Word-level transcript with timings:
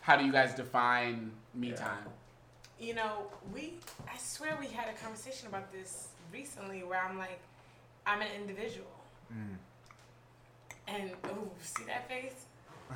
how 0.00 0.16
do 0.16 0.24
you 0.24 0.32
guys 0.32 0.54
define 0.54 1.30
me 1.54 1.72
time? 1.72 2.04
You 2.78 2.94
know, 2.94 3.26
we. 3.52 3.74
I 4.08 4.16
swear 4.18 4.56
we 4.58 4.66
had 4.66 4.88
a 4.88 4.94
conversation 4.94 5.48
about 5.48 5.70
this 5.72 6.08
recently, 6.32 6.82
where 6.82 7.02
I'm 7.02 7.18
like, 7.18 7.40
I'm 8.06 8.22
an 8.22 8.28
individual, 8.40 8.86
mm. 9.32 9.56
and 10.88 11.10
ooh, 11.26 11.50
see 11.60 11.84
that 11.84 12.08
face? 12.08 12.46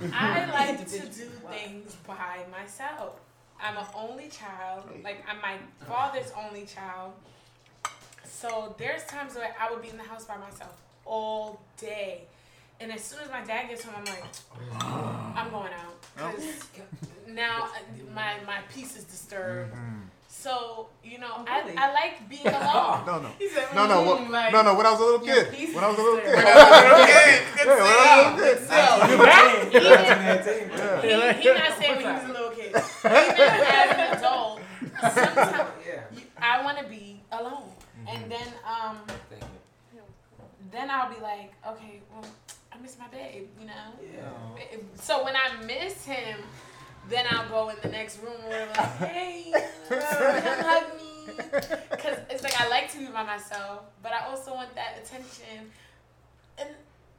I 0.12 0.46
like 0.50 0.88
to 0.88 1.00
do 1.00 1.28
things 1.50 1.96
by 2.06 2.40
myself. 2.50 3.20
I'm 3.60 3.76
an 3.76 3.86
only 3.94 4.28
child. 4.28 4.84
Like 5.02 5.24
I'm 5.28 5.40
my 5.40 5.56
father's 5.86 6.32
only 6.36 6.66
child. 6.66 7.12
So 8.24 8.74
there's 8.78 9.04
times 9.04 9.34
where 9.34 9.54
I 9.60 9.70
would 9.70 9.82
be 9.82 9.88
in 9.88 9.96
the 9.96 10.02
house 10.02 10.24
by 10.24 10.36
myself 10.36 10.82
all 11.04 11.60
day. 11.78 12.22
And 12.80 12.92
as 12.92 13.02
soon 13.02 13.20
as 13.20 13.30
my 13.30 13.42
dad 13.44 13.68
gets 13.68 13.84
home, 13.84 13.94
I'm 13.96 14.04
like, 14.04 14.24
I'm 15.36 15.50
going 15.50 15.72
out. 15.72 15.93
'Cause 16.16 16.56
now 17.28 17.64
uh, 17.64 17.68
my, 18.14 18.34
my 18.46 18.58
peace 18.72 18.96
is 18.96 19.04
disturbed. 19.04 19.72
So, 20.28 20.88
you 21.02 21.18
know, 21.18 21.42
I, 21.48 21.60
really? 21.62 21.76
I 21.78 21.92
like 21.92 22.28
being 22.28 22.46
alone. 22.60 23.06
No, 23.06 23.18
no. 23.22 23.30
He 23.38 23.48
said, 23.48 23.66
No, 23.74 23.86
no, 23.86 24.02
"Mm," 24.02 24.06
what, 24.06 24.30
like, 24.30 24.52
no, 24.52 24.62
no. 24.62 24.74
When 24.74 24.84
I 24.86 24.90
was 24.90 25.00
a 25.00 25.04
little 25.04 25.20
kid, 25.20 25.52
peace 25.54 25.74
when 25.74 25.82
I 25.82 25.88
was 25.88 25.96
a 25.98 26.00
is 26.00 26.04
little 26.04 26.20
kid, 26.20 26.34
disturbed. 27.54 27.86
yeah, 27.86 27.86
when 27.86 27.98
I 27.98 28.16
was 28.20 28.34
a 28.34 28.36
little 28.36 28.44
kid. 28.44 28.58
So, 28.68 28.74
he, 31.38 31.42
he 31.42 31.54
not 31.54 31.78
saying 31.78 31.96
when 31.96 32.04
he 32.04 32.12
was 32.12 32.24
a 32.24 32.32
little 32.32 32.50
kid. 32.50 32.68
Even 32.68 32.82
as 33.72 33.90
an 33.96 34.18
adult, 34.18 34.60
sometimes 35.00 35.70
you, 36.14 36.22
I 36.42 36.62
want 36.62 36.78
to 36.78 36.84
be 36.84 37.20
alone. 37.32 37.70
And 38.06 38.30
then 38.30 38.48
um, 38.68 38.98
then 40.70 40.90
I'll 40.90 41.08
be 41.14 41.20
like, 41.22 41.52
okay, 41.66 42.00
well, 42.12 42.24
I 42.74 42.80
miss 42.82 42.98
my 42.98 43.06
babe, 43.08 43.46
you 43.60 43.66
know? 43.66 43.72
Yeah. 44.02 44.78
So 45.00 45.24
when 45.24 45.34
I 45.36 45.62
miss 45.64 46.04
him, 46.04 46.38
then 47.08 47.26
I'll 47.30 47.48
go 47.48 47.68
in 47.68 47.76
the 47.82 47.88
next 47.88 48.18
room 48.20 48.32
or 48.44 48.48
whatever, 48.48 48.72
like, 48.76 49.10
hey, 49.12 49.52
come 49.88 50.00
hug 50.00 50.84
me. 50.96 51.34
Because 51.90 52.18
it's 52.30 52.42
like 52.42 52.58
I 52.60 52.68
like 52.68 52.90
to 52.92 52.98
be 52.98 53.06
by 53.06 53.22
myself, 53.22 53.82
but 54.02 54.12
I 54.12 54.26
also 54.26 54.54
want 54.54 54.74
that 54.74 54.98
attention. 55.02 55.70
And 56.58 56.68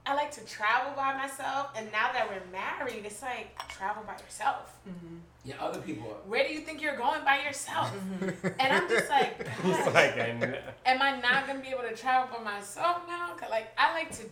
I 0.06 0.14
like 0.14 0.32
to 0.32 0.46
travel 0.46 0.94
by 0.96 1.16
myself. 1.18 1.70
And 1.76 1.92
now 1.92 2.12
that 2.14 2.28
we're 2.30 2.42
married, 2.52 3.06
it's 3.06 3.22
like 3.22 3.58
travel 3.70 4.04
by 4.06 4.14
yourself. 4.14 4.78
Mm-hmm. 4.88 5.18
Yeah, 5.44 5.56
other 5.60 5.80
people. 5.82 6.18
Where 6.28 6.48
do 6.48 6.54
you 6.54 6.60
think 6.62 6.82
you're 6.82 6.98
going 6.98 7.24
by 7.24 7.42
yourself? 7.44 7.92
Mm-hmm. 7.96 8.48
And 8.60 8.74
I'm 8.74 8.90
just 8.90 9.10
like, 9.10 9.40
like, 9.94 10.18
I 10.20 10.32
know. 10.40 10.56
am 10.86 11.02
I 11.02 11.20
not 11.20 11.48
gonna 11.48 11.60
be 11.60 11.70
able 11.70 11.84
to 11.84 11.96
travel 11.96 12.38
by 12.38 12.44
myself 12.44 13.02
now? 13.08 13.34
'Cause, 13.38 13.50
like 13.50 13.68
I 13.78 13.94
like 13.94 14.12
to 14.18 14.24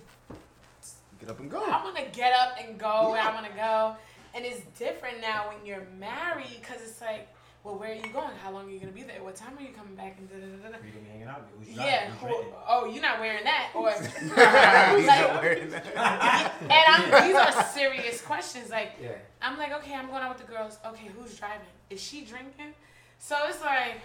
Get 1.23 1.29
up 1.31 1.39
and 1.39 1.49
go. 1.49 1.63
I 1.63 1.81
want 1.81 1.95
to 1.95 2.03
get 2.11 2.33
up 2.33 2.57
and 2.61 2.77
go 2.77 3.11
where 3.11 3.21
I 3.21 3.33
want 3.33 3.45
to 3.45 3.53
go. 3.53 3.95
And 4.35 4.43
it's 4.43 4.59
different 4.77 5.21
now 5.21 5.47
when 5.47 5.65
you're 5.65 5.88
married 5.97 6.57
because 6.59 6.81
it's 6.81 6.99
like, 6.99 7.30
well, 7.63 7.75
where 7.77 7.91
are 7.91 7.95
you 7.95 8.11
going? 8.11 8.31
How 8.43 8.52
long 8.52 8.67
are 8.67 8.69
you 8.69 8.77
going 8.80 8.91
to 8.91 8.93
be 8.93 9.03
there? 9.03 9.23
What 9.23 9.35
time 9.38 9.57
are 9.57 9.61
you 9.61 9.69
coming 9.69 9.95
back? 9.95 10.17
And 10.19 10.27
da, 10.30 10.35
da, 10.35 10.69
da, 10.69 10.75
da. 10.77 10.83
We 10.83 10.91
didn't 10.91 11.07
hanging 11.07 11.27
out. 11.30 11.47
Who's 11.57 11.69
Yeah. 11.69 12.09
driving? 12.09 12.11
Who's 12.11 12.19
who- 12.30 12.35
renting? 12.35 12.53
oh, 12.67 12.85
you're 12.91 13.02
not 13.02 13.19
wearing 13.21 13.43
that. 13.45 13.69
Or, 13.73 13.89
He's 14.99 15.07
like, 15.07 15.21
not 15.31 15.41
wearing 15.41 15.69
that. 15.69 16.53
and 16.59 16.71
I'm, 17.13 17.27
these 17.27 17.37
are 17.37 17.63
serious 17.67 18.19
questions. 18.21 18.69
Like, 18.69 18.91
Yeah. 19.02 19.11
I'm 19.41 19.58
like, 19.58 19.71
okay, 19.75 19.93
I'm 19.95 20.08
going 20.08 20.23
out 20.23 20.37
with 20.37 20.45
the 20.45 20.52
girls. 20.53 20.77
Okay, 20.87 21.09
who's 21.17 21.37
driving? 21.39 21.67
Is 21.89 22.02
she 22.02 22.25
drinking? 22.25 22.73
So 23.17 23.37
it's 23.47 23.61
like, 23.61 24.02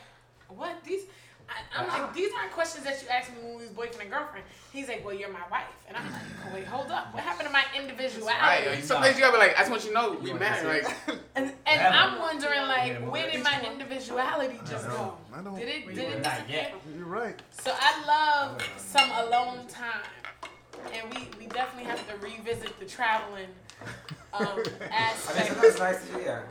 what? 0.51 0.85
These, 0.85 1.03
I, 1.49 1.81
I'm 1.81 1.89
like, 1.89 2.15
these 2.15 2.31
aren't 2.39 2.53
questions 2.53 2.85
that 2.85 3.01
you 3.03 3.09
ask 3.09 3.31
me 3.33 3.39
when 3.43 3.57
we 3.57 3.63
was 3.63 3.71
boyfriend 3.71 4.03
and 4.03 4.11
girlfriend. 4.11 4.45
He's 4.73 4.87
like, 4.89 5.03
well, 5.05 5.15
you're 5.15 5.31
my 5.33 5.43
wife. 5.51 5.65
And 5.89 5.97
I'm 5.97 6.05
like, 6.13 6.21
oh, 6.47 6.55
wait, 6.55 6.67
hold 6.67 6.91
up. 6.91 7.15
What 7.15 7.23
happened 7.23 7.47
to 7.49 7.53
my 7.53 7.65
individuality? 7.77 8.69
Right. 8.69 8.85
Sometimes 8.85 9.17
you 9.17 9.23
gotta 9.23 9.33
be 9.33 9.39
like, 9.39 9.57
I 9.57 9.61
just 9.61 9.71
want 9.71 9.83
you 9.85 9.89
to 9.91 9.95
know 9.95 10.19
we 10.23 10.33
married. 10.35 10.85
Like, 10.85 10.95
And, 11.37 11.53
and 11.67 11.81
I'm 11.95 12.19
wondering, 12.19 12.63
like, 12.63 13.01
but 13.01 13.13
where 13.13 13.31
did 13.31 13.43
my 13.43 13.61
going- 13.61 13.73
individuality 13.73 14.61
just 14.69 14.87
I 14.87 14.91
go? 14.91 15.15
I 15.35 15.41
don't- 15.43 15.59
Did 15.59 15.69
it? 15.69 15.89
Did 15.95 15.97
were 15.97 16.03
it 16.19 16.23
not 16.23 16.33
disappear? 16.35 16.57
yet. 16.57 16.75
You're 16.97 17.07
right. 17.07 17.41
So 17.63 17.73
I 17.79 18.05
love 18.07 18.63
some 18.77 19.11
alone 19.11 19.67
time, 19.69 20.03
and 20.93 21.15
we 21.15 21.29
we 21.39 21.47
definitely 21.47 21.85
have 21.91 22.07
to 22.09 22.17
revisit 22.19 22.79
the 22.81 22.87
traveling 22.87 23.47
um, 24.35 24.47
I 24.49 24.57
mean, 24.57 24.65
aspect. 24.91 25.47
sometimes 25.49 25.65
it's 25.65 25.79
nice 25.79 26.09
to, 26.11 26.21
yeah. 26.23 26.43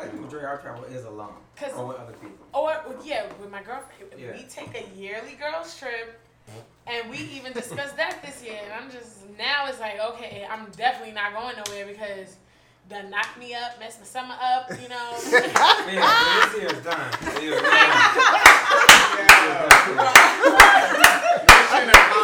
I 0.00 0.04
think 0.04 0.14
the 0.16 0.20
majority 0.22 0.46
of 0.46 0.50
our 0.52 0.58
travel 0.58 0.84
is 0.84 1.04
alone. 1.04 1.34
'Cause- 1.56 1.72
or 1.74 1.86
with 1.86 1.98
other 1.98 2.12
people. 2.14 2.46
Oh, 2.54 2.64
or 2.66 2.94
yeah, 3.04 3.26
with 3.40 3.50
my 3.50 3.62
girlfriend, 3.62 4.12
Yeah. 4.16 4.32
we 4.32 4.44
take 4.44 4.74
a 4.74 4.88
yearly 4.96 5.32
girls 5.34 5.76
trip. 5.78 6.18
And 6.86 7.08
we 7.10 7.18
even 7.18 7.52
discussed 7.52 7.96
that 7.98 8.22
this 8.22 8.42
year, 8.42 8.58
and 8.64 8.72
I'm 8.72 8.90
just 8.90 9.28
now 9.38 9.66
it's 9.66 9.78
like 9.78 10.00
okay, 10.00 10.46
I'm 10.50 10.66
definitely 10.72 11.12
not 11.14 11.32
going 11.34 11.54
nowhere 11.56 11.86
because 11.86 12.36
done 12.88 13.10
knocked 13.10 13.36
me 13.38 13.54
up, 13.54 13.78
messed 13.78 14.00
my 14.00 14.06
summer 14.06 14.34
up, 14.42 14.68
you 14.80 14.88
know. 14.88 15.10
Yeah, 15.92 16.48
this 16.50 16.60
year 16.60 16.70
is 16.72 16.82
done. 16.84 17.10
This 17.20 17.42
year 17.42 17.60
done. 17.60 17.70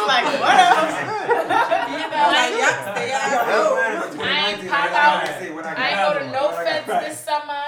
Like, 0.07 0.25
what 0.39 0.57
else? 0.57 0.95
you 1.91 1.97
know, 2.07 2.25
I, 2.27 2.55
Yeah, 2.57 2.93
stay 2.95 3.11
out. 3.11 3.31
Yeah. 4.17 4.23
I 4.23 4.51
ain't 4.51 4.69
pop 4.69 4.91
out. 4.91 5.23
I 5.77 5.89
ain't 5.89 6.13
go 6.13 6.19
to 6.19 6.25
no 6.31 6.45
What 6.47 6.67
I 6.67 6.79
got. 6.79 6.85
feds 6.85 7.07
this 7.07 7.19
summer. 7.19 7.66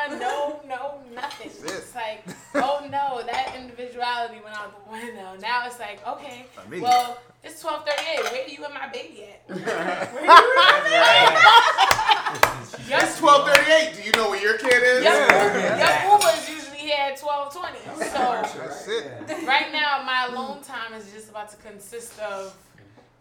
No, 1.20 1.22
no, 1.22 1.28
nothing. 1.28 1.52
That's. 1.62 1.78
It's 1.80 1.96
like, 1.96 2.24
oh 2.56 2.88
no, 2.92 3.22
that 3.26 3.56
individuality 3.60 4.40
went 4.44 4.56
out 4.58 4.86
the 4.86 4.92
window. 4.92 5.36
Now 5.42 5.66
it's 5.66 5.80
like, 5.80 6.06
okay, 6.08 6.46
Not 6.56 6.70
me. 6.70 6.80
well, 6.82 7.20
it's 7.44 7.62
twelve 7.62 7.86
thirty 7.86 8.04
eight. 8.14 8.24
Where 8.32 8.48
you 8.48 8.64
and 8.66 8.74
my 8.74 8.88
baby 8.90 9.24
at? 9.26 9.42
Where 9.48 9.58
you 9.60 9.66
and 9.66 10.56
my 10.56 10.80
baby 10.84 10.96
at? 10.96 12.56
It's 12.92 13.20
twelve 13.20 13.48
thirty 13.48 13.72
eight. 13.72 13.96
Do 13.96 14.02
you 14.04 14.12
know 14.14 14.30
where 14.30 14.42
your 14.42 14.58
kid 14.58 14.72
is? 14.84 15.04
your, 15.04 15.14
Yeah. 15.14 16.04
your 16.08 16.18
Uber's 16.18 16.50
usually 16.50 16.78
here 16.78 16.96
at 17.00 17.18
twelve 17.20 17.54
twenty. 17.54 17.80
So 17.86 18.02
That's 18.02 18.88
it. 18.88 19.48
Right 19.48 19.72
now, 19.72 20.04
my 20.06 20.28
alone 20.30 20.62
time 20.64 20.94
is 20.94 21.12
just 21.12 21.30
about 21.30 21.50
to 21.52 21.58
consist 21.58 22.20
of 22.20 22.56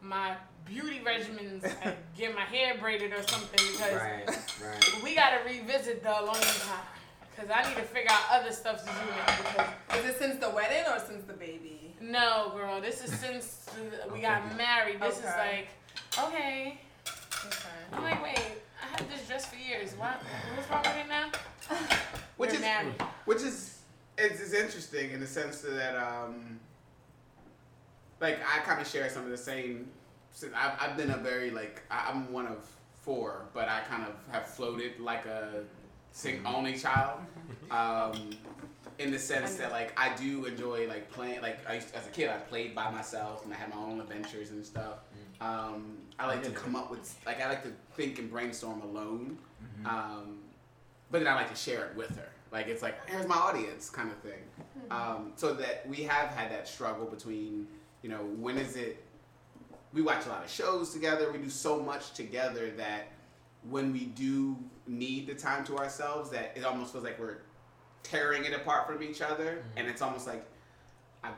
my 0.03 0.35
beauty 0.67 1.01
regimens, 1.05 1.63
like 1.85 1.97
get 2.17 2.35
my 2.35 2.43
hair 2.43 2.77
braided 2.79 3.13
or 3.13 3.23
something 3.29 3.67
because 3.73 3.95
Right, 3.95 4.27
right. 4.27 5.03
we 5.03 5.15
gotta 5.15 5.39
revisit 5.47 6.03
the 6.03 6.11
alone 6.21 6.35
time 6.35 6.85
because 7.39 7.55
I 7.55 7.69
need 7.69 7.77
to 7.77 7.83
figure 7.83 8.11
out 8.11 8.23
other 8.33 8.53
stuff 8.53 8.81
to 8.85 8.91
do 8.91 9.11
now. 9.11 9.67
Because 9.87 10.05
Is 10.05 10.11
it 10.11 10.19
since 10.19 10.41
the 10.41 10.51
wedding 10.51 10.85
or 10.91 10.99
since 10.99 11.25
the 11.25 11.35
baby? 11.35 11.95
no, 12.01 12.53
girl, 12.57 12.81
this 12.81 13.05
is 13.05 13.13
since 13.13 13.67
we 14.13 14.21
got 14.21 14.57
married. 14.57 15.01
This 15.01 15.19
is 15.19 15.25
like 15.25 15.69
okay. 16.19 16.79
I'm 17.93 18.03
like, 18.03 18.23
wait, 18.23 18.39
I 18.83 18.87
had 18.91 19.11
this 19.11 19.27
dress 19.27 19.47
for 19.47 19.57
years. 19.57 19.93
What? 19.93 20.21
What's 20.55 20.71
wrong 20.71 20.83
with 20.83 21.05
it 21.05 21.09
now? 21.09 21.31
Which 22.37 22.51
We're 22.51 22.57
is 22.57 22.61
married. 22.61 22.95
which 23.25 23.43
is 23.43 23.79
it's, 24.17 24.41
it's 24.41 24.53
interesting 24.53 25.11
in 25.13 25.21
the 25.21 25.27
sense 25.27 25.61
that 25.61 25.97
um 25.97 26.59
like 28.21 28.39
I 28.43 28.61
kind 28.61 28.81
of 28.81 28.87
share 28.89 29.09
some 29.11 29.25
of 29.25 29.31
the 29.31 29.37
same. 29.37 29.89
since 30.33 30.53
I've, 30.57 30.73
I've 30.81 30.97
been 30.97 31.11
a 31.11 31.17
very 31.17 31.51
like 31.51 31.83
I'm 31.91 32.33
one 32.33 32.47
of 32.47 32.65
four, 33.03 33.47
but 33.55 33.69
I 33.69 33.81
kind 33.89 34.05
of 34.05 34.15
have 34.33 34.47
floated 34.47 34.99
like 35.01 35.27
a 35.27 35.63
sing 36.13 36.41
only 36.45 36.77
child. 36.77 37.21
Um, 37.71 38.31
in 38.99 39.13
the 39.13 39.19
sense 39.19 39.55
that 39.55 39.71
like 39.71 39.99
I 39.99 40.15
do 40.17 40.45
enjoy 40.45 40.89
like 40.89 41.11
playing 41.11 41.41
like 41.41 41.59
I 41.69 41.75
used 41.75 41.95
as 41.95 42.07
a 42.07 42.11
kid 42.11 42.29
I 42.29 42.39
played 42.39 42.75
by 42.75 42.91
myself 42.91 43.45
and 43.45 43.55
I 43.55 43.57
had 43.57 43.71
my 43.71 43.77
own 43.77 44.01
adventures 44.01 44.51
and 44.51 44.65
stuff. 44.65 44.99
Um, 45.41 45.99
I 46.19 46.27
like 46.27 46.43
to 46.43 46.51
come 46.51 46.75
up 46.75 46.91
with 46.91 47.17
like 47.25 47.41
I 47.41 47.49
like 47.49 47.63
to 47.63 47.73
think 47.95 48.19
and 48.19 48.31
brainstorm 48.31 48.83
alone. 48.83 49.39
Um, 49.85 50.39
but 51.11 51.21
then 51.21 51.29
I 51.29 51.37
like 51.37 51.51
to 51.51 51.57
share 51.57 51.87
it 51.87 51.97
with 51.97 52.17
her. 52.17 52.29
Like 52.51 52.67
it's 52.67 52.83
like 52.83 53.09
here's 53.09 53.27
my 53.27 53.37
audience 53.37 53.89
kind 53.89 54.11
of 54.11 54.19
thing. 54.19 54.43
Um, 54.91 55.33
so 55.37 55.55
that 55.55 55.89
we 55.89 55.99
have 55.99 56.31
had 56.31 56.51
that 56.51 56.67
struggle 56.67 57.07
between 57.07 57.69
you 58.03 58.09
know 58.09 58.25
when 58.39 58.59
is 58.59 58.77
it? 58.77 59.05
We 59.93 60.03
watch 60.03 60.27
a 60.27 60.29
lot 60.29 60.45
of 60.45 60.51
shows 60.51 60.93
together. 60.93 61.31
We 61.31 61.39
do 61.39 61.49
so 61.49 61.81
much 61.81 62.13
together 62.13 62.71
that 62.77 63.09
when 63.71 63.93
we 63.93 64.07
do 64.07 64.57
need 64.89 65.27
the 65.27 65.35
time 65.35 65.65
to 65.65 65.77
ourselves, 65.79 66.31
that 66.31 66.53
it 66.57 66.65
almost 66.65 66.93
feels 66.93 67.05
like 67.05 67.19
we're 67.19 67.39
tearing 68.03 68.45
it 68.45 68.53
apart 68.53 68.87
from 68.87 69.03
each 69.03 69.21
other, 69.21 69.45
mm-hmm. 69.45 69.79
and 69.79 69.89
it's 69.89 70.03
almost 70.03 70.27
like 70.27 70.45
I, 71.23 71.31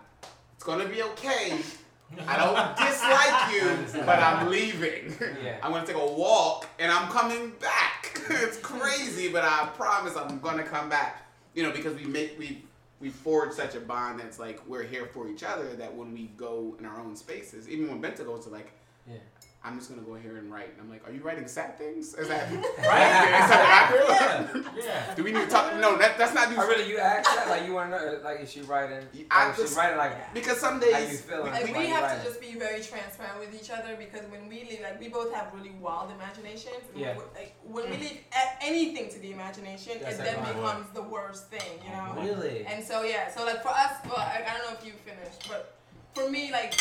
it's 0.54 0.64
gonna 0.64 0.88
be 0.88 1.02
okay. 1.02 1.58
I 2.26 2.36
don't 2.36 2.76
dislike 2.76 3.94
you, 3.94 4.02
but 4.04 4.18
I'm 4.18 4.50
leaving. 4.50 5.14
Yeah. 5.44 5.58
I'm 5.62 5.70
gonna 5.70 5.86
take 5.86 5.96
a 5.96 6.06
walk 6.06 6.66
and 6.78 6.90
I'm 6.90 7.08
coming 7.08 7.50
back. 7.60 8.20
it's 8.30 8.58
crazy, 8.58 9.28
but 9.30 9.44
I 9.44 9.68
promise 9.76 10.16
I'm 10.16 10.40
gonna 10.40 10.64
come 10.64 10.88
back. 10.88 11.26
You 11.54 11.62
know, 11.62 11.70
because 11.70 11.96
we 11.96 12.04
make 12.04 12.38
we 12.38 12.64
we 13.00 13.10
forge 13.10 13.52
such 13.52 13.74
a 13.74 13.80
bond 13.80 14.20
that's 14.20 14.38
like 14.38 14.60
we're 14.66 14.82
here 14.82 15.06
for 15.06 15.28
each 15.28 15.42
other. 15.42 15.74
That 15.74 15.94
when 15.94 16.12
we 16.12 16.30
go 16.36 16.76
in 16.78 16.84
our 16.84 16.98
own 17.00 17.16
spaces, 17.16 17.68
even 17.68 17.88
when 17.88 18.02
Binta 18.02 18.24
goes 18.24 18.44
to 18.44 18.50
like, 18.50 18.72
Yeah. 19.08 19.18
I'm 19.62 19.76
just 19.76 19.90
gonna 19.90 20.00
go 20.00 20.14
here 20.14 20.38
and 20.38 20.50
write. 20.50 20.72
And 20.72 20.80
I'm 20.80 20.88
like, 20.88 21.06
are 21.06 21.12
you 21.12 21.20
writing 21.20 21.46
sad 21.46 21.76
things? 21.76 22.14
Is 22.14 22.28
that 22.28 22.50
Right. 22.50 22.62
Is 22.62 22.78
that 22.80 23.90
what 24.08 24.22
I 24.22 24.52
do? 24.52 24.80
Yeah. 24.80 25.14
Do 25.16 25.22
we 25.24 25.32
need 25.32 25.44
to 25.44 25.46
talk? 25.48 25.76
no, 25.76 25.98
that, 25.98 26.16
that's 26.16 26.32
not. 26.32 26.48
Oh, 26.56 26.66
really? 26.66 26.88
You 26.88 26.96
asked 26.96 27.28
that? 27.28 27.46
Like, 27.46 27.66
you 27.66 27.74
want 27.74 27.90
to 27.90 27.98
know? 27.98 28.18
Uh, 28.20 28.24
like, 28.24 28.40
is 28.40 28.50
she 28.50 28.62
writing? 28.62 29.06
I 29.30 29.48
Like, 29.48 29.52
is 29.52 29.60
just- 29.60 29.74
she 29.74 29.78
writing 29.78 29.98
like? 29.98 30.32
because 30.32 30.58
some 30.58 30.80
How 30.80 30.86
you 30.86 30.92
days 30.92 31.20
feeling? 31.20 31.44
we- 31.44 31.50
Like 31.50 31.72
Why 31.74 31.78
we 31.78 31.86
have 31.88 32.02
writing? 32.04 32.22
to 32.22 32.28
just 32.28 32.40
be 32.40 32.58
very 32.58 32.80
transparent 32.80 33.38
with 33.38 33.54
each 33.54 33.70
other 33.70 33.96
because 33.98 34.24
when 34.30 34.48
we 34.48 34.64
leave, 34.64 34.80
like 34.82 34.98
we 34.98 35.08
both 35.08 35.32
have 35.34 35.52
really 35.52 35.74
wild 35.78 36.10
imaginations. 36.10 36.80
Yeah. 36.96 37.18
Like 37.34 37.54
when 37.62 37.90
we 37.90 37.96
mm. 37.96 38.00
leave 38.00 38.20
anything 38.62 39.10
to 39.10 39.18
the 39.18 39.32
imagination, 39.32 39.92
That's 40.00 40.18
it 40.18 40.24
then 40.24 40.40
my 40.40 40.52
becomes 40.54 40.86
the 40.94 41.02
worst 41.02 41.48
thing, 41.48 41.80
you 41.84 41.92
oh, 41.92 42.14
know. 42.14 42.22
Really? 42.22 42.64
And 42.64 42.82
so 42.82 43.02
yeah, 43.02 43.30
so 43.30 43.44
like 43.44 43.62
for 43.62 43.68
us, 43.68 43.92
well, 44.06 44.16
I, 44.16 44.42
I 44.48 44.56
don't 44.56 44.72
know 44.72 44.78
if 44.80 44.86
you 44.86 44.92
finished, 45.04 45.48
but 45.50 45.76
for 46.14 46.30
me, 46.30 46.50
like 46.50 46.72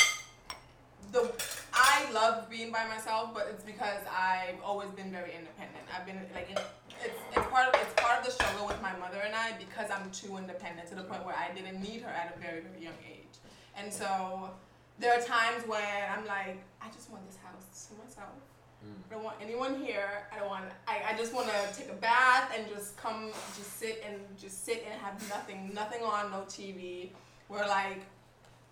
the 1.11 1.31
I 1.73 2.11
love 2.11 2.50
being 2.50 2.71
by 2.71 2.85
myself, 2.88 3.31
but 3.33 3.47
it's 3.50 3.63
because 3.63 4.01
I've 4.09 4.61
always 4.63 4.89
been 4.91 5.11
very 5.11 5.31
independent. 5.31 5.83
I've 5.95 6.06
been 6.06 6.19
like 6.33 6.50
in, 6.50 6.57
it's 7.03 7.19
it's 7.35 7.47
part 7.47 7.67
of 7.67 7.81
it's 7.81 7.94
part 8.01 8.19
of 8.19 8.25
the 8.25 8.31
struggle 8.31 8.67
with 8.67 8.81
my 8.81 8.95
mother 8.97 9.19
and 9.25 9.35
I 9.35 9.53
because 9.57 9.89
I'm 9.91 10.09
too 10.11 10.38
independent 10.38 10.89
to 10.89 10.95
the 10.95 11.03
point 11.03 11.25
where 11.25 11.35
I 11.35 11.53
didn't 11.53 11.81
need 11.81 12.01
her 12.01 12.09
at 12.09 12.35
a 12.35 12.39
very 12.39 12.61
very 12.61 12.83
young 12.83 13.00
age, 13.07 13.35
and 13.77 13.91
so 13.91 14.50
there 15.00 15.13
are 15.17 15.21
times 15.21 15.65
when 15.67 15.81
I'm 16.15 16.25
like 16.25 16.61
I 16.81 16.89
just 16.94 17.09
want 17.09 17.25
this 17.27 17.38
house 17.38 17.88
to 17.88 18.03
myself. 18.03 18.35
Mm. 18.85 18.95
I 19.09 19.13
don't 19.13 19.23
want 19.23 19.38
anyone 19.41 19.75
here. 19.75 20.27
I 20.33 20.39
don't 20.39 20.50
want. 20.50 20.65
I, 20.88 21.13
I 21.13 21.17
just 21.17 21.33
want 21.33 21.47
to 21.50 21.77
take 21.77 21.89
a 21.89 21.95
bath 21.95 22.53
and 22.57 22.67
just 22.67 22.95
come, 22.95 23.31
just 23.57 23.77
sit 23.77 24.03
and 24.07 24.17
just 24.39 24.63
sit 24.63 24.85
and 24.89 25.00
have 25.01 25.19
nothing, 25.29 25.71
nothing 25.73 26.01
on, 26.03 26.31
no 26.31 26.41
TV. 26.47 27.09
Where 27.47 27.67
like 27.67 28.06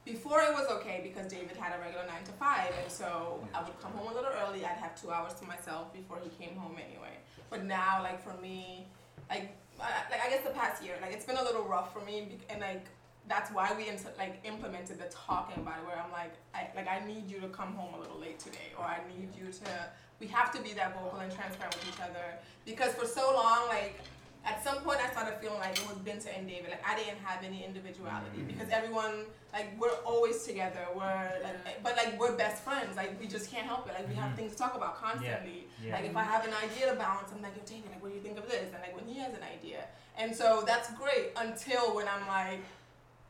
before 0.08 0.40
it 0.40 0.54
was 0.54 0.68
okay 0.68 1.02
because 1.04 1.30
David 1.30 1.58
had 1.58 1.78
a 1.78 1.82
regular 1.82 2.06
nine 2.08 2.24
to 2.24 2.32
five, 2.32 2.72
and 2.82 2.90
so 2.90 3.44
I 3.54 3.62
would 3.62 3.78
come 3.82 3.92
home 3.92 4.10
a 4.10 4.16
little 4.16 4.32
early. 4.42 4.64
I'd 4.64 4.78
have 4.78 5.00
two 5.00 5.12
hours 5.12 5.34
to 5.36 5.46
myself 5.46 5.94
before 5.94 6.20
he 6.24 6.30
came 6.42 6.56
home 6.56 6.78
anyway. 6.80 7.20
But 7.50 7.66
now, 7.66 8.02
like 8.02 8.24
for 8.24 8.34
me, 8.42 8.88
like 9.30 9.52
I, 9.82 10.10
like 10.10 10.26
I 10.26 10.30
guess 10.30 10.44
the 10.44 10.52
past 10.52 10.82
year, 10.82 10.96
like 11.02 11.14
it's 11.14 11.26
been 11.26 11.36
a 11.36 11.44
little 11.44 11.64
rough 11.64 11.92
for 11.92 12.00
me, 12.00 12.40
and 12.50 12.62
like 12.62 12.86
that's 13.28 13.52
why 13.52 13.74
we 13.78 13.92
like 14.18 14.40
implemented 14.46 14.98
the 14.98 15.12
talking 15.12 15.62
about 15.62 15.80
it, 15.80 15.86
where 15.86 16.00
I'm 16.00 16.12
like, 16.14 16.34
I 16.56 16.70
like 16.74 16.88
I 16.88 17.06
need 17.06 17.30
you 17.30 17.42
to 17.42 17.50
come 17.50 17.74
home 17.74 17.94
a 17.94 18.00
little 18.00 18.20
late 18.20 18.40
today, 18.40 18.72
or 18.78 18.86
I 18.86 19.00
need 19.20 19.36
you 19.38 19.52
to. 19.52 19.72
We 20.22 20.28
have 20.28 20.52
to 20.54 20.62
be 20.62 20.74
that 20.74 20.96
vocal 20.96 21.20
and 21.20 21.32
transparent 21.32 21.76
with 21.76 21.90
each 21.90 22.02
other 22.02 22.40
because 22.66 22.94
for 22.94 23.06
so 23.06 23.34
long, 23.36 23.68
like 23.68 24.00
at 24.46 24.64
some 24.64 24.78
point, 24.80 25.00
I 25.04 25.12
started 25.12 25.36
feeling 25.42 25.60
like 25.60 25.78
it 25.78 25.86
was 25.88 25.98
Binta 25.98 26.32
and 26.38 26.48
David. 26.48 26.72
Like 26.72 26.84
I 26.88 26.96
didn't 26.96 27.20
have 27.24 27.44
any 27.44 27.66
individuality 27.66 28.40
mm. 28.40 28.48
because 28.48 28.70
everyone, 28.72 29.26
like 29.52 29.78
we're 29.80 29.98
always 30.06 30.44
together. 30.44 30.88
We're, 30.96 31.32
like, 31.44 31.84
but 31.84 31.98
like 31.98 32.20
we're 32.20 32.36
best 32.36 32.64
friends. 32.64 32.96
Like 32.96 33.20
we 33.20 33.28
just 33.28 33.52
can't 33.52 33.68
help 33.68 33.88
it. 33.88 33.94
Like 33.94 34.08
we 34.08 34.16
have 34.16 34.30
mm-hmm. 34.30 34.38
things 34.38 34.52
to 34.54 34.58
talk 34.58 34.76
about 34.76 34.96
constantly. 35.02 35.68
Yeah. 35.84 35.96
Like 35.96 36.06
if 36.06 36.16
I 36.16 36.24
have 36.24 36.46
an 36.48 36.54
idea 36.64 36.92
to 36.92 36.96
bounce, 36.96 37.32
I'm 37.36 37.42
like, 37.42 37.56
yo, 37.56 37.64
David, 37.66 37.92
like 37.92 38.02
what 38.02 38.10
do 38.10 38.16
you 38.16 38.22
think 38.22 38.38
of 38.38 38.48
this? 38.48 38.72
And 38.74 38.82
like 38.82 38.96
when 38.96 39.06
he 39.06 39.20
has 39.20 39.34
an 39.34 39.44
idea, 39.44 39.84
and 40.18 40.36
so 40.36 40.64
that's 40.66 40.92
great 40.94 41.32
until 41.36 41.96
when 41.96 42.08
I'm 42.08 42.28
like. 42.28 42.64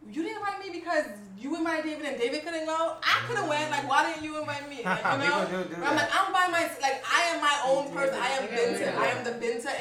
You 0.09 0.24
didn't 0.24 0.38
invite 0.38 0.63
me 0.63 0.71
because 0.71 1.06
you 1.38 1.56
invited 1.57 1.83
David 1.83 2.06
and 2.06 2.18
David 2.18 2.45
couldn't 2.45 2.65
go. 2.65 2.95
I 3.01 3.25
could 3.27 3.36
have 3.36 3.50
went. 3.50 3.68
Mm. 3.68 3.71
Like, 3.71 3.89
why 3.89 4.07
didn't 4.07 4.24
you 4.24 4.39
invite 4.39 4.69
me? 4.69 4.81
Like, 4.86 5.04
you 5.12 5.27
know, 5.27 5.45
do 5.50 5.75
do 5.75 5.83
I'm 5.83 5.95
like. 5.98 6.07
I'm 6.13 6.31
by 6.31 6.48
my 6.48 6.63
like 6.80 7.04
I 7.04 7.21
am 7.33 7.42
my 7.42 7.57
own 7.65 7.92
person. 7.92 8.15
I 8.15 8.30
am 8.38 8.48
Binta. 8.48 8.95
I 8.95 9.07
am 9.07 9.25
the 9.25 9.31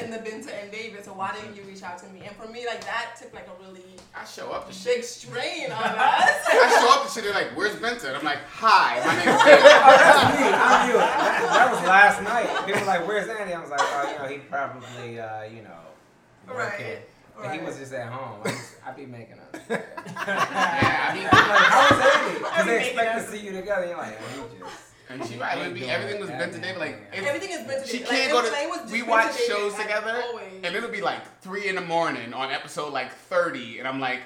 and 0.01 0.11
the 0.13 0.17
Binta 0.17 0.51
and 0.61 0.71
David. 0.71 1.03
So 1.05 1.13
why 1.13 1.33
didn't 1.35 1.55
you 1.55 1.63
reach 1.63 1.83
out 1.83 1.97
to 1.99 2.05
me? 2.09 2.21
And 2.25 2.35
for 2.35 2.47
me, 2.51 2.65
like 2.65 2.81
that 2.85 3.15
took 3.19 3.33
like 3.33 3.47
a 3.47 3.63
really 3.63 3.83
I 4.15 4.25
show 4.25 4.51
up 4.51 4.67
to 4.67 4.73
shit. 4.73 4.95
big 4.95 5.03
strain 5.03 5.71
on 5.71 5.83
us. 5.83 6.45
I 6.47 6.77
show 6.81 6.89
up 6.99 7.07
to 7.07 7.13
shit. 7.13 7.23
They're 7.23 7.33
like, 7.33 7.55
"Where's 7.55 7.75
Benton?" 7.75 8.15
I'm 8.15 8.23
like, 8.25 8.39
"Hi, 8.49 9.01
my 9.05 9.15
name 9.17 9.27
is 9.29 9.41
Oh, 9.41 9.45
that's 9.45 10.39
me. 10.39 10.45
I'm 10.47 10.89
you. 10.89 10.97
That, 10.97 11.49
that 11.53 11.71
was 11.71 11.81
last 11.83 12.23
night. 12.23 12.65
People 12.65 12.81
were 12.81 12.87
like, 12.87 13.07
"Where's 13.07 13.29
Andy?" 13.29 13.53
I 13.53 13.59
was 13.61 13.69
like, 13.69 13.79
"Oh, 13.83 14.11
you 14.11 14.17
know, 14.17 14.27
he 14.27 14.37
probably, 14.49 15.19
uh, 15.19 15.43
you 15.43 15.61
know, 15.63 16.53
working." 16.53 16.85
Right. 17.37 17.51
And 17.51 17.59
he 17.61 17.65
was 17.65 17.77
just 17.77 17.93
at 17.93 18.07
home. 18.11 18.41
I, 18.45 18.49
just, 18.49 18.75
I 18.83 18.91
be 18.93 19.05
making 19.05 19.35
up. 19.39 19.55
Yeah, 20.27 21.09
I 21.09 21.13
mean, 21.13 21.23
like, 21.25 21.31
how 21.33 21.95
was 21.95 22.15
Andy? 22.15 22.39
Because 22.39 22.65
they 22.65 22.87
expect 22.87 23.17
to 23.19 23.31
see 23.37 23.45
you 23.45 23.51
together. 23.51 23.85
You're 23.85 23.97
like, 23.97 24.17
oh, 24.19 24.47
you 24.55 24.59
just. 24.65 24.86
And 25.09 25.25
she 25.25 25.37
right. 25.37 25.57
It 25.57 25.65
would 25.65 25.73
be 25.73 25.89
everything 25.89 26.19
was 26.19 26.29
Benton 26.29 26.61
David. 26.61 26.79
Like, 26.79 26.95
it's- 27.13 27.25
Everything 27.25 27.51
is 27.51 27.61
Binta. 27.67 27.87
she 27.87 27.99
can't 27.99 28.09
like, 28.11 28.31
go 28.31 28.39
if 28.45 28.51
Clay 28.53 28.67
was 28.67 28.77
to. 28.77 28.83
just 28.83 28.93
We 28.93 29.03
watch 29.03 29.33
David, 29.37 29.47
shows 29.47 29.73
together, 29.75 30.21
always. 30.27 30.45
and 30.63 30.75
it'll 30.75 30.89
be 30.91 31.01
like 31.01 31.41
three 31.41 31.67
in 31.69 31.75
the 31.75 31.81
morning 31.81 32.33
on 32.33 32.51
episode 32.51 32.91
like 32.93 33.11
thirty, 33.13 33.79
and 33.79 33.87
I'm 33.87 33.99
like, 33.99 34.21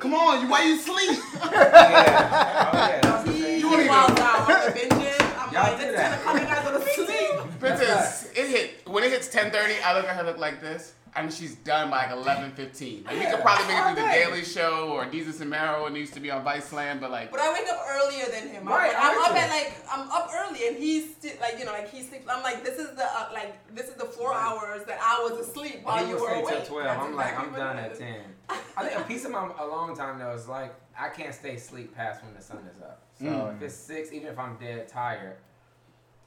"Come 0.00 0.14
on, 0.14 0.42
you 0.42 0.48
why 0.48 0.62
you 0.64 0.76
sleep?" 0.78 1.18
Yeah. 1.52 2.70
Oh, 2.72 2.76
yeah. 2.88 3.00
That's 3.00 3.24
the 3.24 3.32
He 3.32 3.42
thing. 3.42 3.60
You 3.60 3.70
wanna 3.70 3.82
he 3.84 3.88
wild 3.88 4.18
out 4.20 4.40
on 4.40 4.46
the 4.46 4.78
binging. 4.78 5.38
I'm 5.38 5.52
Y'all 5.54 5.62
like, 5.62 5.80
do 5.80 5.92
that. 5.92 6.22
ten 6.22 6.36
o'clock. 6.36 6.48
Guys 6.48 6.64
go 6.64 6.78
to 6.78 6.84
sleep. 6.94 7.60
Benton, 7.60 7.88
it 8.36 8.48
hit 8.48 8.88
when 8.88 9.04
it 9.04 9.10
hits 9.10 9.28
ten 9.28 9.50
thirty. 9.50 9.74
I 9.84 9.94
look 9.96 10.04
at 10.06 10.14
her 10.16 10.22
look 10.24 10.38
like 10.38 10.60
this. 10.60 10.92
And 11.16 11.32
she's 11.32 11.54
done 11.56 11.90
by 11.90 12.04
like 12.06 12.12
eleven 12.12 12.52
fifteen. 12.52 13.04
Like, 13.04 13.18
we 13.18 13.24
could 13.26 13.40
probably 13.40 13.66
make 13.66 13.76
it 13.78 13.84
through 13.94 14.02
the 14.04 14.08
Daily 14.10 14.44
Show 14.44 14.90
or 14.92 15.06
Desus 15.06 15.40
and 15.40 15.50
Mero 15.50 15.86
and 15.86 15.96
it 15.96 16.00
used 16.00 16.14
to 16.14 16.20
be 16.20 16.30
on 16.30 16.44
Viceland, 16.44 17.00
but 17.00 17.10
like 17.10 17.30
But 17.30 17.40
I 17.40 17.52
wake 17.52 17.68
up 17.70 17.80
earlier 17.88 18.26
than 18.26 18.48
him. 18.48 18.66
Right, 18.66 18.92
I'm, 18.96 19.18
I'm 19.18 19.30
up 19.30 19.36
at 19.36 19.48
like 19.50 19.74
I'm 19.90 20.10
up 20.10 20.30
early, 20.34 20.68
and 20.68 20.76
he's 20.76 21.14
still 21.16 21.32
like 21.40 21.58
you 21.58 21.64
know 21.64 21.72
like 21.72 21.90
he 21.90 22.02
sleeps. 22.02 22.26
I'm 22.28 22.42
like 22.42 22.64
this 22.64 22.78
is 22.78 22.94
the 22.96 23.04
uh, 23.04 23.30
like 23.32 23.74
this 23.74 23.88
is 23.88 23.94
the 23.94 24.04
four 24.04 24.34
hours 24.34 24.84
that 24.86 24.98
I 25.02 25.22
was 25.28 25.46
asleep 25.46 25.80
while 25.82 26.04
he 26.04 26.10
you 26.10 26.16
will 26.16 26.22
were 26.22 26.30
awake. 26.34 26.46
till 26.66 26.76
12. 26.82 26.84
That's 26.84 27.02
I'm 27.04 27.14
like, 27.16 27.38
I'm 27.38 27.52
done 27.52 27.76
at 27.78 27.98
10. 27.98 28.16
I 28.76 28.84
think 28.86 28.98
a 29.00 29.04
piece 29.04 29.24
of 29.24 29.30
my 29.32 29.50
a 29.58 29.66
long 29.66 29.96
time 29.96 30.18
though 30.18 30.32
is 30.32 30.46
like, 30.48 30.74
I 30.98 31.08
can't 31.08 31.34
stay 31.34 31.56
asleep 31.56 31.94
past 31.94 32.22
when 32.24 32.34
the 32.34 32.40
sun 32.42 32.66
is 32.74 32.80
up. 32.80 33.02
So 33.18 33.24
Mm. 33.24 33.56
if 33.56 33.62
it's 33.62 33.74
6, 33.74 34.12
even 34.12 34.28
if 34.28 34.38
I'm 34.38 34.56
dead 34.58 34.86
tired, 34.88 35.36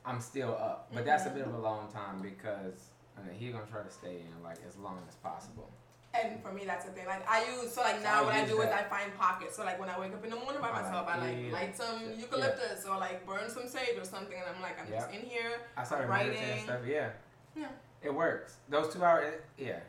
I'm 0.05 0.19
still 0.19 0.49
up. 0.59 0.89
But 0.93 1.05
that's 1.05 1.25
a 1.25 1.29
bit 1.29 1.45
of 1.45 1.53
a 1.53 1.57
long 1.59 1.89
time 1.91 2.21
because 2.21 2.89
I 3.21 3.27
mean, 3.29 3.37
he's 3.39 3.53
to 3.53 3.59
try 3.71 3.81
to 3.83 3.91
stay 3.91 4.21
in 4.21 4.43
like 4.43 4.57
as 4.67 4.75
long 4.77 4.99
as 5.07 5.15
possible. 5.15 5.69
And 6.13 6.41
for 6.43 6.51
me, 6.51 6.65
that's 6.65 6.85
the 6.85 6.91
thing. 6.91 7.05
Like 7.05 7.27
I 7.29 7.45
use 7.55 7.71
so 7.71 7.81
like 7.81 8.03
now 8.03 8.21
I 8.21 8.25
what 8.25 8.35
I 8.35 8.45
do 8.45 8.61
is. 8.61 8.69
I 8.69 8.83
find 8.83 9.15
pockets. 9.17 9.55
So 9.55 9.63
like 9.63 9.79
when 9.79 9.89
I 9.89 9.97
wake 9.99 10.13
up 10.13 10.23
in 10.23 10.29
the 10.29 10.35
morning 10.35 10.61
by 10.61 10.71
myself, 10.71 11.07
I 11.07 11.17
like 11.17 11.37
it. 11.37 11.53
light 11.53 11.77
some 11.77 12.01
Yeah. 12.03 12.15
eucalyptus 12.19 12.85
or 12.85 12.97
like 12.97 13.25
burn 13.25 13.49
some 13.49 13.67
sage 13.67 13.97
or 13.97 14.03
something, 14.03 14.35
and 14.37 14.55
I'm 14.55 14.61
like 14.61 14.79
I'm 14.81 14.87
just 14.91 15.09
in 15.11 15.21
here. 15.21 15.61
I 15.77 15.83
started 15.83 16.09
Writing. 16.09 16.63
stuff. 16.63 16.81
Yeah. 16.85 17.09
Yeah. 17.55 17.67
It 18.03 18.13
works. 18.13 18.57
Those 18.67 18.93
two 18.93 19.03
hours, 19.03 19.35
yeah. 19.57 19.79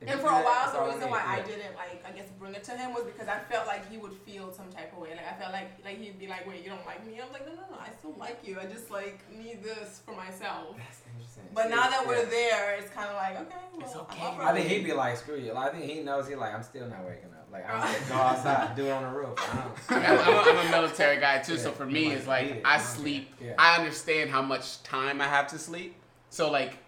If 0.00 0.08
And 0.08 0.20
you 0.20 0.26
for 0.26 0.30
a 0.32 0.42
while, 0.44 0.70
the 0.72 0.80
reason 0.86 1.00
need, 1.00 1.10
why 1.10 1.24
I 1.26 1.40
didn't 1.42 1.74
like, 1.74 2.04
I 2.06 2.12
guess, 2.12 2.28
bring 2.38 2.54
it 2.54 2.62
to 2.64 2.70
him 2.72 2.94
was 2.94 3.02
because 3.04 3.26
I 3.26 3.38
felt 3.50 3.66
like 3.66 3.90
he 3.90 3.98
would 3.98 4.12
feel 4.12 4.52
some 4.52 4.70
type 4.70 4.92
of 4.92 4.98
way. 5.00 5.10
Like 5.10 5.26
I 5.26 5.34
felt 5.40 5.52
like, 5.52 5.70
like 5.84 5.98
he'd 5.98 6.18
be 6.20 6.28
like, 6.28 6.46
"Wait, 6.48 6.62
you 6.62 6.70
don't 6.70 6.86
like 6.86 7.04
me?" 7.04 7.20
I'm 7.20 7.32
like, 7.32 7.44
"No, 7.46 7.54
no, 7.54 7.62
no, 7.70 7.78
I 7.80 7.88
still 7.98 8.14
like 8.16 8.38
you. 8.46 8.58
I 8.60 8.66
just 8.66 8.90
like 8.92 9.18
need 9.36 9.62
this 9.64 10.00
for 10.06 10.12
myself." 10.12 10.76
That's 10.76 11.00
interesting. 11.10 11.44
But 11.52 11.64
See, 11.64 11.70
now 11.70 11.90
that 11.90 12.06
we're 12.06 12.22
yeah. 12.22 12.30
there, 12.30 12.74
it's 12.78 12.90
kind 12.90 13.08
of 13.08 13.16
like, 13.16 13.40
okay, 13.40 13.56
well, 13.74 13.86
It's 13.86 13.96
okay. 13.96 14.22
I'm 14.22 14.40
I 14.40 14.52
think 14.52 14.68
he'd 14.68 14.84
be 14.84 14.92
like, 14.92 15.16
screw 15.16 15.36
you. 15.36 15.52
Like, 15.52 15.74
I 15.74 15.78
think 15.78 15.90
he 15.90 16.00
knows 16.02 16.28
he 16.28 16.34
like, 16.36 16.54
I'm 16.54 16.62
still 16.62 16.86
not 16.88 17.04
waking 17.04 17.30
up. 17.36 17.48
Like, 17.50 17.68
I'm 17.68 17.80
gonna 17.80 17.98
go 18.08 18.14
outside, 18.30 18.76
do 18.76 18.86
it 18.86 18.90
on 18.92 19.02
the 19.02 19.18
roof. 19.18 19.30
I 19.38 19.56
don't- 19.56 20.04
I 20.04 20.10
mean, 20.12 20.20
I'm, 20.20 20.28
I'm, 20.28 20.56
a, 20.56 20.60
I'm 20.60 20.66
a 20.66 20.70
military 20.70 21.18
guy 21.18 21.38
too, 21.38 21.58
so 21.58 21.72
for 21.72 21.86
me, 21.86 22.08
might 22.08 22.16
it's 22.18 22.26
like 22.28 22.46
it. 22.46 22.62
I 22.64 22.74
I 22.76 22.78
sleep. 22.78 23.34
Yeah. 23.42 23.54
I 23.58 23.78
understand 23.78 24.30
how 24.30 24.42
much 24.42 24.80
time 24.84 25.20
I 25.20 25.24
have 25.26 25.48
to 25.48 25.58
sleep. 25.58 25.96
So 26.30 26.50
like 26.50 26.72
at 26.72 26.78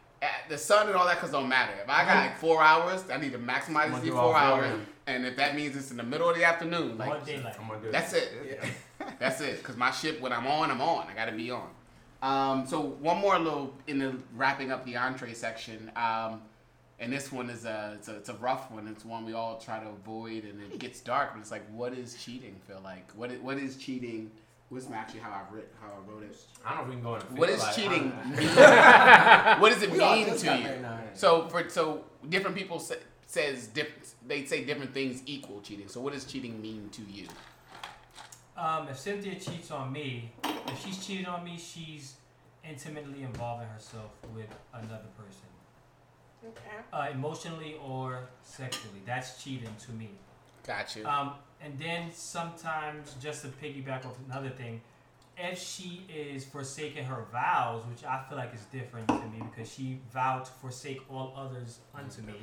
the 0.49 0.59
sun 0.59 0.89
and 0.89 0.97
all 0.97 1.07
that, 1.07 1.19
cause 1.19 1.31
don't 1.31 1.49
matter. 1.49 1.73
If 1.83 1.89
I 1.89 2.05
got 2.05 2.17
like 2.17 2.37
four 2.39 2.63
hours, 2.63 3.05
I 3.11 3.17
need 3.17 3.33
to 3.33 3.39
maximize 3.39 4.01
these 4.03 4.13
four 4.13 4.37
hours. 4.37 4.73
of. 4.73 4.81
And 5.07 5.27
if 5.27 5.37
that 5.37 5.57
means 5.57 5.77
it's 5.77 5.91
in 5.91 5.97
the 5.97 6.03
middle 6.03 6.29
of 6.29 6.37
the 6.37 6.45
afternoon, 6.45 6.99
like 6.99 7.25
daylight. 7.25 7.57
I'm 7.59 7.69
gonna 7.69 7.81
do 7.81 7.91
that's 7.91 8.13
it. 8.13 8.33
That's 9.19 9.41
it. 9.41 9.63
Cause 9.63 9.77
my 9.77 9.91
ship, 9.91 10.21
when 10.21 10.31
I'm 10.33 10.47
on, 10.47 10.71
I'm 10.71 10.83
on. 10.83 11.07
I 11.09 11.15
gotta 11.15 11.33
be 11.33 11.51
on. 11.51 11.71
Um, 12.23 12.67
so 12.67 12.81
one 12.81 13.17
more 13.17 13.39
little 13.39 13.75
in 13.87 13.99
the 13.99 14.15
wrapping 14.35 14.71
up 14.71 14.85
the 14.85 14.97
entree 14.97 15.33
section. 15.33 15.91
Um, 15.97 16.43
and 16.99 17.11
this 17.11 17.33
one 17.33 17.49
is 17.49 17.65
a 17.65 17.95
it's, 17.97 18.09
a 18.09 18.17
it's 18.17 18.29
a 18.29 18.35
rough 18.35 18.71
one. 18.71 18.87
It's 18.87 19.05
one 19.05 19.25
we 19.25 19.33
all 19.33 19.59
try 19.59 19.81
to 19.81 19.89
avoid, 19.89 20.45
and 20.45 20.61
it 20.61 20.79
gets 20.79 21.01
dark. 21.01 21.31
But 21.33 21.41
it's 21.41 21.51
like, 21.51 21.67
what 21.71 21.95
is 21.95 22.15
cheating 22.23 22.57
feel 22.67 22.81
like? 22.85 23.11
What 23.13 23.31
is, 23.31 23.41
what 23.41 23.57
is 23.57 23.77
cheating? 23.77 24.31
What's 24.71 24.89
actually 24.89 25.19
how 25.21 25.31
I 25.31 25.53
writ 25.53 25.69
how 25.81 25.89
I 25.89 26.11
wrote 26.11 26.23
it. 26.23 26.37
I 26.65 26.77
don't 26.77 26.79
know 26.79 26.83
if 26.85 26.89
we 26.89 26.95
can 26.95 27.03
go 27.03 27.15
in. 27.17 27.23
What 27.37 27.51
is 27.51 27.65
cheating? 27.75 28.11
what 29.61 29.73
does 29.73 29.83
it 29.83 29.91
We 29.91 29.99
mean 29.99 30.27
to 30.27 30.39
you? 30.39 30.45
married 30.63 30.83
now, 30.83 30.93
ain't 30.93 31.11
it? 31.11 31.19
So 31.19 31.49
for 31.49 31.69
so 31.69 32.05
different 32.29 32.57
people 32.57 32.79
say, 32.79 32.99
says 33.27 33.67
different. 33.67 34.15
They 34.27 34.45
say 34.45 34.65
different 34.65 34.95
things 34.95 35.23
equal 35.27 35.61
cheating. 35.61 35.89
So 35.89 36.01
what 36.01 36.13
does 36.13 36.25
cheating 36.25 36.63
mean 36.63 36.89
to 36.93 37.03
you? 37.03 37.27
Um, 38.57 38.87
if 38.89 38.99
Cynthia 38.99 39.35
cheats 39.41 39.73
on 39.73 39.91
me, 39.91 40.31
if 40.45 40.85
she's 40.85 41.05
cheated 41.05 41.27
on 41.27 41.43
me, 41.43 41.59
she's 41.59 42.15
intimately 42.69 43.23
involving 43.23 43.67
herself 43.69 44.13
with 44.35 44.47
another 44.73 45.09
person, 45.17 45.49
Okay. 46.47 46.77
uh, 46.93 47.09
emotionally 47.11 47.77
or 47.85 48.29
sexually. 48.45 49.01
That's 49.05 49.43
cheating 49.43 49.75
to 49.87 49.93
me. 49.93 50.11
Got 50.67 50.95
you. 50.95 51.07
Um, 51.07 51.33
and 51.63 51.79
then 51.79 52.11
sometimes, 52.13 53.15
just 53.23 53.43
to 53.43 53.49
piggyback 53.49 54.07
off 54.07 54.17
another 54.29 54.51
thing, 54.51 54.81
if 55.39 55.59
she 55.59 56.07
is 56.15 56.45
forsaking 56.45 57.05
her 57.05 57.25
vows, 57.33 57.83
which 57.87 58.05
I 58.05 58.23
feel 58.29 58.37
like 58.39 58.55
is 58.55 58.65
different 58.73 59.09
to 59.09 59.15
me 59.15 59.43
because 59.51 59.73
she 59.73 59.99
vowed 60.13 60.45
to 60.45 60.51
forsake 60.53 61.01
all 61.11 61.33
others 61.37 61.79
unto 61.95 62.23
me, 62.23 62.35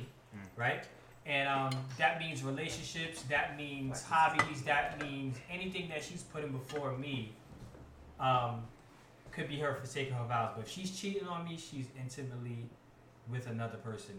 right? 0.56 0.84
And 1.26 1.48
um, 1.48 1.70
that 1.98 2.18
means 2.18 2.42
relationships, 2.42 3.22
that 3.24 3.56
means 3.56 4.02
hobbies, 4.02 4.62
that 4.62 5.00
means 5.02 5.36
anything 5.50 5.88
that 5.90 6.02
she's 6.02 6.22
putting 6.22 6.50
before 6.50 6.96
me 6.96 7.32
um, 8.18 8.62
could 9.30 9.48
be 9.48 9.56
her 9.58 9.74
forsaking 9.74 10.14
her 10.14 10.24
vows. 10.24 10.52
But 10.56 10.64
if 10.64 10.70
she's 10.70 10.98
cheating 10.98 11.28
on 11.28 11.44
me, 11.44 11.56
she's 11.56 11.86
intimately 12.00 12.58
with 13.30 13.46
another 13.46 13.76
person. 13.78 14.18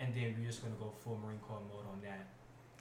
and 0.00 0.12
then 0.14 0.34
we're 0.36 0.46
just 0.46 0.62
gonna 0.62 0.74
go 0.80 0.92
full 1.04 1.18
Marine 1.24 1.38
Corps 1.46 1.60
mode 1.70 1.86
on 1.92 2.00
that. 2.02 2.26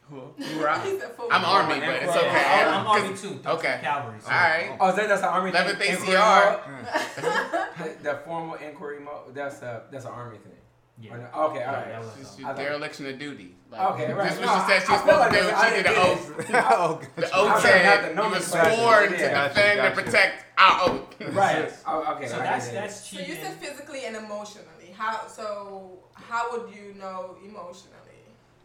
Who? 0.09 0.33
You 0.37 0.65
rock? 0.65 0.83
He 0.83 0.99
said 0.99 1.11
full 1.15 1.27
I'm 1.31 1.45
Army, 1.45 1.79
but 1.79 1.89
it's 1.89 2.05
Yeah, 2.05 2.19
okay. 2.21 2.63
I'm, 2.65 2.73
I'm 2.81 2.87
Army 2.87 3.17
too. 3.17 3.39
Okay. 3.45 3.79
Cavalry. 3.81 4.19
So. 4.19 4.29
All 4.29 4.37
right. 4.37 4.77
Oh, 4.79 4.89
is 4.89 4.95
that 4.97 5.07
that's 5.07 5.21
an 5.21 5.29
army 5.29 5.51
thing? 5.51 5.61
11th 5.61 5.81
Inquiry 5.81 6.17
ACR. 6.17 6.67
mode? 6.67 7.97
the, 8.03 8.03
the 8.03 8.15
formal 8.25 8.55
inquiry 8.55 8.99
mode. 8.99 9.33
That's 9.33 9.61
a 9.61 9.83
that's 9.91 10.03
an 10.05 10.11
army 10.11 10.37
thing. 10.39 10.51
Yeah. 10.99 11.13
Or 11.13 11.17
no- 11.17 11.23
Okay, 11.23 11.63
all 11.63 11.73
right. 11.73 11.87
Yeah, 11.87 11.91
that 11.93 11.99
was- 12.01 12.15
Just 12.19 12.39
I 12.39 12.43
thought- 12.43 12.57
dereliction 12.57 13.05
of 13.07 13.17
duty. 13.19 13.55
Like, 13.71 13.81
Okay, 13.93 14.11
right. 14.13 14.29
This 14.29 14.39
was 14.39 14.47
No, 14.47 14.53
she 14.53 14.67
said 14.67 14.85
she 14.85 14.91
was 14.91 15.01
supposed 15.01 15.19
like 15.19 15.31
to 15.31 15.37
do. 15.37 15.43
She 15.47 15.75
did 15.75 15.85
the 15.85 16.01
oath. 16.01 16.31
oh, 16.53 17.01
The 17.15 17.21
gotcha. 17.21 17.35
oath 17.37 17.51
I 17.51 17.61
said 17.61 17.85
have 17.85 18.15
the 18.15 18.23
you 18.23 18.29
were 18.29 18.39
sworn 18.41 19.11
to 19.13 19.17
Yeah. 19.17 19.47
defend 19.47 19.79
and 19.79 19.95
protect 19.95 20.45
our 20.59 20.89
oath. 20.89 21.15
Right. 21.33 21.73
Oh, 21.87 22.13
okay. 22.15 22.27
So 22.27 22.35
I 22.35 22.43
that's 22.43 22.69
get 22.71 22.83
it. 22.83 22.91
So 22.91 23.19
you 23.19 23.35
said 23.35 23.53
physically 23.53 24.05
and 24.05 24.15
emotionally. 24.17 24.91
How 24.97 25.25
so? 25.27 25.99
How 26.13 26.51
would 26.51 26.69
you 26.75 26.93
know 26.99 27.37
emotionally, 27.43 28.19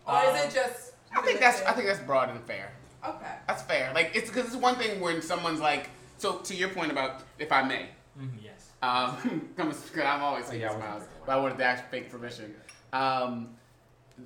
or 0.06 0.20
is 0.24 0.28
Um, 0.30 0.36
it 0.36 0.50
just? 0.52 0.92
I 1.14 1.22
think 1.22 1.40
that's 1.40 1.62
I 1.62 1.72
think 1.72 1.86
that's 1.86 2.00
broad 2.00 2.30
and 2.30 2.40
fair. 2.44 2.72
Okay. 3.06 3.32
That's 3.46 3.62
fair. 3.62 3.92
Like 3.94 4.12
it's 4.14 4.28
because 4.30 4.46
it's 4.46 4.56
one 4.56 4.76
thing 4.76 5.00
when 5.00 5.22
someone's 5.22 5.60
like. 5.60 5.90
So 6.18 6.38
to 6.38 6.54
your 6.54 6.70
point 6.70 6.90
about 6.90 7.22
if 7.38 7.52
I 7.52 7.62
may, 7.62 7.88
Mhm, 8.18 8.30
yes. 8.42 8.70
um, 8.82 9.50
comes- 9.56 9.90
'cause 9.90 10.02
I'm 10.04 10.22
always 10.22 10.46
Oh, 10.46 10.50
taking 10.52 10.62
yeah, 10.62 10.72
I 10.72 10.76
smiles, 10.76 11.02
but 11.26 11.32
I 11.32 11.36
wanted 11.36 11.58
to 11.58 11.64
ask 11.64 11.84
fake 11.90 12.10
permission. 12.10 12.54
Um, 12.94 13.50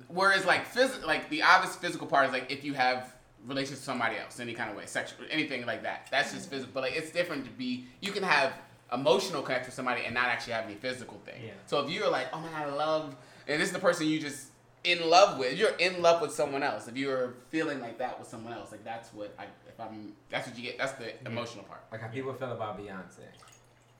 whereas 0.07 0.45
like 0.45 0.71
phys- 0.73 1.03
like 1.05 1.29
the 1.29 1.41
obvious 1.43 1.75
physical 1.75 2.07
part 2.07 2.27
is 2.27 2.31
like 2.31 2.49
if 2.51 2.63
you 2.63 2.73
have 2.73 3.13
relations 3.45 3.79
with 3.79 3.83
somebody 3.83 4.15
else, 4.17 4.39
any 4.39 4.53
kind 4.53 4.69
of 4.69 4.77
way, 4.77 4.85
sexual, 4.85 5.25
anything 5.29 5.65
like 5.65 5.83
that. 5.83 6.07
That's 6.11 6.31
just 6.31 6.49
physical. 6.49 6.71
But 6.73 6.83
like 6.83 6.93
it's 6.95 7.11
different 7.11 7.43
to 7.45 7.51
be. 7.51 7.87
You 7.99 8.11
can 8.11 8.23
have 8.23 8.53
emotional 8.93 9.41
connection 9.41 9.67
with 9.67 9.75
somebody 9.75 10.03
and 10.05 10.13
not 10.13 10.27
actually 10.27 10.53
have 10.53 10.65
any 10.65 10.75
physical 10.75 11.17
thing. 11.25 11.41
Yeah. 11.45 11.51
So 11.65 11.79
if 11.81 11.89
you're 11.89 12.09
like, 12.09 12.27
oh 12.33 12.39
my 12.39 12.49
god, 12.49 12.67
I 12.69 12.73
love, 12.73 13.15
and 13.47 13.59
this 13.61 13.67
is 13.69 13.73
the 13.73 13.79
person 13.79 14.07
you 14.07 14.19
just 14.19 14.47
in 14.83 15.09
love 15.09 15.37
with. 15.37 15.57
You're 15.57 15.75
in 15.77 16.01
love 16.01 16.21
with 16.21 16.31
someone 16.31 16.63
else. 16.63 16.87
If 16.87 16.97
you're 16.97 17.33
feeling 17.49 17.79
like 17.81 17.97
that 17.99 18.19
with 18.19 18.27
someone 18.27 18.53
else, 18.53 18.71
like 18.71 18.83
that's 18.83 19.13
what 19.13 19.33
I. 19.37 19.45
If 19.67 19.79
I'm, 19.79 20.13
that's 20.29 20.47
what 20.47 20.57
you 20.57 20.63
get. 20.63 20.77
That's 20.77 20.93
the 20.93 21.13
emotional 21.25 21.63
part. 21.65 21.81
Like 21.91 22.01
how 22.01 22.07
people 22.07 22.33
feel 22.33 22.51
about 22.51 22.79
Beyonce. 22.79 23.21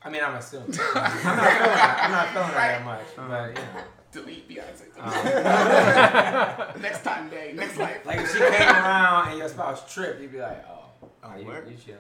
I 0.04 0.10
mean, 0.10 0.24
I'm 0.24 0.36
assuming. 0.36 0.78
I'm 0.96 1.02
not 1.04 1.12
feeling 1.12 1.36
that. 1.36 2.00
I'm 2.04 2.12
not 2.12 2.28
feeling 2.30 2.52
that 2.52 2.56
that 2.56 2.86
much, 2.86 3.06
but 3.16 3.48
you 3.50 3.54
know. 3.54 3.84
Delete 4.12 4.50
Beyonce. 4.50 4.88
Um, 5.00 5.14
next 6.82 7.04
time, 7.04 7.30
day, 7.30 7.54
next 7.56 7.78
life. 7.78 8.06
like 8.06 8.20
if 8.20 8.32
she 8.32 8.40
came 8.40 8.52
around 8.52 9.30
and 9.30 9.38
your 9.38 9.48
spouse 9.48 9.94
tripped, 9.94 10.20
you'd 10.22 10.32
be 10.34 10.40
like, 10.40 10.66
oh, 10.70 11.08
oh 11.24 11.36
you, 11.38 11.46
you 11.46 11.78
chilling 11.78 12.00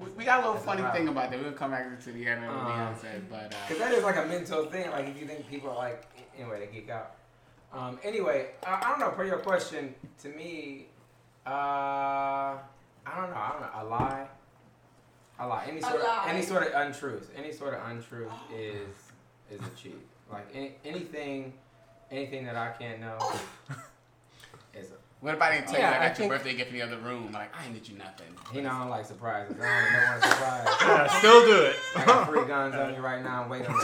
We, 0.00 0.10
we 0.10 0.24
got 0.24 0.38
a 0.38 0.40
little 0.40 0.54
That's 0.54 0.64
funny 0.64 0.80
problem. 0.82 1.04
thing 1.06 1.08
about 1.12 1.30
that. 1.30 1.40
We'll 1.40 1.52
come 1.52 1.70
back 1.70 2.00
to 2.02 2.12
the 2.12 2.26
end 2.26 2.44
of 2.44 2.50
Um, 2.50 2.66
Beyonce, 2.66 3.20
but 3.30 3.50
Because 3.68 3.80
uh, 3.80 3.84
that 3.84 3.94
is 3.94 4.02
like 4.02 4.16
a 4.16 4.26
mental 4.26 4.64
thing. 4.66 4.90
Like 4.90 5.06
if 5.08 5.20
you 5.20 5.26
think 5.28 5.48
people 5.48 5.70
are 5.70 5.76
like, 5.76 6.04
anyway, 6.36 6.66
they 6.66 6.80
geek 6.80 6.90
out. 6.90 7.14
Um, 7.72 7.98
anyway, 8.02 8.48
I, 8.66 8.80
I 8.84 8.90
don't 8.90 9.00
know. 9.00 9.10
Per 9.10 9.24
your 9.24 9.38
question, 9.38 9.94
to 10.22 10.28
me, 10.28 10.86
uh, 11.46 11.50
I 11.50 12.58
don't 13.16 13.30
know. 13.30 13.36
I 13.36 13.50
don't 13.52 13.60
know. 13.62 13.70
A 13.80 13.84
lie. 13.88 14.26
A 15.38 15.46
lie. 15.46 15.64
Any 15.68 15.78
A 15.78 15.82
sort 15.82 15.96
of 15.96 16.02
lie. 16.02 16.24
any 16.28 16.42
sort 16.42 16.62
of 16.66 16.72
untruth. 16.74 17.30
Any 17.36 17.52
sort 17.52 17.74
of 17.74 17.80
untruth 17.88 18.32
is 18.54 18.88
is 19.50 19.60
a 19.66 19.70
cheat. 19.70 19.98
Like 20.30 20.46
any, 20.54 20.74
anything, 20.84 21.52
anything 22.10 22.44
that 22.46 22.56
I 22.56 22.68
can't 22.78 23.00
know 23.00 23.18
a. 23.20 23.74
what 25.22 25.34
if 25.34 25.40
I 25.40 25.54
didn't 25.54 25.68
tell 25.68 25.78
Yeah, 25.78 25.90
you 25.90 25.94
I 25.94 26.04
I 26.04 26.08
got 26.08 26.18
your 26.18 26.28
birthday 26.28 26.54
gift 26.56 26.72
in 26.72 26.78
the 26.78 26.82
other 26.82 26.98
room? 26.98 27.30
Like 27.32 27.54
I 27.56 27.64
ain't 27.64 27.74
get 27.74 27.88
you 27.88 27.96
nothing. 27.96 28.26
You 28.52 28.62
know, 28.62 28.70
I 28.70 28.78
don't 28.80 28.90
like 28.90 29.06
surprises. 29.06 29.56
I 29.60 29.62
don't, 29.62 29.92
don't 29.92 30.02
want 30.10 30.24
a 30.24 30.28
surprise. 30.28 30.66
Yeah, 30.82 31.18
still 31.18 31.44
do 31.46 31.62
it. 31.62 31.76
I 31.94 32.04
got 32.04 32.28
three 32.28 32.44
guns 32.44 32.74
on 32.74 32.90
me 32.90 32.98
right 32.98 33.22
now. 33.22 33.44
I'm 33.44 33.48
waiting 33.48 33.68
on 33.68 33.72
them. 33.80 33.82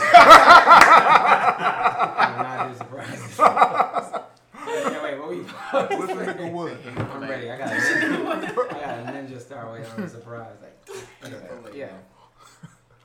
I 1.31 2.33
do 2.35 2.43
not 2.43 2.71
do 2.71 2.77
surprises. 2.77 3.39
yeah, 3.39 5.03
wait, 5.03 5.17
what 5.17 5.29
we? 5.29 5.37
What's 5.37 6.13
the 6.13 6.19
nigga 6.25 6.51
wood? 6.51 6.77
I'm 6.97 7.21
ready. 7.21 7.49
I 7.49 7.57
got 7.57 7.69
a 7.69 7.75
ninja, 7.75 8.49
I 8.51 8.51
got 8.51 8.99
a 8.99 9.11
ninja 9.13 9.39
star 9.39 9.71
waiting 9.71 9.89
on 9.91 10.03
a 10.03 10.09
surprise. 10.09 10.57
Like, 10.61 10.75
anyway, 11.23 11.47
yeah. 11.73 11.87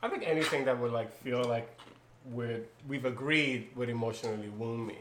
I 0.03 0.09
think 0.09 0.25
anything 0.27 0.65
that 0.65 0.77
would 0.79 0.91
like 0.93 1.13
feel 1.23 1.45
like 1.45 1.71
we're, 2.25 2.63
we've 2.89 3.05
agreed 3.05 3.69
would 3.77 3.89
emotionally 3.89 4.49
wound 4.49 4.87
me. 4.89 4.99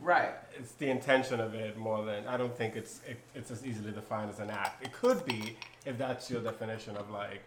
Right. 0.00 0.30
It's 0.56 0.72
the 0.72 0.88
intention 0.90 1.40
of 1.40 1.54
it 1.54 1.76
more 1.76 2.04
than 2.04 2.26
I 2.26 2.36
don't 2.36 2.56
think 2.56 2.76
it's 2.76 3.00
it, 3.08 3.18
it's 3.34 3.50
as 3.50 3.66
easily 3.66 3.90
defined 3.92 4.30
as 4.30 4.38
an 4.38 4.50
act. 4.50 4.84
It 4.84 4.92
could 4.92 5.24
be 5.24 5.56
if 5.84 5.98
that's 5.98 6.30
your 6.30 6.40
definition 6.40 6.96
of 6.96 7.10
like 7.10 7.42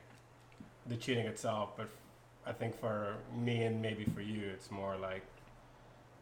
the 0.88 0.96
cheating 0.98 1.26
itself, 1.26 1.78
but 1.78 1.90
I 2.46 2.52
think 2.52 2.78
for 2.80 3.16
me 3.36 3.64
and 3.64 3.82
maybe 3.82 4.04
for 4.06 4.22
you, 4.22 4.50
it's 4.54 4.70
more 4.72 4.98
like 4.98 5.24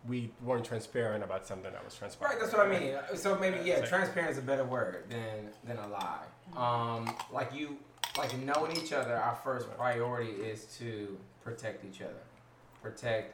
we 0.08 0.30
weren't 0.44 0.66
transparent 0.66 1.24
about 1.24 1.46
something 1.46 1.72
that 1.72 1.84
was 1.84 1.96
transparent. 1.96 2.36
Right, 2.36 2.42
that's 2.42 2.56
what 2.56 2.66
I 2.66 2.80
mean. 2.80 2.96
So 3.18 3.38
maybe 3.38 3.58
yeah, 3.66 3.74
It's 3.74 3.82
like- 3.82 3.90
transparent 3.90 4.32
is 4.32 4.38
a 4.38 4.42
better 4.42 4.64
word 4.66 5.06
than 5.10 5.50
than 5.66 5.78
a 5.78 5.88
lie. 5.88 6.26
Um, 6.56 7.16
like 7.32 7.54
you, 7.54 7.78
like 8.18 8.38
knowing 8.40 8.76
each 8.78 8.94
other. 8.94 9.16
Our 9.16 9.36
first 9.36 9.70
priority 9.78 10.32
is 10.32 10.66
to 10.78 11.18
protect 11.44 11.86
each 11.86 12.02
other, 12.02 12.22
protect 12.82 13.34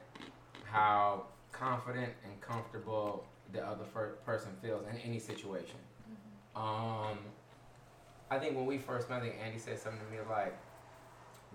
how 0.64 1.26
confident 1.60 2.12
and 2.24 2.40
comfortable 2.42 3.26
the 3.54 3.62
other 3.66 3.86
fir- 3.94 4.16
person 4.26 4.52
feels 4.62 4.86
in 4.88 4.98
any 4.98 5.20
situation. 5.20 5.78
Mm-hmm. 6.10 6.62
Um, 6.62 7.18
I 8.30 8.40
think 8.40 8.56
when 8.56 8.66
we 8.66 8.78
first 8.78 9.10
met, 9.10 9.18
I 9.20 9.22
think 9.22 9.36
Andy 9.44 9.60
said 9.60 9.80
something 9.80 10.02
to 10.04 10.12
me 10.12 10.18
like, 10.30 10.56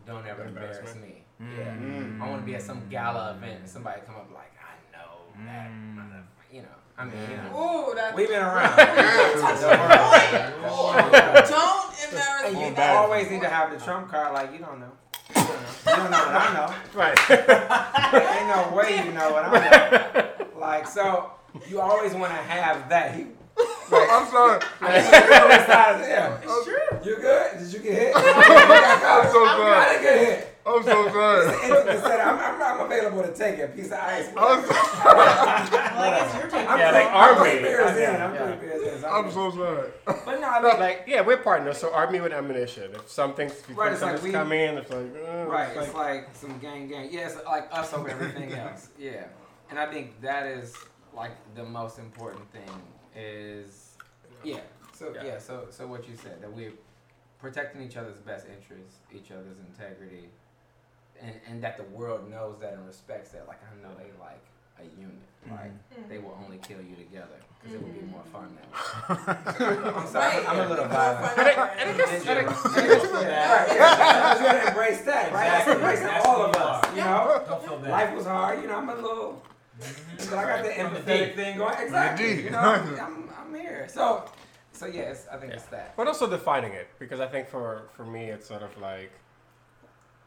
"Don't 0.07 0.27
ever 0.27 0.45
embarrass 0.45 0.79
Embarrassment. 0.79 1.09
me." 1.09 1.25
Mm. 1.43 1.59
Yeah, 2.19 2.25
I 2.25 2.29
want 2.29 2.43
to 2.43 2.47
be 2.47 2.55
at 2.55 2.63
some 2.63 2.83
gala 2.89 3.33
event 3.33 3.61
and 3.61 3.69
somebody 3.69 4.01
come 4.07 4.17
up 4.17 4.31
like, 4.33 4.53
"I 4.59 4.97
know 4.97 5.47
that." 5.47 5.71
Mm. 5.71 6.23
You 6.53 6.63
know, 6.63 6.69
I 6.99 7.05
mean, 7.05 7.15
you 7.31 7.37
know. 7.37 7.91
Ooh, 7.91 7.95
that's. 7.95 8.17
We've 8.17 8.29
been 8.29 8.43
around. 8.43 8.77
Don't 11.49 11.95
embarrass 12.05 12.53
me. 12.55 12.67
you 12.67 12.75
That's 12.75 12.97
always 12.99 13.31
need 13.31 13.41
to 13.43 13.49
have 13.49 13.71
the 13.71 13.85
trump 13.85 14.09
card. 14.11 14.33
Like 14.33 14.53
you 14.53 14.59
don't 14.59 14.81
know. 14.81 14.93
You 15.91 15.97
don't 15.97 16.11
know, 16.11 16.19
you 16.19 16.25
don't 16.25 16.33
know 16.33 16.33
what 16.33 16.43
I 16.43 16.55
know. 16.55 16.75
Right. 16.95 17.19
Ain't 18.39 18.49
no 18.49 18.77
way 18.77 19.05
you 19.05 19.13
know 19.13 19.31
what 19.33 19.45
I 19.45 19.71
know. 19.71 20.27
Like 20.61 20.87
so, 20.87 21.31
you 21.69 21.81
always 21.81 22.13
want 22.13 22.33
to 22.33 22.39
have 22.39 22.89
that. 22.91 23.15
He, 23.15 23.27
I'm 23.59 24.27
sorry. 24.31 24.61
it's 24.83 26.65
true. 26.65 26.99
You 27.03 27.17
good? 27.17 27.59
Did 27.59 27.73
you 27.73 27.79
get 27.81 27.93
hit? 27.95 28.13
I'm 28.15 28.23
so 28.23 29.41
I 29.47 29.57
sorry. 29.57 29.89
didn't 29.89 30.03
get 30.03 30.19
hit. 30.39 30.50
I'm 30.67 30.83
so 30.83 31.09
sorry. 31.09 31.47
Intimate 31.47 32.01
setting. 32.03 32.27
I'm, 32.27 32.39
I'm, 32.39 32.63
I'm 32.63 32.81
available 32.87 33.23
to 33.23 33.35
take 33.35 33.59
a 33.61 33.69
piece 33.69 33.87
of 33.87 33.93
ice. 33.95 34.29
I'm 34.37 34.63
so, 34.63 34.69
Like 34.71 36.23
it's 36.25 36.35
your 36.35 36.51
turn. 36.51 36.67
I'm 36.69 36.79
Yeah, 36.79 36.91
three- 36.91 37.01
like 37.01 37.09
I'm 37.09 37.39
army. 37.39 37.51
three 37.51 37.63
beers 37.63 37.91
in. 37.97 38.03
Yeah, 38.03 38.27
I'm 38.27 38.35
yeah. 38.35 38.57
three 38.57 38.69
beers 38.69 38.99
in. 39.03 39.05
I'm 39.11 39.31
so 39.31 39.51
sorry. 39.51 39.91
But 40.05 40.41
no, 40.41 40.49
I 40.49 40.63
mean, 40.63 40.81
like 40.81 41.05
yeah, 41.07 41.21
we're 41.23 41.39
partners, 41.39 41.79
so 41.79 41.93
army 41.93 42.21
with 42.21 42.33
ammunition. 42.33 42.91
If 42.95 43.11
something's 43.11 43.53
if 43.53 43.77
Right, 43.77 43.93
it's 43.93 44.03
like 44.03 44.11
something's 44.19 44.23
we- 44.23 44.33
coming, 44.33 44.61
it's 44.77 44.91
like 44.91 45.07
uh, 45.29 45.47
Right, 45.47 45.77
it's 45.77 45.87
it's 45.87 45.95
like 45.95 46.29
some 46.35 46.59
gang 46.59 46.89
gang. 46.89 47.09
Yeah, 47.11 47.29
it's 47.29 47.37
like 47.45 47.69
us 47.73 47.93
over 47.95 48.09
everything 48.11 48.53
else. 48.53 48.89
Yeah. 48.99 49.25
And 49.71 49.79
I 49.79 49.87
think 49.87 50.21
that 50.21 50.47
is 50.47 50.77
like 51.15 51.33
the 51.55 51.65
most 51.65 51.99
important 51.99 52.51
thing 52.53 52.71
is 53.17 53.97
yeah. 54.45 54.59
So 54.93 55.13
Yeah. 55.15 55.25
yeah, 55.25 55.39
so 55.39 55.67
so 55.71 55.87
what 55.87 56.07
you 56.09 56.17
said 56.17 56.43
that 56.43 56.53
we're 56.53 56.73
protecting 57.39 57.81
each 57.83 57.97
other's 57.97 58.19
best 58.19 58.47
interests, 58.49 58.99
each 59.15 59.31
other's 59.31 59.57
integrity, 59.61 60.29
and 61.23 61.35
and 61.49 61.63
that 61.63 61.77
the 61.77 61.85
world 61.85 62.31
knows 62.31 62.59
that 62.61 62.73
and 62.73 62.87
respects 62.87 63.31
that. 63.31 63.47
Like 63.47 63.61
I 63.63 63.83
know 63.83 63.95
they 63.97 64.11
like 64.19 64.45
a 64.79 65.01
unit. 65.01 65.15
Mm-hmm. 65.45 65.55
Like 65.55 65.73
mm-hmm. 65.73 66.09
they 66.09 66.19
will 66.19 66.37
only 66.45 66.59
kill 66.59 66.81
you 66.81 66.97
together 66.97 67.41
because 67.61 67.75
it 67.75 67.83
would 67.83 67.93
be 67.93 68.01
mm-hmm. 68.01 68.11
more 68.11 68.25
fun 68.33 68.57
that 68.57 68.69
way. 68.71 69.93
I'm 69.95 70.07
sorry, 70.07 70.37
Right. 70.37 70.49
I'm 70.49 70.61
a 70.61 70.69
little 70.69 70.85
More 70.87 70.95
violent. 70.95 71.27
fun 71.27 71.37
that 71.37 71.57
way. 71.57 71.63
Right, 71.63 71.73
yeah, 73.69 74.37
you 74.37 74.45
gotta 74.45 74.69
embrace 74.69 75.03
that, 75.03 75.33
right? 75.33 75.47
Exactly. 75.47 75.75
embracing 75.75 76.07
That's 76.07 76.27
all 76.27 76.43
of 76.43 76.57
us, 76.57 76.97
you 76.97 77.03
know? 77.03 77.45
Don't 77.47 77.65
feel 77.65 77.79
bad. 77.79 77.91
Life 77.91 78.15
was 78.17 78.27
hard, 78.27 78.63
you 78.63 78.69
know. 78.69 78.77
I'm 78.77 78.89
a 78.89 78.95
little, 78.95 79.43
but 79.79 80.33
I 80.33 80.45
got 80.45 80.65
the 80.65 80.71
From 80.71 80.95
the 80.95 81.01
empathetic 81.01 81.35
thing 81.37 81.59
going. 81.59 81.75
Exactly, 81.81 82.45
you 82.45 82.51
know. 82.51 82.59
I'm, 82.59 83.29
I'm 83.39 83.55
here, 83.55 83.89
so, 83.91 84.25
so 84.73 84.87
yes, 84.87 85.27
I 85.31 85.37
think 85.37 85.53
it's 85.53 85.65
that. 85.65 85.97
but 85.97 86.07
also 86.07 86.29
defining 86.29 86.73
it 86.73 86.89
because 86.99 87.21
I 87.21 87.27
think 87.27 87.49
for 87.49 87.89
for 87.95 88.05
me 88.05 88.27
it's 88.27 88.47
sort 88.47 88.63
of 88.63 88.77
like, 88.79 89.13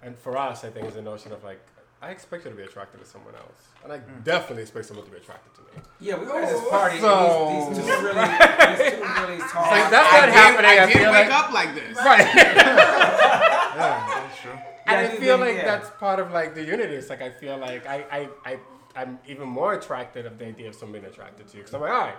and 0.04 0.18
for 0.18 0.38
us 0.38 0.64
I 0.64 0.70
think 0.70 0.86
it's 0.86 0.96
the 0.96 1.02
notion 1.02 1.32
of 1.32 1.44
like 1.44 1.60
I 2.04 2.10
expect 2.10 2.44
you 2.44 2.52
to 2.52 2.58
be 2.58 2.64
attracted 2.64 3.00
to 3.00 3.06
someone 3.06 3.34
else, 3.34 3.64
and 3.82 3.94
I 3.94 4.00
hmm. 4.00 4.24
definitely 4.24 4.64
expect 4.64 4.88
someone 4.88 5.06
to 5.06 5.12
be 5.12 5.18
attracted 5.20 5.54
to 5.56 5.62
me. 5.62 5.82
Yeah, 6.02 6.20
we 6.20 6.26
were 6.26 6.38
at 6.38 6.50
this 6.50 6.70
party. 6.70 7.00
So- 7.00 7.48
and 7.48 7.76
these, 7.78 7.78
these 7.78 7.96
two 7.96 8.04
really, 8.04 8.14
these 8.20 8.92
two 8.92 9.24
really 9.24 9.40
tall. 9.40 9.72
Like, 9.72 9.90
that's 9.90 10.14
I 10.14 10.20
not 10.20 10.26
did- 10.26 10.34
happening, 10.36 10.66
I 10.66 10.84
I 10.84 10.86
did 10.86 10.98
feel 10.98 11.12
wake 11.14 11.30
like- 11.30 11.40
up 11.40 11.54
like 11.54 11.76
this. 11.76 11.96
Right. 11.96 12.20
yeah, 12.36 14.20
that's 14.20 14.42
true. 14.42 14.52
And 14.52 14.62
Yeah, 14.86 14.98
I 15.00 15.12
do 15.12 15.18
feel 15.18 15.38
think- 15.38 15.40
like 15.48 15.56
yeah. 15.56 15.66
that's 15.66 15.90
part 15.92 16.20
of 16.20 16.32
like 16.32 16.56
the 16.56 16.66
unity. 16.66 16.94
It's 16.96 17.10
like 17.10 17.22
I 17.22 17.30
feel 17.30 17.58
like 17.58 17.88
I 17.88 18.06
I 18.12 18.30
I 18.44 18.60
I'm 18.98 19.20
even 19.26 19.48
more 19.48 19.74
attracted 19.74 20.26
of 20.26 20.38
the 20.38 20.46
idea 20.46 20.68
of 20.68 20.76
someone 20.76 21.00
being 21.00 21.12
attracted 21.12 21.48
to 21.48 21.56
you 21.56 21.64
because 21.64 21.74
I'm 21.74 21.80
like, 21.80 21.92
all 21.92 22.00
right, 22.00 22.16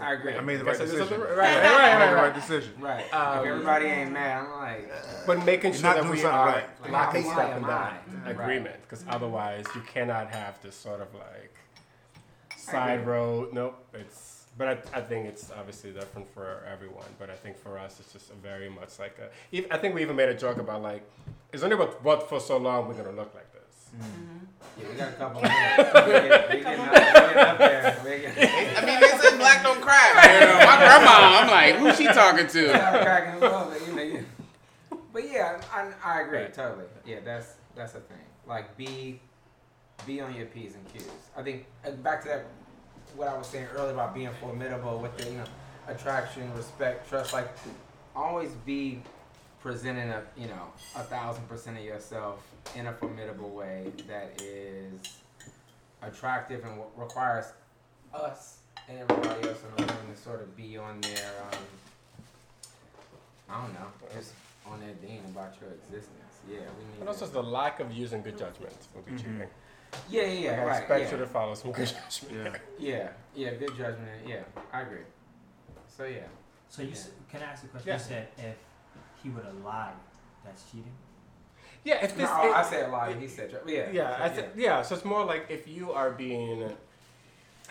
I 0.00 0.14
agree. 0.14 0.34
I 0.34 0.40
made 0.40 0.60
the 0.60 0.64
right 0.64 0.78
decision. 0.78 0.98
something- 1.08 1.20
right, 1.20 1.36
right, 1.36 1.48
I 1.48 1.54
right, 1.54 1.62
made 1.62 2.04
right, 2.04 2.10
the 2.10 2.14
right. 2.16 2.22
right 2.22 2.34
decision. 2.34 2.72
Right. 2.80 3.14
Um, 3.14 3.38
if 3.40 3.46
everybody 3.46 3.86
ain't 3.86 4.12
mad, 4.12 4.44
I'm 4.46 4.50
like, 4.52 4.92
But 5.26 5.44
making 5.44 5.72
sure 5.74 5.82
that 5.82 6.04
we 6.08 6.24
are 6.24 6.46
right. 6.46 6.64
Like, 6.80 6.90
lock 6.90 7.14
and 7.14 7.24
step 7.24 7.38
am 7.50 7.56
in 7.58 7.62
that 7.68 8.02
Right. 8.24 8.30
agreement, 8.30 8.76
because 8.82 9.04
otherwise 9.08 9.66
you 9.74 9.80
cannot 9.82 10.28
have 10.34 10.60
this 10.62 10.74
sort 10.76 11.00
of 11.00 11.08
like 11.14 11.54
side 12.56 13.06
road. 13.06 13.52
Nope, 13.52 13.84
it's. 13.94 14.38
But 14.58 14.68
I, 14.68 14.98
I 14.98 15.00
think 15.00 15.26
it's 15.26 15.50
obviously 15.50 15.92
different 15.92 16.28
for 16.34 16.62
everyone. 16.70 17.06
But 17.18 17.30
I 17.30 17.34
think 17.34 17.56
for 17.56 17.78
us, 17.78 17.98
it's 18.00 18.12
just 18.12 18.30
a 18.30 18.34
very 18.34 18.68
much 18.68 18.98
like 18.98 19.16
a. 19.18 19.56
ev- 19.56 19.66
I 19.70 19.78
think 19.78 19.94
we 19.94 20.02
even 20.02 20.14
made 20.16 20.28
a 20.28 20.34
joke 20.34 20.58
about 20.58 20.82
like, 20.82 21.02
it's 21.52 21.62
only 21.62 21.76
but 21.76 22.02
but 22.02 22.28
for 22.28 22.38
so 22.38 22.58
long 22.58 22.86
we're 22.86 22.94
gonna 22.94 23.12
look 23.12 23.34
like 23.34 23.50
this. 23.51 23.51
Yeah, 23.98 24.88
we 24.90 24.94
got 24.96 25.08
a 25.08 25.12
couple. 25.12 25.42
minutes. 25.42 25.76
we 25.78 26.12
get, 26.12 26.50
we 26.50 26.60
getting 26.60 26.80
up, 26.80 26.92
we 26.92 27.00
getting 27.00 27.38
up 27.38 27.58
there. 27.58 28.00
We 28.04 28.10
getting, 28.10 28.76
I 28.76 28.86
mean, 28.86 29.00
they 29.00 29.08
say 29.18 29.36
black 29.36 29.62
don't 29.62 29.80
crack. 29.80 30.14
You 30.40 30.66
my 30.66 30.76
grandma, 30.76 31.40
I'm 31.40 31.48
like, 31.50 31.74
who's 31.76 31.96
she 31.98 32.06
talking 32.06 32.46
to? 32.46 32.68
Start 32.70 33.02
cracking 33.02 33.34
a 33.34 33.38
little 33.40 33.72
you 33.86 33.94
know. 33.94 34.02
You, 34.02 34.26
but 35.12 35.30
yeah, 35.30 35.60
I, 35.72 35.90
I 36.04 36.20
agree 36.22 36.38
Right. 36.38 36.54
totally. 36.54 36.84
Yeah, 37.06 37.18
that's 37.24 37.54
that's 37.74 37.92
the 37.92 38.00
thing. 38.00 38.16
Like 38.46 38.76
be 38.76 39.20
be 40.06 40.20
on 40.20 40.34
your 40.34 40.46
p's 40.46 40.74
and 40.74 40.92
q's. 40.92 41.06
I 41.36 41.42
think 41.42 41.66
uh, 41.86 41.90
back 41.90 42.22
to 42.22 42.28
that 42.28 42.46
what 43.14 43.28
I 43.28 43.36
was 43.36 43.46
saying 43.46 43.66
earlier 43.76 43.92
about 43.92 44.14
being 44.14 44.30
formidable 44.40 44.98
with 44.98 45.16
the 45.18 45.30
you 45.30 45.36
know 45.38 45.44
attraction, 45.86 46.50
respect, 46.56 47.08
trust. 47.08 47.32
Like 47.34 47.48
always 48.16 48.50
be 48.64 49.02
presenting 49.62 50.10
a 50.10 50.22
you 50.36 50.48
know 50.48 50.66
a 50.96 51.02
thousand 51.02 51.48
percent 51.48 51.78
of 51.78 51.84
yourself 51.84 52.42
in 52.76 52.86
a 52.88 52.92
formidable 52.92 53.50
way 53.50 53.92
that 54.08 54.40
is 54.42 54.92
attractive 56.02 56.60
and 56.64 56.72
w- 56.76 56.90
requires 56.96 57.46
us 58.12 58.58
and 58.88 58.98
everybody 58.98 59.48
else 59.48 59.60
in 59.62 59.86
the 59.86 59.92
room 59.92 60.02
to 60.14 60.20
sort 60.20 60.40
of 60.42 60.56
be 60.56 60.76
on 60.76 61.00
their 61.02 61.30
um, 61.52 61.58
I 63.48 63.60
don't 63.62 63.72
know, 63.74 63.86
just 64.14 64.32
on 64.66 64.80
their 64.80 64.94
dean 64.94 65.20
about 65.26 65.54
your 65.60 65.70
existence. 65.70 66.10
Yeah, 66.50 66.56
we 66.58 66.84
need. 66.92 67.00
And 67.00 67.08
also 67.08 67.26
to- 67.26 67.32
the 67.32 67.42
lack 67.42 67.78
of 67.80 67.92
using 67.92 68.22
good 68.22 68.38
judgment 68.38 68.74
will 68.94 69.02
be 69.02 69.12
cheating. 69.16 69.42
yeah, 70.10 70.22
yeah, 70.22 70.26
yeah, 70.26 70.50
Like, 70.50 70.58
I 70.58 70.64
right, 70.64 70.78
expect 70.80 71.04
yeah. 71.04 71.10
you 71.12 71.16
to 71.18 71.26
follow 71.26 71.54
some 71.54 71.70
good 71.72 71.86
judgment. 71.88 72.56
Yeah. 72.78 72.88
yeah, 72.90 73.08
yeah, 73.36 73.50
good 73.54 73.76
judgment. 73.76 74.26
Yeah, 74.26 74.40
I 74.72 74.80
agree. 74.82 75.04
So 75.86 76.04
yeah, 76.04 76.20
So 76.68 76.82
you 76.82 76.92
s 76.92 77.10
can 77.30 77.42
I 77.42 77.44
ask 77.52 77.64
a 77.64 77.68
question? 77.68 77.88
Yeah. 77.88 77.94
You 77.94 78.00
said 78.00 78.28
if 78.38 78.56
he 79.22 79.28
would 79.30 79.44
have 79.44 79.56
lied, 79.64 79.92
that's 80.44 80.64
cheating. 80.70 80.92
Yeah, 81.84 82.04
if 82.04 82.16
this, 82.16 82.28
no, 82.28 82.42
this. 82.42 82.54
I 82.54 82.60
it- 82.62 82.66
said 82.66 82.88
a 82.88 82.92
lot. 82.92 83.14
He 83.16 83.26
said, 83.28 83.50
tr- 83.50 83.68
yeah, 83.68 83.90
yeah, 83.92 84.16
I 84.20 84.28
so, 84.28 84.34
th- 84.42 84.46
yeah. 84.56 84.82
So 84.82 84.94
it's 84.94 85.04
more 85.04 85.24
like 85.24 85.46
if 85.48 85.66
you 85.66 85.92
are 85.92 86.10
being, 86.12 86.70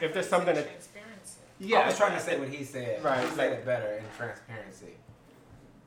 if 0.01 0.13
there's 0.13 0.27
something 0.27 0.53
that. 0.55 0.65
transparency. 0.65 1.39
yeah. 1.59 1.79
I 1.79 1.85
was 1.87 1.97
trying 1.97 2.13
to 2.17 2.19
say 2.19 2.37
what 2.39 2.49
he 2.49 2.63
said. 2.63 3.03
Right, 3.03 3.23
He 3.27 3.35
said 3.35 3.53
it 3.53 3.65
better 3.65 3.93
in 3.93 4.03
transparency. 4.17 4.95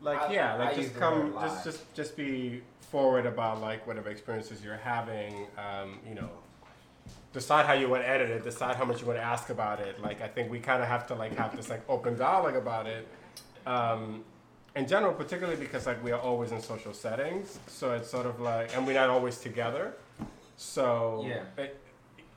like 0.01 0.21
I- 0.21 0.33
yeah 0.33 0.55
like 0.55 0.77
use 0.77 0.87
just 0.87 0.99
come 0.99 1.35
just 1.41 1.65
just 1.65 1.95
just 1.95 2.17
be 2.17 2.63
forward 2.91 3.27
about 3.27 3.61
like 3.61 3.87
whatever 3.87 4.09
experiences 4.11 4.63
you're 4.65 4.77
having 4.77 5.47
um, 5.59 5.99
you 6.09 6.15
know 6.15 6.31
decide 7.33 7.67
how 7.67 7.73
you 7.73 7.89
want 7.89 8.03
to 8.03 8.09
edit 8.09 8.31
it 8.31 8.45
decide 8.45 8.77
how 8.77 8.85
much 8.85 9.01
you 9.01 9.07
want 9.07 9.19
to 9.19 9.23
ask 9.25 9.51
about 9.51 9.81
it 9.81 10.01
like 10.01 10.21
i 10.23 10.29
think 10.29 10.51
we 10.51 10.61
kind 10.61 10.81
of 10.83 10.89
have 10.89 11.07
to 11.07 11.15
like 11.15 11.35
have 11.37 11.57
this 11.57 11.69
like 11.71 11.83
open 11.89 12.17
dialogue 12.17 12.55
about 12.55 12.87
it 12.87 13.09
um, 13.67 14.23
in 14.77 14.87
general 14.89 15.13
particularly 15.15 15.59
because 15.59 15.87
like 15.87 16.03
we 16.03 16.11
are 16.13 16.21
always 16.21 16.51
in 16.53 16.61
social 16.61 16.93
settings 16.93 17.59
so 17.67 17.93
it's 17.93 18.11
sort 18.11 18.27
of 18.27 18.41
like 18.41 18.75
and 18.77 18.87
we're 18.87 18.93
not 18.95 19.09
always 19.09 19.39
together 19.39 19.95
so 20.57 21.25
Yeah. 21.27 21.43
it, 21.63 21.81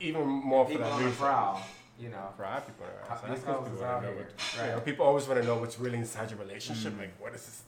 even 0.00 0.26
more 0.26 0.64
for 0.64 0.70
People 0.72 0.84
that 0.86 0.92
on 0.92 0.98
the 1.00 1.04
reason 1.06 1.18
prowl, 1.20 1.62
you 1.98 2.08
know. 2.08 2.28
for 2.36 2.44
our 2.44 2.60
people, 2.60 2.86
How- 3.08 3.16
so 3.16 3.20
these 3.22 3.30
that's 3.30 3.44
'cause 3.44 3.56
hoes 3.56 3.68
people 3.68 3.84
out 3.84 4.02
here, 4.04 4.12
what- 4.14 4.30
you 4.56 4.60
right. 4.62 4.70
know, 4.76 4.80
people 4.80 5.04
always 5.06 5.26
want 5.26 5.40
to 5.40 5.46
know 5.46 5.56
what's 5.56 5.78
really 5.80 5.98
inside 5.98 6.30
your 6.30 6.38
relationship. 6.38 6.92
Mm. 6.92 6.98
Like, 7.00 7.20
what 7.20 7.34
is 7.34 7.44
this? 7.46 7.62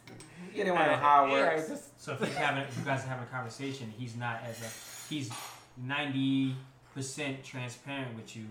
Yeah, 0.54 0.64
they 0.64 0.70
want 0.70 0.84
to 0.84 0.90
know 0.92 0.96
how 0.96 1.26
it 1.26 1.30
works. 1.32 1.60
it's 1.62 1.68
just- 1.70 2.02
So 2.02 2.12
if 2.12 2.20
he's 2.20 2.36
having, 2.36 2.62
if 2.62 2.76
you 2.78 2.84
guys 2.84 3.00
are 3.04 3.08
having 3.08 3.24
a 3.24 3.30
conversation, 3.30 3.92
he's 3.96 4.14
not 4.16 4.42
as 4.44 4.60
a, 4.62 5.12
he's 5.12 5.30
ninety 5.76 6.56
percent 6.94 7.42
transparent 7.44 8.14
with 8.16 8.36
you. 8.36 8.46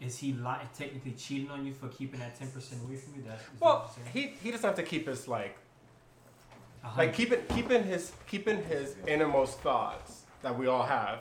Is 0.00 0.18
he 0.18 0.32
li- 0.32 0.66
technically 0.76 1.12
cheating 1.12 1.50
on 1.50 1.64
you 1.66 1.72
for 1.72 1.88
keeping 1.88 2.20
that 2.20 2.34
ten 2.38 2.50
percent 2.50 2.82
away 2.82 2.96
from 2.96 3.14
you? 3.16 3.22
That, 3.22 3.34
is 3.36 3.40
that 3.46 3.60
Well, 3.60 3.78
what 3.78 3.98
he 4.12 4.34
he 4.42 4.50
doesn't 4.50 4.66
have 4.66 4.76
to 4.76 4.82
keep 4.82 5.06
his 5.08 5.26
like 5.28 5.56
A 6.84 6.86
like 6.88 6.94
hundred. 6.96 7.12
keeping 7.14 7.40
keeping 7.56 7.82
his 7.84 8.12
keeping 8.26 8.62
his 8.64 8.96
innermost 9.06 9.60
thoughts 9.60 10.22
that 10.42 10.56
we 10.58 10.66
all 10.66 10.82
have 10.84 11.20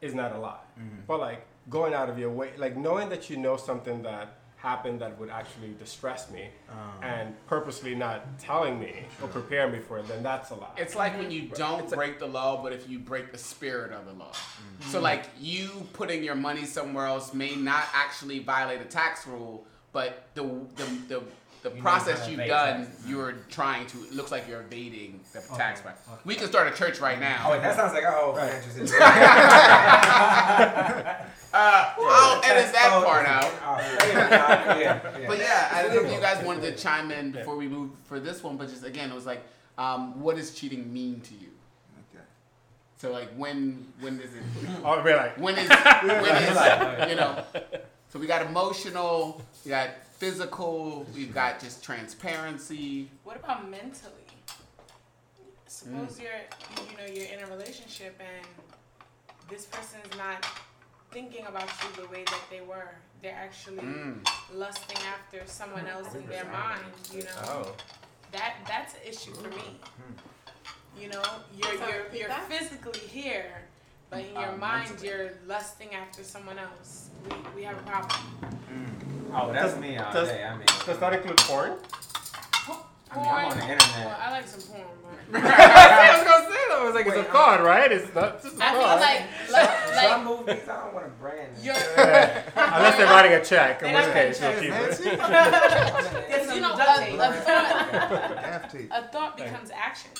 is 0.00 0.14
not 0.14 0.32
a 0.32 0.38
lie. 0.38 0.58
Mm-hmm. 0.78 1.00
But 1.06 1.20
like 1.20 1.46
going 1.68 1.94
out 1.94 2.08
of 2.08 2.18
your 2.18 2.30
way, 2.30 2.52
like 2.56 2.76
knowing 2.76 3.08
that 3.10 3.28
you 3.30 3.36
know 3.36 3.56
something 3.56 4.02
that 4.02 4.38
happened 4.56 5.00
that 5.00 5.18
would 5.18 5.30
actually 5.30 5.74
distress 5.78 6.30
me, 6.30 6.48
oh. 6.70 6.74
and 7.02 7.34
purposely 7.46 7.94
not 7.94 8.38
telling 8.38 8.80
me 8.80 9.04
or 9.22 9.28
preparing 9.28 9.72
me 9.72 9.78
for 9.78 9.98
it, 9.98 10.08
then 10.08 10.22
that's 10.22 10.50
a 10.50 10.54
lie. 10.54 10.70
It's 10.76 10.96
like 10.96 11.16
when 11.18 11.30
you 11.30 11.42
don't 11.54 11.80
It's 11.84 11.92
a- 11.92 11.96
break 11.96 12.18
the 12.18 12.26
law, 12.26 12.62
but 12.62 12.72
if 12.72 12.88
you 12.88 12.98
break 12.98 13.32
the 13.32 13.38
spirit 13.38 13.92
of 13.92 14.06
the 14.06 14.12
law. 14.12 14.32
Mm-hmm. 14.32 14.90
So 14.90 15.00
like 15.00 15.26
you 15.38 15.86
putting 15.92 16.24
your 16.24 16.34
money 16.34 16.64
somewhere 16.64 17.06
else 17.06 17.34
may 17.34 17.54
not 17.54 17.84
actually 17.92 18.38
violate 18.40 18.80
a 18.80 18.84
tax 18.84 19.26
rule, 19.26 19.66
but 19.92 20.28
the 20.34 20.42
the 20.76 20.84
the, 21.08 21.22
the 21.70 21.76
know 21.76 21.82
process 21.82 22.28
you've 22.28 22.38
done, 22.46 22.84
taxes. 22.86 23.06
you're 23.08 23.32
trying 23.50 23.86
to. 23.88 23.98
It 24.04 24.14
looks 24.14 24.30
like 24.30 24.46
you're 24.48 24.60
evading 24.62 25.20
the 25.32 25.38
Okay, 25.40 25.56
tax 25.56 25.80
bracket. 25.80 26.00
okay. 26.08 26.20
We 26.24 26.34
can 26.34 26.46
start 26.48 26.72
a 26.72 26.76
church 26.76 27.00
right 27.00 27.16
Oh, 27.18 27.20
now. 27.20 27.50
wait, 27.50 27.62
that 27.62 27.76
sounds 27.76 27.92
like 27.92 28.04
a 28.04 28.10
whole 28.12 28.34
financial 28.34 28.70
situation. 28.72 28.96
Uh, 31.54 31.94
I'll 31.98 32.44
edit 32.44 32.70
that 32.72 32.90
Oh, 32.92 33.02
part 33.02 33.26
out. 33.26 33.44
oh, 33.64 33.78
yeah, 33.78 34.78
yeah, 34.78 34.78
yeah. 34.78 35.26
But 35.26 35.38
yeah, 35.38 35.68
I 35.72 35.88
think 35.88 36.12
you 36.12 36.20
guys 36.20 36.44
wanted 36.44 36.62
to 36.62 36.76
chime 36.82 37.10
in 37.10 37.30
before 37.32 37.56
we 37.56 37.66
move 37.66 37.92
for 38.04 38.20
this 38.20 38.42
one. 38.42 38.58
But 38.58 38.68
just 38.68 38.84
again, 38.84 39.10
it 39.10 39.14
was 39.14 39.24
like, 39.24 39.42
um, 39.78 40.20
what 40.20 40.36
does 40.36 40.54
cheating 40.54 40.92
mean 40.92 41.20
to 41.22 41.34
you? 41.34 41.48
Okay. 42.12 42.22
So 42.98 43.10
like, 43.10 43.30
when 43.36 43.86
when 44.00 44.20
is 44.20 44.34
it? 44.34 44.42
oh, 44.84 45.00
we're 45.02 45.16
like 45.16 45.38
When 45.38 45.56
is 45.56 45.68
when 45.70 46.42
is 46.42 47.08
you 47.10 47.16
know? 47.16 47.42
So 48.16 48.20
we 48.20 48.26
got 48.26 48.46
emotional, 48.46 49.42
we 49.62 49.68
got 49.68 49.90
physical, 50.12 51.04
we've 51.14 51.34
got 51.34 51.60
just 51.60 51.84
transparency. 51.84 53.10
What 53.24 53.36
about 53.36 53.70
mentally? 53.70 54.24
Suppose 55.66 56.16
mm. 56.16 56.22
you're, 56.22 56.32
you 56.88 56.96
know, 56.96 57.12
you're 57.12 57.38
in 57.38 57.44
a 57.44 57.46
relationship 57.54 58.18
and 58.18 58.46
this 59.50 59.66
person's 59.66 60.16
not 60.16 60.46
thinking 61.10 61.44
about 61.44 61.68
you 61.68 62.04
the 62.04 62.08
way 62.08 62.24
that 62.24 62.40
they 62.50 62.62
were. 62.62 62.94
They're 63.20 63.36
actually 63.36 63.84
Mm. 63.84 64.26
lusting 64.54 64.96
after 65.14 65.42
someone 65.44 65.86
else 65.86 66.14
in 66.14 66.26
their 66.26 66.46
mind. 66.46 66.94
You 67.12 67.24
know, 67.24 67.42
oh. 67.44 67.74
that 68.32 68.54
that's 68.66 68.94
an 68.94 69.00
issue 69.06 69.34
for 69.34 69.50
me. 69.50 69.78
You 70.98 71.10
know, 71.10 71.22
you're 71.54 71.74
you're 71.74 72.06
you're 72.14 72.30
physically 72.48 72.98
here, 72.98 73.65
but 74.10 74.20
in 74.20 74.32
your 74.34 74.52
Uh, 74.52 74.56
mind 74.56 74.88
mentally. 74.90 75.08
you're 75.08 75.30
lusting 75.46 75.94
after 75.94 76.22
someone 76.22 76.58
else. 76.58 77.08
We 77.24 77.36
we 77.56 77.62
have 77.64 77.76
a 77.78 77.82
problem. 77.82 78.20
Oh, 79.34 79.52
that's 79.52 79.72
Does- 79.72 79.80
me 79.80 79.98
all 79.98 80.12
does- 80.12 80.28
day. 80.28 80.44
I 80.44 80.56
mean, 80.56 80.66
Does 80.86 80.98
that 80.98 81.12
include 81.12 81.36
porn? 81.38 81.72
I 83.08 83.18
mean, 83.18 83.28
I'm 83.28 83.44
on 83.46 83.56
the 83.56 83.62
internet. 83.62 84.06
Well, 84.06 84.16
I 84.20 84.30
like 84.32 84.46
some 84.48 84.60
porn, 84.62 84.82
but 85.30 85.42
I 85.44 86.18
was 86.18 86.24
gonna 86.28 86.44
say 86.46 86.62
that. 86.68 86.78
I 86.78 86.84
was 86.84 86.94
like, 86.94 87.06
it's 87.06 87.16
a 87.16 87.24
thought, 87.24 87.62
right? 87.62 87.90
It's 87.92 88.14
not 88.14 88.42
just 88.42 88.58
a 88.60 88.64
I 88.64 88.70
feel 88.72 88.80
thought. 88.82 89.00
like 89.00 89.22
like, 89.50 90.10
Some 90.10 90.24
movies, 90.24 90.68
I 90.68 90.76
don't 90.82 90.92
want 90.94 91.06
to 91.06 91.12
brand. 91.12 91.48
you're. 91.62 91.74
Yeah. 91.74 92.42
Unless 92.56 92.96
they're 92.98 93.06
writing 93.06 93.32
a 93.32 93.44
check, 93.44 93.82
in 93.82 93.94
which 93.94 94.12
case 94.12 94.40
you'll 94.40 94.52
keep 94.54 94.72
it. 94.72 95.00
it. 95.00 95.00
Because 95.00 96.54
you 96.54 96.60
know, 96.60 96.72
a, 96.72 96.74
a 96.74 97.32
thought, 97.32 98.74
a 98.74 99.08
thought 99.12 99.36
becomes 99.36 99.70
action. 99.70 100.10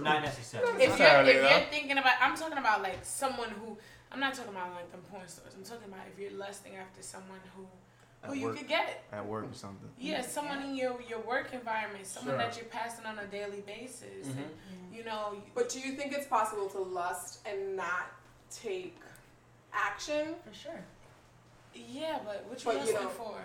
Not 0.00 0.22
necessarily. 0.22 0.82
If 0.82 0.98
you're, 0.98 1.08
if 1.22 1.36
you're 1.50 1.70
thinking 1.70 1.98
about, 1.98 2.14
I'm 2.20 2.36
talking 2.36 2.58
about 2.58 2.82
like 2.82 2.98
someone 3.02 3.50
who, 3.50 3.76
I'm 4.10 4.20
not 4.20 4.34
talking 4.34 4.52
about 4.52 4.74
like 4.74 4.90
them 4.92 5.00
porn 5.10 5.26
stars. 5.28 5.52
I'm 5.56 5.64
talking 5.64 5.88
about 5.88 6.00
if 6.12 6.18
you're 6.20 6.38
lusting 6.38 6.76
after 6.76 7.02
someone 7.02 7.40
who, 7.56 7.66
who 8.22 8.32
At 8.32 8.38
you 8.38 8.46
work. 8.46 8.58
could 8.58 8.68
get. 8.68 9.04
At 9.12 9.26
work 9.26 9.44
or 9.50 9.54
something. 9.54 9.88
Yeah, 9.98 10.22
someone 10.22 10.62
in 10.62 10.74
your 10.76 11.00
your 11.08 11.20
work 11.20 11.52
environment, 11.52 12.06
someone 12.06 12.34
Sure. 12.34 12.38
that 12.38 12.56
you're 12.56 12.66
passing 12.66 13.04
on 13.06 13.18
a 13.18 13.26
daily 13.26 13.60
basis. 13.62 14.26
Mhm. 14.28 14.36
And, 14.36 14.94
you 14.96 15.04
know, 15.04 15.36
But 15.54 15.68
do 15.70 15.80
you 15.80 15.92
think 15.92 16.12
it's 16.12 16.26
possible 16.26 16.68
to 16.70 16.78
lust 16.78 17.40
and 17.46 17.76
not 17.76 18.06
take 18.50 18.96
action? 19.72 20.34
for 20.46 20.54
sure. 20.54 20.80
Yeah, 21.74 22.18
but 22.24 22.44
what 22.46 22.58
you 22.60 22.64
But, 22.66 22.72
you 22.74 22.78
lusting 22.80 23.02
know, 23.02 23.08
for? 23.08 23.38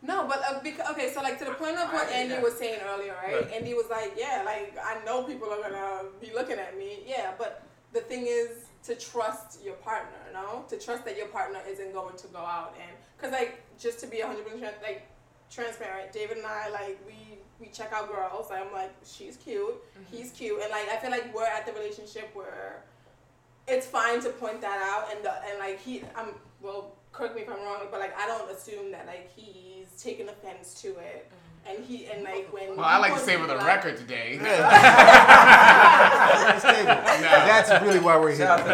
No, 0.00 0.26
but 0.28 0.42
uh, 0.48 0.60
because, 0.62 0.88
okay, 0.90 1.10
so 1.12 1.20
like 1.22 1.38
to 1.40 1.44
the 1.44 1.52
point 1.54 1.76
of 1.76 1.92
what 1.92 2.08
Andy 2.10 2.38
was 2.40 2.54
saying 2.54 2.80
earlier, 2.88 3.14
right? 3.22 3.34
Right. 3.34 3.52
Andy 3.52 3.74
was 3.74 3.86
like, 3.90 4.12
yeah, 4.16 4.42
like 4.44 4.76
I 4.82 5.04
know 5.04 5.24
people 5.24 5.48
are 5.52 5.60
gonna 5.60 6.02
be 6.20 6.30
looking 6.32 6.58
at 6.58 6.78
me, 6.78 7.00
yeah, 7.06 7.32
but 7.36 7.64
the 7.92 8.00
thing 8.00 8.26
is 8.28 8.66
to 8.84 8.94
trust 8.94 9.58
your 9.64 9.74
partner, 9.74 10.18
no? 10.32 10.64
To 10.68 10.78
trust 10.78 11.04
that 11.04 11.16
your 11.16 11.26
partner 11.26 11.58
isn't 11.68 11.92
going 11.92 12.16
to 12.16 12.26
go 12.28 12.38
out 12.38 12.76
and, 12.80 12.96
cause 13.20 13.32
like 13.32 13.60
just 13.78 13.98
to 14.00 14.06
be 14.06 14.20
hundred 14.20 14.46
percent 14.46 14.76
like 14.82 15.02
transparent, 15.50 16.12
David 16.12 16.36
and 16.38 16.46
I 16.46 16.68
like 16.70 16.98
we 17.06 17.38
we 17.58 17.66
check 17.72 17.92
out 17.92 18.08
girls. 18.08 18.46
I'm 18.52 18.72
like, 18.72 18.94
she's 19.04 19.36
cute, 19.36 19.74
he's 20.12 20.30
cute, 20.30 20.60
and 20.62 20.70
like 20.70 20.88
I 20.90 20.96
feel 20.98 21.10
like 21.10 21.34
we're 21.34 21.44
at 21.44 21.66
the 21.66 21.72
relationship 21.72 22.30
where 22.34 22.84
it's 23.66 23.86
fine 23.86 24.20
to 24.20 24.30
point 24.30 24.60
that 24.60 24.80
out 24.80 25.14
and 25.14 25.24
the, 25.24 25.32
and 25.50 25.58
like 25.58 25.80
he 25.80 26.02
I'm 26.14 26.28
well 26.62 26.94
correct 27.12 27.34
me 27.34 27.42
if 27.42 27.48
I'm 27.48 27.56
wrong 27.64 27.80
but 27.90 28.00
like 28.00 28.14
I 28.18 28.26
don't 28.26 28.50
assume 28.50 28.92
that 28.92 29.06
like 29.06 29.30
he's 29.34 29.88
taking 30.00 30.28
offense 30.28 30.74
to 30.82 30.88
it 30.88 31.28
mm-hmm. 31.30 31.70
and 31.76 31.84
he 31.84 32.06
and 32.06 32.22
like 32.22 32.52
when 32.52 32.76
Well, 32.76 32.84
I 32.86 32.98
like 32.98 33.10
to 33.10 33.14
points 33.14 33.24
say 33.26 33.34
for 33.36 33.42
me, 33.42 33.46
the 33.48 33.54
like- 33.56 33.66
record 33.66 33.96
today. 33.96 34.38
Understandable. 34.38 34.58
That's 37.22 37.70
really 37.84 38.00
why 38.00 38.16
we're 38.18 38.32
here. 38.34 38.46
out 38.46 38.58
to 38.58 38.64
the 38.64 38.70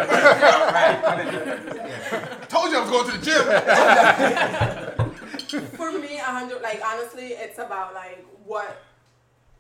right. 0.73 2.41
Told 2.49 2.71
you 2.71 2.73
you 2.73 2.79
I 2.79 2.81
was 2.83 2.91
going 2.91 3.11
to 3.11 3.19
the 3.19 3.25
gym. 3.25 3.45
For 5.77 5.93
me, 5.93 6.19
a 6.19 6.23
hundred 6.23 6.63
like 6.63 6.81
honestly, 6.85 7.29
it's 7.29 7.59
about 7.59 7.95
like 7.95 8.25
what 8.45 8.83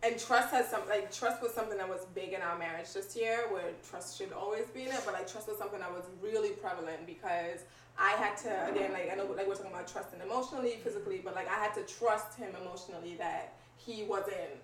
and 0.04 0.18
trust 0.18 0.50
has 0.50 0.68
some 0.68 0.82
like 0.88 1.12
trust 1.12 1.42
was 1.42 1.52
something 1.52 1.78
that 1.78 1.88
was 1.88 2.06
big 2.14 2.32
in 2.32 2.42
our 2.42 2.58
marriage 2.58 2.92
this 2.92 3.16
year 3.16 3.46
where 3.50 3.64
trust 3.88 4.18
should 4.18 4.32
always 4.32 4.66
be 4.66 4.82
in 4.82 4.88
it, 4.88 5.00
but 5.04 5.14
like 5.14 5.30
trust 5.30 5.48
was 5.48 5.56
something 5.56 5.80
that 5.80 5.90
was 5.90 6.04
really 6.22 6.50
prevalent 6.50 7.06
because 7.06 7.64
I 7.98 8.10
had 8.10 8.36
to 8.38 8.70
again 8.70 8.92
like 8.92 9.10
I 9.10 9.14
know 9.14 9.24
like 9.24 9.48
we're 9.48 9.54
talking 9.54 9.72
about 9.72 9.88
trusting 9.88 10.20
emotionally, 10.20 10.78
physically, 10.84 11.22
but 11.24 11.34
like 11.34 11.48
I 11.48 11.54
had 11.54 11.74
to 11.74 11.82
trust 11.82 12.36
him 12.36 12.50
emotionally 12.60 13.14
that 13.16 13.54
he 13.76 14.04
wasn't 14.04 14.60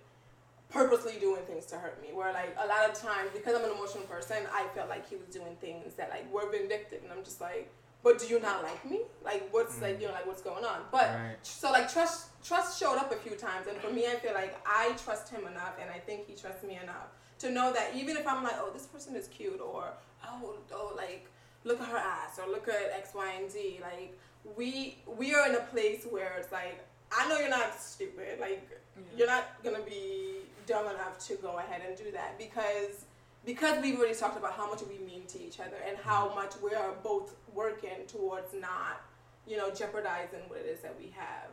purposely 0.68 1.14
doing 1.18 1.42
things 1.42 1.66
to 1.66 1.76
hurt 1.76 2.00
me. 2.02 2.08
Where 2.12 2.32
like 2.32 2.54
a 2.62 2.66
lot 2.66 2.88
of 2.88 2.94
times 2.94 3.30
because 3.32 3.54
I'm 3.56 3.64
an 3.64 3.70
emotional 3.70 4.04
person, 4.04 4.36
I 4.52 4.66
felt 4.74 4.90
like 4.90 5.08
he 5.08 5.16
was 5.16 5.28
doing 5.28 5.56
things 5.60 5.94
that 5.94 6.10
like 6.10 6.30
were 6.32 6.50
vindictive, 6.50 7.02
and 7.02 7.12
I'm 7.12 7.24
just 7.24 7.40
like, 7.40 7.72
but 8.02 8.18
do 8.18 8.26
you 8.26 8.40
not 8.40 8.62
like 8.62 8.88
me? 8.90 9.00
Like 9.24 9.48
what's 9.50 9.80
like 9.80 9.98
mm. 9.98 10.02
you 10.02 10.06
know 10.08 10.14
like 10.14 10.26
what's 10.26 10.42
going 10.42 10.64
on? 10.64 10.80
But 10.90 11.08
Right. 11.08 11.36
so 11.42 11.70
like 11.70 11.92
trust 11.92 12.28
trust 12.42 12.80
showed 12.80 12.96
up 12.96 13.12
a 13.12 13.16
few 13.16 13.36
times, 13.36 13.66
and 13.68 13.76
for 13.78 13.90
me, 13.90 14.06
I 14.06 14.16
feel 14.16 14.34
like 14.34 14.56
I 14.66 14.92
trust 15.04 15.30
him 15.30 15.46
enough, 15.46 15.74
and 15.80 15.90
I 15.90 15.98
think 15.98 16.26
he 16.26 16.34
trusts 16.34 16.64
me 16.64 16.78
enough 16.82 17.08
to 17.40 17.50
know 17.50 17.72
that 17.72 17.92
even 17.94 18.16
if 18.16 18.26
I'm 18.26 18.42
like, 18.42 18.56
oh, 18.58 18.70
this 18.72 18.86
person 18.86 19.16
is 19.16 19.28
cute, 19.28 19.60
or 19.60 19.88
oh, 20.26 20.54
oh, 20.72 20.92
like 20.96 21.26
look 21.64 21.80
at 21.80 21.88
her 21.88 21.98
ass, 21.98 22.38
or 22.38 22.50
look 22.50 22.68
at 22.68 22.92
X, 22.94 23.10
Y, 23.14 23.32
and 23.38 23.50
Z, 23.50 23.80
like 23.82 24.18
we 24.56 24.98
we 25.06 25.34
are 25.34 25.48
in 25.48 25.54
a 25.54 25.64
place 25.64 26.06
where 26.08 26.36
it's 26.38 26.52
like 26.52 26.84
I 27.12 27.28
know 27.28 27.38
you're 27.38 27.50
not 27.50 27.80
stupid, 27.80 28.40
like 28.40 28.80
you're 29.16 29.26
not 29.26 29.62
gonna 29.62 29.82
be 29.82 30.36
dumb 30.66 30.86
enough 30.86 31.18
to 31.26 31.34
go 31.36 31.58
ahead 31.58 31.82
and 31.86 31.96
do 31.96 32.10
that 32.12 32.38
because 32.38 33.04
because 33.46 33.80
we've 33.82 33.98
already 33.98 34.14
talked 34.14 34.36
about 34.36 34.52
how 34.54 34.68
much 34.70 34.80
we 34.88 34.98
mean 35.04 35.24
to 35.28 35.40
each 35.42 35.60
other 35.60 35.76
and 35.88 35.96
how 35.98 36.32
much 36.34 36.54
we 36.62 36.74
are 36.74 36.92
both 37.02 37.34
working 37.54 38.06
towards 38.06 38.52
not 38.54 39.00
you 39.46 39.56
know 39.56 39.70
jeopardizing 39.70 40.40
what 40.48 40.58
it 40.60 40.66
is 40.66 40.80
that 40.80 40.94
we 40.98 41.12
have 41.16 41.48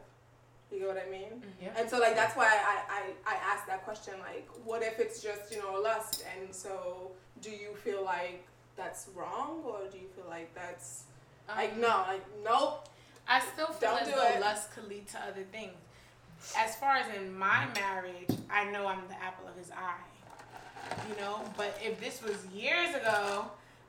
you 0.72 0.82
know 0.82 0.88
what 0.88 0.98
i 1.06 1.10
mean 1.10 1.42
Yeah. 1.62 1.70
and 1.78 1.90
so 1.90 1.98
like 2.00 2.16
that's 2.16 2.36
why 2.36 2.46
I, 2.46 2.76
I 3.00 3.34
i 3.34 3.36
asked 3.54 3.68
that 3.68 3.84
question 3.86 4.14
like 4.20 4.48
what 4.66 4.84
if 4.84 5.00
it's 5.00 5.22
just 5.24 5.52
you 5.52 5.60
know 5.62 5.80
lust 5.82 6.24
and 6.38 6.54
so 6.54 7.12
do 7.42 7.50
you 7.50 7.74
feel 7.84 8.04
like 8.04 8.46
that's 8.76 9.08
wrong 9.16 9.62
or 9.66 9.80
do 9.92 9.98
you 9.98 10.08
feel 10.16 10.26
like 10.30 10.54
that's 10.54 11.04
like 11.48 11.74
Um, 11.76 11.82
no 11.82 12.04
like 12.08 12.26
nope 12.44 12.84
I 13.30 13.42
still 13.42 13.68
feel 13.68 13.92
Don't 13.92 14.02
as 14.04 14.08
do 14.08 14.14
though 14.16 14.24
it. 14.28 14.40
lust 14.40 14.72
could 14.72 14.88
lead 14.88 15.06
to 15.10 15.18
other 15.20 15.44
things. 15.52 15.74
As 16.58 16.78
far 16.78 16.96
as 16.96 17.14
in 17.14 17.38
my 17.38 17.68
marriage, 17.76 18.30
I 18.50 18.72
know 18.72 18.88
I'm 18.88 19.02
the 19.10 19.22
apple 19.22 19.50
of 19.50 19.58
his 19.58 19.70
eye. 19.70 20.08
You 21.10 21.16
know, 21.22 21.42
but 21.56 21.78
if 21.84 22.00
this 22.00 22.22
was 22.22 22.46
years 22.54 22.94
ago, 22.96 23.46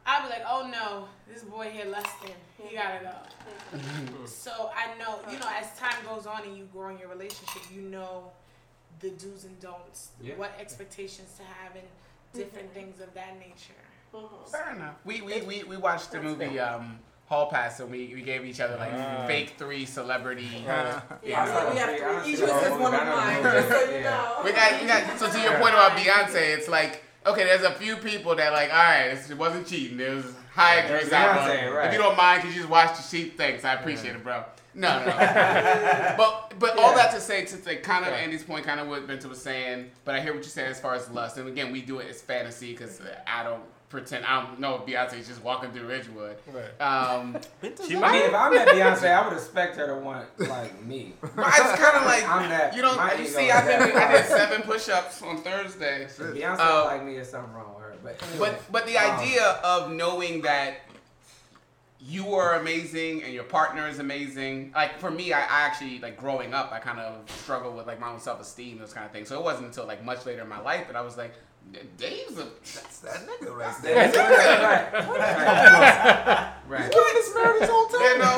I'd 0.07 0.23
be 0.23 0.31
like, 0.31 0.45
oh 0.49 0.69
no, 0.71 1.09
this 1.33 1.43
boy 1.43 1.69
here 1.71 1.85
lusting. 1.87 2.35
He 2.63 2.77
gotta 2.77 3.05
go. 3.05 3.79
So 4.27 4.71
I 4.75 4.97
know, 4.99 5.19
you 5.31 5.39
know, 5.39 5.49
as 5.61 5.77
time 5.79 5.97
goes 6.07 6.27
on 6.27 6.43
and 6.45 6.57
you 6.57 6.65
grow 6.73 6.89
in 6.91 6.99
your 6.99 7.09
relationship, 7.09 7.63
you 7.75 7.83
know 7.83 8.31
the 9.01 9.11
do's 9.11 9.45
and 9.45 9.59
don'ts, 9.61 10.11
Yeah. 10.21 10.35
what 10.37 10.53
expectations 10.61 11.35
to 11.39 11.43
have, 11.45 11.75
and 11.77 11.85
different 12.35 12.73
things 12.75 13.01
of 13.01 13.13
that 13.15 13.39
nature. 13.39 13.81
Mhm. 14.15 14.49
Fair 14.51 14.75
enough. 14.75 14.95
We 15.05 15.21
we, 15.23 15.41
we, 15.43 15.63
we 15.65 15.77
watched 15.77 16.13
the 16.13 16.21
movie 16.23 16.59
um, 16.59 16.99
Hall 17.29 17.47
Pass 17.51 17.79
and 17.81 17.91
we, 17.91 18.11
we 18.15 18.23
gave 18.23 18.45
each 18.47 18.59
other 18.61 18.77
like 18.77 18.91
Ah. 18.95 19.25
fake 19.27 19.55
three 19.59 19.85
celebrity. 19.85 20.65
Uh, 20.67 20.71
yeah, 20.71 21.01
Yeah. 21.23 21.71
we 21.73 21.79
have 21.79 21.89
I 21.91 22.23
to, 22.23 22.29
each 22.31 22.37
see 22.37 22.43
was 22.43 22.51
the 22.53 22.59
just 22.61 22.71
movie. 22.71 22.83
one 22.83 22.95
of 22.95 23.01
I 23.01 23.05
know 23.05 23.11
the 23.11 23.17
mine, 23.17 23.43
movie. 23.43 23.57
just 23.57 23.69
so 23.69 23.91
you 23.91 23.97
Yeah. 23.99 24.03
know. 24.11 24.41
We 24.45 24.53
got, 24.53 24.81
we 24.81 24.87
got. 24.87 25.19
So 25.19 25.31
to 25.31 25.39
your 25.41 25.53
point 25.59 25.75
about 25.75 25.93
Beyonce, 25.93 26.57
it's 26.57 26.69
like 26.69 27.05
okay, 27.27 27.45
there's 27.45 27.63
a 27.65 27.73
few 27.73 27.97
people 27.97 28.35
that 28.37 28.53
like, 28.55 28.71
all 28.71 28.77
right, 28.79 29.09
it 29.31 29.37
wasn't 29.37 29.67
cheating. 29.67 30.01
It 30.01 30.09
was 30.15 30.25
high 30.55 30.77
Yeah, 30.77 30.85
agree. 30.85 31.09
that's 31.11 31.39
Beyonce, 31.49 31.75
right. 31.75 31.87
If 31.89 31.93
you 31.93 31.99
don't 31.99 32.17
mind, 32.17 32.41
could 32.43 32.51
you 32.53 32.57
just 32.57 32.71
watch 32.71 32.97
the 32.97 33.03
sheep? 33.03 33.37
Thanks, 33.37 33.65
I 33.67 33.75
appreciate 33.75 34.15
it, 34.17 34.23
bro. 34.25 34.45
No, 34.75 34.99
no. 35.05 35.13
but 36.17 36.55
but 36.59 36.79
all 36.79 36.95
that 36.95 37.11
to 37.13 37.21
say, 37.21 37.45
to 37.45 37.57
like, 37.67 37.83
kind 37.83 38.05
of 38.07 38.13
Yeah. 38.13 38.19
Andy's 38.21 38.45
point, 38.45 38.65
kind 38.65 38.81
of 38.81 38.89
what 38.89 39.07
Binta 39.07 39.27
was 39.27 39.43
saying. 39.43 39.91
But 40.05 40.15
I 40.15 40.21
hear 40.21 40.33
what 40.33 40.43
you're 40.43 40.51
saying 40.51 40.71
as 40.71 40.81
far 40.81 40.95
as 40.95 41.11
lust, 41.11 41.37
and 41.37 41.47
again, 41.49 41.73
we 41.73 41.83
do 41.83 41.99
it 41.99 42.09
as 42.09 42.23
fantasy 42.23 42.73
because 42.73 43.01
I 43.27 43.43
don't 43.43 43.63
pretend. 43.89 44.25
I 44.27 44.43
don't 44.45 44.61
know 44.61 44.75
if 44.77 44.83
Beyonce's 44.83 45.27
just 45.29 45.43
walking 45.43 45.71
through 45.71 45.87
Ridgewood. 45.87 46.37
Right. 46.53 46.81
Um, 46.81 47.37
She 47.87 47.97
I 47.97 48.01
might. 48.01 48.13
mean, 48.13 48.23
if 48.25 48.35
I 48.35 48.51
met 48.51 48.69
Beyonce, 48.69 49.11
I 49.11 49.27
would 49.29 49.37
expect 49.37 49.77
her 49.77 49.87
to 49.87 49.95
want 49.97 50.27
like 50.49 50.83
me. 50.85 51.15
it's 51.23 51.33
kind 51.35 51.97
of 51.97 52.05
like 52.05 52.29
I'm 52.29 52.49
that. 52.51 52.75
you 52.77 52.83
know. 52.83 52.95
my 52.97 53.15
You 53.15 53.27
see, 53.27 53.51
I 53.51 53.65
did, 53.67 53.95
I 53.97 54.13
did 54.13 54.27
seven 54.27 54.63
push-ups 54.63 55.23
on 55.23 55.39
Thursday. 55.39 56.05
If 56.05 56.19
Beyonce 56.19 56.59
Uh, 56.61 56.85
like 56.85 57.05
me, 57.05 57.15
there's 57.15 57.31
something 57.31 57.53
wrong 57.55 57.75
with 57.75 57.85
her. 57.85 57.95
But 58.03 58.23
anyway. 58.31 58.51
But 58.51 58.73
but 58.73 58.87
the 58.87 58.99
Um, 58.99 59.19
idea 59.21 59.45
of 59.65 59.91
knowing 59.93 60.43
that 60.43 60.81
you 62.01 62.33
are 62.35 62.55
amazing 62.61 63.25
and 63.25 63.33
your 63.35 63.43
partner 63.45 63.89
is 63.89 63.99
amazing. 63.99 64.73
Like 64.75 64.99
for 65.01 65.11
me, 65.11 65.33
I, 65.33 65.41
I 65.41 65.63
actually 65.67 65.99
like 65.99 66.17
growing 66.17 66.55
up, 66.55 66.71
I 66.73 66.79
kind 66.79 67.01
of 67.01 67.29
struggled 67.31 67.75
with 67.77 67.87
like 67.89 67.99
my 67.99 68.11
own 68.11 68.21
self 68.21 68.41
esteem, 68.41 68.79
those 68.79 68.93
kind 68.93 69.05
of 69.05 69.11
things. 69.13 69.29
So 69.29 69.37
it 69.39 69.43
wasn't 69.43 69.67
until 69.67 69.85
like 69.87 70.05
much 70.05 70.25
later 70.25 70.43
in 70.43 70.49
my 70.49 70.61
life 70.61 70.87
that 70.87 70.95
I 70.97 71.01
was 71.01 71.17
like, 71.17 71.33
Dave's 71.97 72.39
a 72.39 72.49
That's 72.63 72.99
that 73.01 73.27
nigga 73.27 73.57
right 73.57 73.75
That's 73.83 74.15
there. 74.15 74.27
right. 74.27 74.93
Right. 74.93 76.55
Right. 76.69 76.95
You 76.95 77.01
been 77.01 77.43
married 77.43 77.63
this 77.63 77.71
whole 77.71 77.89
you 77.89 77.99
time? 77.99 78.19
know. 78.19 78.35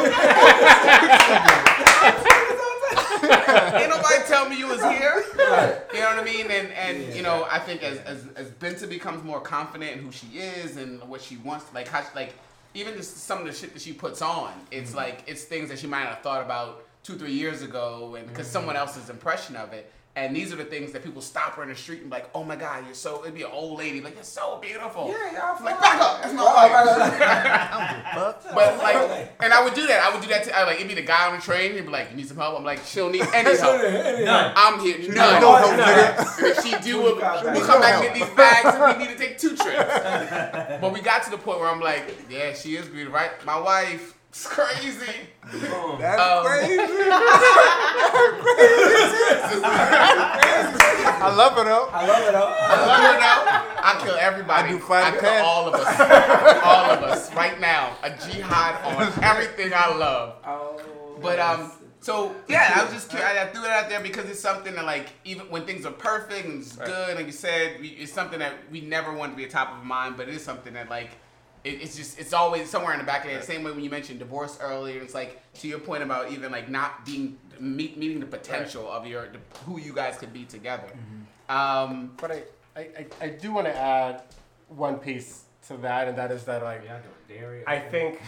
Ain't 3.81 3.91
nobody 3.91 4.25
tell 4.27 4.49
me 4.49 4.59
you 4.59 4.69
was 4.69 4.81
here. 4.83 5.25
Right. 5.37 5.81
You 5.93 6.01
know 6.01 6.17
what 6.17 6.19
I 6.19 6.25
mean? 6.25 6.51
And 6.51 6.73
and 6.73 7.03
Yeah. 7.03 7.15
you 7.15 7.23
know, 7.23 7.47
I 7.51 7.59
think 7.59 7.83
as 7.83 7.99
as 7.99 8.27
as 8.37 8.51
Binta 8.51 8.89
becomes 8.89 9.23
more 9.25 9.41
confident 9.41 9.97
in 9.97 9.99
who 10.05 10.13
she 10.13 10.27
is 10.39 10.77
and 10.77 11.03
what 11.09 11.21
she 11.21 11.37
wants, 11.39 11.67
like 11.75 11.89
how 11.89 12.03
she, 12.03 12.09
like 12.15 12.35
even 12.75 12.97
just 12.97 13.17
some 13.19 13.39
of 13.41 13.47
the 13.47 13.53
shit 13.53 13.73
that 13.73 13.83
she 13.83 13.93
puts 13.93 14.23
on, 14.23 14.53
it's 14.71 14.91
mm-hmm. 14.91 14.99
like 14.99 15.25
it's 15.27 15.45
things 15.45 15.69
that 15.71 15.79
she 15.79 15.87
might 15.87 16.05
not 16.05 16.15
have 16.15 16.23
thought 16.23 16.43
about 16.43 16.85
two 17.03 17.17
three 17.17 17.33
years 17.33 17.63
ago, 17.63 18.15
and 18.17 18.29
because 18.29 18.47
mm-hmm. 18.47 18.53
someone 18.53 18.77
else's 18.77 19.11
impression 19.11 19.57
of 19.57 19.73
it. 19.73 19.93
And 20.21 20.37
these 20.37 20.53
are 20.53 20.57
the 20.57 20.65
things 20.65 20.93
that 20.93 21.03
people 21.03 21.23
stop 21.23 21.55
her 21.55 21.63
in 21.63 21.71
the 21.71 21.75
street 21.75 22.03
and 22.03 22.11
be 22.11 22.17
like, 22.17 22.29
oh 22.35 22.45
my 22.45 22.55
god, 22.57 22.85
you're 22.85 22.95
so. 22.95 23.23
It'd 23.23 23.35
be 23.35 23.43
an 23.43 23.51
old 23.53 23.79
lady 23.79 24.01
like 24.03 24.15
you're 24.15 24.23
so 24.23 24.59
beautiful. 24.61 25.09
Yeah, 25.09 25.33
y'all 25.33 25.57
I'm 25.59 25.65
like 25.65 25.81
back 25.81 26.01
up, 26.01 26.23
that's 26.23 26.35
my 26.35 26.45
wife. 26.45 26.73
right, 26.73 28.17
right, 28.17 28.45
But 28.55 28.79
like, 28.79 29.33
and 29.41 29.53
I 29.53 29.65
would 29.65 29.75
do 29.75 29.87
that. 29.87 30.03
I 30.03 30.13
would 30.13 30.23
do 30.23 30.29
that. 30.29 30.45
To, 30.45 30.57
I 30.57 30.65
like 30.65 30.77
it'd 30.77 30.89
be 30.89 30.95
the 30.95 31.03
guy 31.03 31.29
on 31.29 31.37
the 31.37 31.43
train. 31.43 31.73
He'd 31.73 31.83
be 31.83 31.89
like, 31.89 32.11
"You 32.11 32.17
need 32.17 32.29
some 32.29 32.37
help?" 32.37 32.59
I'm 32.59 32.65
like, 32.65 32.85
"She 32.85 33.01
don't 33.01 33.13
need 33.13 33.27
any 33.33 33.57
help. 33.57 33.81
None. 33.81 34.53
I'm 34.57 34.81
here. 34.81 34.99
None. 34.99 35.41
No 35.41 35.55
help, 35.57 35.73
nigga. 35.73 36.57
And 36.57 36.65
she 36.65 36.91
do, 36.91 37.01
we'll, 37.03 37.17
we'll 37.17 37.67
come 37.67 37.81
back 37.81 37.95
and 37.95 38.05
get 38.05 38.15
these 38.15 38.37
bags 38.37 38.69
if 38.75 38.99
we 38.99 39.05
need 39.05 39.13
to 39.13 39.19
take 39.19 39.39
two 39.39 39.57
trips. 39.57 40.81
But 40.81 40.93
we 40.93 41.01
got 41.01 41.23
to 41.25 41.31
the 41.31 41.39
point 41.39 41.61
where 41.61 41.69
I'm 41.69 41.81
like, 41.81 42.17
yeah, 42.31 42.53
she 42.53 42.77
is 42.77 42.87
beautiful, 42.89 43.15
right? 43.15 43.31
My 43.45 43.59
wife, 43.59 44.15
it's 44.31 44.47
crazy. 44.47 45.13
Boom. 45.53 45.99
That's 46.01 46.21
Um, 46.21 46.45
crazy. 46.47 46.79
I 51.23 51.35
love 51.37 51.59
it 51.59 51.65
though. 51.65 51.89
I 51.93 52.07
love 52.07 52.29
it. 52.29 52.33
though. 52.33 52.55
I 52.59 52.87
love 52.87 53.15
it 53.15 53.19
now. 53.21 53.67
I 53.83 54.01
kill 54.03 54.15
everybody. 54.17 54.69
I 54.69 54.73
do 54.73 54.79
fight 54.79 55.05
I 55.07 55.11
kill 55.13 55.21
back. 55.23 55.45
all 55.45 55.69
of 55.69 55.75
us. 55.75 56.01
all 56.65 56.91
of 56.91 57.03
us 57.03 57.35
right 57.35 57.61
now. 57.61 57.97
A 58.03 58.11
jihad 58.11 58.83
on 58.85 59.13
everything 59.23 59.73
I 59.75 59.95
love. 59.95 60.37
Oh, 60.47 61.19
But 61.21 61.39
um, 61.39 61.73
so 62.01 62.35
yeah, 62.49 62.73
I 62.77 62.85
was 62.85 62.93
just 62.93 63.11
curious. 63.11 63.29
I 63.39 63.47
threw 63.47 63.65
it 63.65 63.71
out 63.71 63.89
there 63.89 64.01
because 64.01 64.29
it's 64.31 64.41
something 64.41 64.75
that 64.75 64.85
like 64.85 65.09
even 65.25 65.47
when 65.51 65.65
things 65.67 65.85
are 65.87 65.93
perfect 65.93 66.47
and 66.47 66.63
it's 66.63 66.77
Right. 66.77 66.87
good, 66.87 67.17
like 67.17 67.27
you 67.27 67.33
said, 67.33 67.77
it's 67.81 68.13
something 68.13 68.39
that 68.39 68.55
we 68.71 68.81
never 68.81 69.13
want 69.13 69.33
to 69.33 69.37
be 69.37 69.45
a 69.45 69.49
top 69.49 69.77
of 69.77 69.85
mind, 69.85 70.17
but 70.17 70.29
it 70.29 70.35
is 70.35 70.45
something 70.45 70.73
that 70.75 70.89
like 70.89 71.11
it, 71.65 71.83
it's 71.83 71.97
just 71.97 72.19
it's 72.19 72.33
always 72.33 72.69
somewhere 72.71 72.93
in 72.93 72.99
the 72.99 73.05
back 73.05 73.25
of 73.25 73.31
the 73.31 73.37
head. 73.37 73.45
Same 73.45 73.63
way 73.65 73.73
when 73.73 73.83
you 73.85 73.91
mentioned 73.91 74.19
divorce 74.19 74.59
earlier, 74.61 75.01
it's 75.01 75.15
like 75.15 75.41
to 75.55 75.69
your 75.69 75.79
point 75.79 76.03
about 76.03 76.31
even 76.33 76.51
like 76.53 76.69
not 76.69 77.05
being 77.05 77.39
meet, 77.59 77.97
meeting 77.99 78.21
the 78.21 78.27
potential 78.27 78.91
of 78.91 79.07
your 79.07 79.29
the, 79.29 79.39
who 79.67 79.79
you 79.79 79.93
guys 79.93 80.17
could 80.17 80.33
be 80.33 80.45
together. 80.45 80.89
Um, 81.49 82.13
But 82.21 82.31
I, 82.31 82.43
I, 82.77 82.81
I, 82.81 83.07
I 83.23 83.29
do 83.31 83.53
want 83.53 83.67
to 83.67 83.77
add 83.77 84.23
one 84.69 84.99
piece 84.99 85.43
to 85.69 85.77
that, 85.79 86.09
and 86.09 86.17
that 86.17 86.31
is 86.31 86.45
that 86.45 86.63
like 86.63 86.85
Y'all 86.87 87.01
dairy? 87.29 87.67
I 87.67 87.77
okay. 87.79 87.89
think 87.91 88.23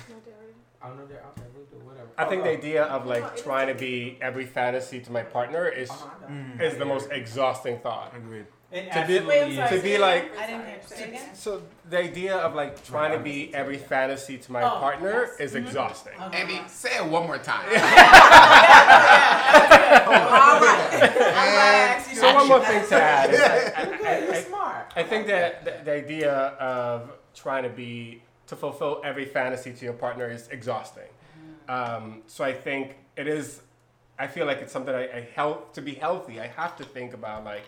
I 0.83 0.88
don't 0.88 0.99
know 0.99 1.07
they're 1.07 1.23
out 1.25 1.37
there. 1.37 1.47
Whatever. 1.85 2.09
I 2.18 2.25
think 2.27 2.42
the 2.45 2.51
idea 2.51 2.85
of 2.85 3.07
like 3.07 3.37
trying 3.42 3.68
to 3.68 3.75
be 3.75 4.18
every 4.21 4.45
fantasy 4.47 5.01
to 5.01 5.12
my 5.12 5.23
partner 5.23 5.68
is 5.68 5.90
Uh-huh, 5.90 6.09
I 6.29 6.31
know. 6.33 6.64
is 6.64 6.77
the 6.77 6.85
most 6.85 7.11
exhausting 7.11 7.79
thought. 7.79 8.12
Agreed. 8.16 8.47
It 8.73 8.91
To 8.93 9.05
be- 9.07 9.21
Wait, 9.27 9.55
sorry. 9.57 9.77
To 9.77 9.83
be 9.83 9.99
like- 9.99 10.37
I 10.39 10.47
didn't 10.47 10.63
Sorry, 10.63 10.71
hear. 10.73 10.81
say 10.87 10.97
Say 10.97 11.09
again. 11.09 11.35
So 11.35 11.63
the 11.91 11.99
idea 11.99 12.37
of 12.37 12.55
like 12.55 12.83
trying 12.85 13.13
to 13.13 13.19
be 13.19 13.55
every 13.55 13.77
fantasy 13.77 14.39
to 14.39 14.53
my 14.53 14.63
Oh, 14.63 14.79
partner 14.81 15.27
yes. 15.29 15.41
is 15.41 15.55
exhausting. 15.55 16.15
Andy, 16.33 16.61
say 16.69 16.97
it 16.97 17.05
one 17.05 17.27
more 17.27 17.39
time. 17.39 17.67
All 17.69 17.77
right. 20.13 21.03
I'm 21.03 21.53
glad 21.53 21.75
I 21.75 21.95
asked 21.97 22.11
you 22.11 22.17
So 22.17 22.27
one 22.35 22.49
that. 22.49 22.49
more 22.49 22.65
thing 22.65 22.87
to 22.89 22.95
add 23.03 23.31
is 23.35 23.41
I, 23.41 23.45
I, 23.77 23.83
You're 23.89 23.97
good. 23.99 24.07
I, 24.07 24.19
You're 24.25 24.35
I, 24.35 24.41
smart. 24.43 24.93
I 24.97 25.03
think 25.03 25.27
that 25.27 25.65
the, 25.65 25.85
the 25.85 25.93
idea 25.93 26.33
of 26.33 27.13
trying 27.35 27.63
to 27.65 27.69
be 27.71 28.23
to 28.47 28.57
fulfill 28.57 29.01
every 29.05 29.25
fantasy 29.27 29.73
to 29.73 29.85
your 29.85 29.95
partner 29.95 30.31
is 30.31 30.49
exhausting. 30.49 31.05
Um, 31.69 32.23
so 32.27 32.45
I 32.45 32.53
think 32.53 32.97
it 33.17 33.27
is. 33.29 33.61
I 34.19 34.27
feel 34.27 34.47
like 34.47 34.59
it's 34.59 34.73
something 34.73 34.95
I, 34.95 35.05
I 35.19 35.29
help 35.35 35.73
to 35.75 35.83
be 35.83 35.95
healthy. 35.95 36.41
I 36.41 36.47
have 36.49 36.77
to 36.77 36.85
think 36.85 37.15
about 37.15 37.45
like 37.45 37.65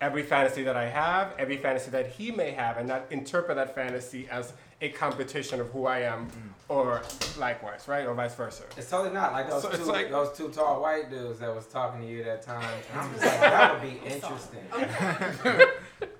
every 0.00 0.22
fantasy 0.22 0.62
that 0.62 0.76
I 0.76 0.88
have, 0.88 1.34
every 1.38 1.56
fantasy 1.56 1.90
that 1.90 2.08
he 2.08 2.30
may 2.30 2.52
have, 2.52 2.78
and 2.78 2.88
not 2.88 3.04
interpret 3.10 3.56
that 3.56 3.74
fantasy 3.74 4.28
as 4.30 4.52
a 4.80 4.88
competition 4.88 5.60
of 5.60 5.68
who 5.68 5.86
I 5.86 6.00
am, 6.00 6.26
mm. 6.26 6.32
or 6.68 7.02
likewise, 7.38 7.86
right, 7.86 8.06
or 8.06 8.14
vice 8.14 8.34
versa. 8.34 8.64
It's 8.76 8.88
totally 8.88 9.12
not 9.12 9.32
like 9.32 9.50
those 9.50 9.62
So 9.62 9.68
it's 9.68 9.78
two 9.78 9.84
like- 9.84 10.10
those 10.10 10.36
two 10.36 10.48
tall 10.48 10.80
white 10.80 11.10
dudes 11.10 11.40
that 11.40 11.54
was 11.54 11.66
talking 11.66 12.00
to 12.00 12.06
you 12.06 12.24
that 12.24 12.42
time. 12.42 12.64
And 12.92 13.00
I'm 13.00 13.12
just 13.12 13.24
like, 13.26 13.40
that 13.40 13.72
would 13.74 13.82
be 13.82 14.00
interesting. 14.06 14.60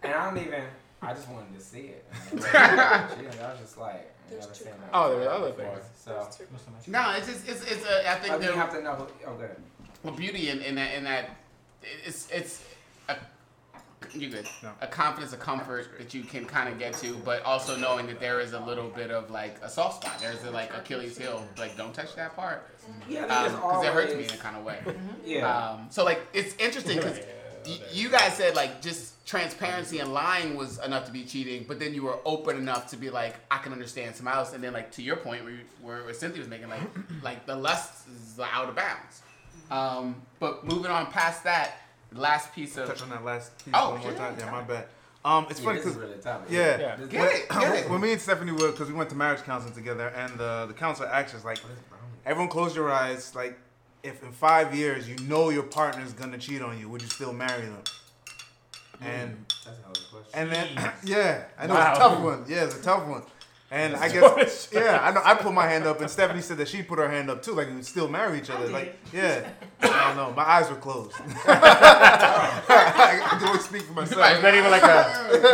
and 0.03 0.13
I 0.15 0.25
don't 0.25 0.39
even. 0.39 0.63
I 1.03 1.15
just 1.15 1.29
wanted 1.31 1.55
to 1.55 1.65
see 1.65 1.93
it. 1.97 2.05
I 2.55 3.07
was 3.51 3.61
just 3.61 3.79
like, 3.79 4.13
There's 4.29 4.47
two 4.49 4.69
Oh, 4.93 5.19
there 5.19 5.31
are 5.31 5.33
other 5.33 5.53
things. 5.53 5.79
So, 5.97 6.13
What's 6.13 6.37
the 6.37 6.71
match? 6.73 6.89
No, 6.89 7.15
it's 7.17 7.27
just 7.27 7.49
it's 7.49 7.63
it's 7.65 7.87
a, 7.87 8.11
I 8.11 8.17
think 8.17 8.35
like, 8.35 8.43
you 8.43 8.53
have 8.53 8.71
to 8.75 8.83
know. 8.83 8.95
Who, 8.95 9.07
oh, 9.27 9.35
good. 9.37 9.57
well, 10.03 10.13
beauty 10.13 10.51
in, 10.51 10.61
in 10.61 10.75
that 10.75 10.95
in 10.95 11.05
that 11.05 11.31
it's 12.05 12.31
it's 12.31 12.63
a, 13.09 13.17
you 14.15 14.29
good 14.31 14.47
No. 14.63 14.71
a 14.81 14.87
confidence, 14.87 15.33
a 15.33 15.37
comfort 15.37 15.99
that 15.99 16.13
you 16.15 16.23
can 16.23 16.45
kind 16.45 16.69
of 16.69 16.79
get 16.79 16.95
to, 16.99 17.15
but 17.25 17.43
also 17.45 17.77
knowing 17.77 18.07
that 18.09 18.21
there 18.21 18.41
is 18.41 18.53
a 18.53 18.61
little 18.61 18.89
bit 18.89 19.11
of 19.11 19.31
like 19.31 19.57
a 19.63 19.69
soft 19.69 20.03
spot. 20.03 20.19
There's 20.21 20.43
a 20.45 20.51
like 20.51 20.75
Achilles 20.77 21.17
heel, 21.19 21.45
like 21.59 21.77
don't 21.77 21.95
touch 21.95 22.15
that 22.17 22.35
part 22.37 22.67
Yeah, 23.09 23.23
because 23.23 23.53
there's 23.53 23.63
always, 23.63 23.89
it 23.89 23.93
hurts 23.95 24.15
me 24.15 24.25
in 24.25 24.31
a 24.31 24.37
kind 24.37 24.57
of 24.57 24.65
way. 24.65 24.79
Yeah. 25.25 25.47
Um, 25.71 25.87
so 25.91 26.05
like 26.05 26.21
it's 26.33 26.55
interesting 26.57 26.97
because 26.97 27.19
y- 27.67 27.79
you 27.93 28.09
guys 28.09 28.35
said 28.35 28.55
like 28.57 28.81
just 28.83 29.25
transparency 29.27 30.01
and 30.01 30.13
lying 30.13 30.57
was 30.57 30.79
enough 30.85 31.05
to 31.07 31.13
be 31.13 31.25
cheating, 31.25 31.65
but 31.69 31.79
then 31.79 31.95
you 31.95 32.03
were 32.03 32.19
open 32.25 32.57
enough 32.57 32.89
to 32.91 32.97
be 32.97 33.11
like 33.11 33.37
I 33.51 33.59
can 33.59 33.73
understand 33.73 34.17
somebody 34.17 34.37
else, 34.39 34.53
and 34.55 34.63
then 34.65 34.73
like 34.73 34.91
to 34.93 35.03
your 35.03 35.17
point 35.17 35.45
where 35.45 35.53
you, 35.53 35.61
where, 35.83 36.03
where 36.05 36.15
Cynthia 36.15 36.41
was 36.41 36.49
making 36.49 36.69
like 36.69 36.81
like 37.23 37.47
the 37.47 37.55
lust 37.55 38.09
is 38.09 38.41
out 38.41 38.69
of 38.69 38.75
bounds. 38.75 39.23
Um, 39.71 40.17
but 40.41 40.65
moving 40.67 40.91
on 40.91 41.07
past 41.13 41.45
that, 41.45 41.77
last 42.13 42.55
piece 42.55 42.77
of 42.77 42.87
Touch 42.89 43.03
on 43.03 43.11
that 43.11 43.25
last 43.25 43.57
piece 43.65 43.75
Oh, 43.77 43.91
one 43.91 44.01
more 44.01 44.09
sure. 44.11 44.19
time. 44.19 44.35
Yeah, 44.39 44.51
my 44.51 44.63
bad. 44.63 44.87
Um, 45.25 45.47
it's 45.51 45.61
yeah, 45.61 45.67
funny 45.67 45.79
because 45.81 45.97
really 45.97 46.17
tough. 46.19 46.41
yeah. 46.49 46.79
Yeah. 46.79 46.97
This- 46.97 47.09
Get 47.09 47.33
it, 47.33 47.49
get 47.49 47.75
it. 47.85 47.91
when 47.91 48.01
me 48.01 48.13
and 48.13 48.21
Stephanie 48.21 48.53
were, 48.53 48.71
because 48.71 48.89
we 48.89 48.95
went 48.95 49.11
to 49.11 49.17
marriage 49.17 49.43
counseling 49.43 49.75
together, 49.75 50.09
and 50.09 50.39
the 50.39 50.65
the 50.67 50.75
counselor 50.75 51.09
asked 51.09 51.35
us 51.35 51.45
like, 51.45 51.59
everyone 52.25 52.49
close 52.51 52.75
your 52.75 52.91
eyes. 52.91 53.35
Like, 53.35 53.59
if 54.03 54.23
in 54.23 54.33
five 54.33 54.75
years 54.75 55.09
you 55.09 55.17
know 55.29 55.51
your 55.51 55.63
partner's 55.65 56.13
gonna 56.15 56.39
cheat 56.39 56.63
on 56.63 56.79
you, 56.81 56.89
would 56.89 57.03
you 57.03 57.09
still 57.09 57.33
marry 57.35 57.63
them? 57.67 57.83
And 59.03 59.45
That's 59.49 59.67
a 59.67 59.71
hell 59.83 59.91
of 59.91 59.97
a 59.97 60.15
question. 60.15 60.33
and 60.35 60.51
then 60.53 60.93
yeah, 61.05 61.45
I 61.59 61.67
know 61.67 61.75
Wow. 61.75 61.91
it's 61.91 61.99
a 61.99 62.03
tough 62.03 62.21
one. 62.23 62.45
Yeah, 62.49 62.65
it's 62.65 62.77
a 62.77 62.83
tough 62.83 63.07
one. 63.07 63.23
And 63.73 63.95
I 63.95 64.09
guess 64.13 64.69
yeah, 64.73 64.99
I 65.01 65.13
know. 65.13 65.21
I 65.25 65.35
put 65.35 65.53
my 65.55 65.67
hand 65.69 65.87
up, 65.87 66.01
and 66.01 66.11
Stephanie 66.11 66.41
said 66.43 66.57
that 66.59 66.67
she 66.69 66.83
put 66.83 66.99
her 66.99 67.09
hand 67.09 67.31
up 67.31 67.41
too. 67.43 67.53
Like 67.53 67.69
we 67.69 67.75
would 67.75 67.87
still 67.87 68.09
marry 68.09 68.39
each 68.39 68.51
other. 68.51 68.67
Like 68.69 68.99
yeah, 69.13 69.49
I 69.81 70.09
don't 70.09 70.17
know. 70.17 70.33
My 70.37 70.43
eyes 70.43 70.69
were 70.69 70.77
closed. 70.77 71.15
I 71.47 73.37
can 73.39 73.49
only 73.49 73.61
speak 73.61 73.83
for 73.83 73.93
myself. 73.93 74.27
It's 74.33 74.43
not 74.43 74.55
even 74.55 74.71
like 74.71 74.83
a. 74.83 74.87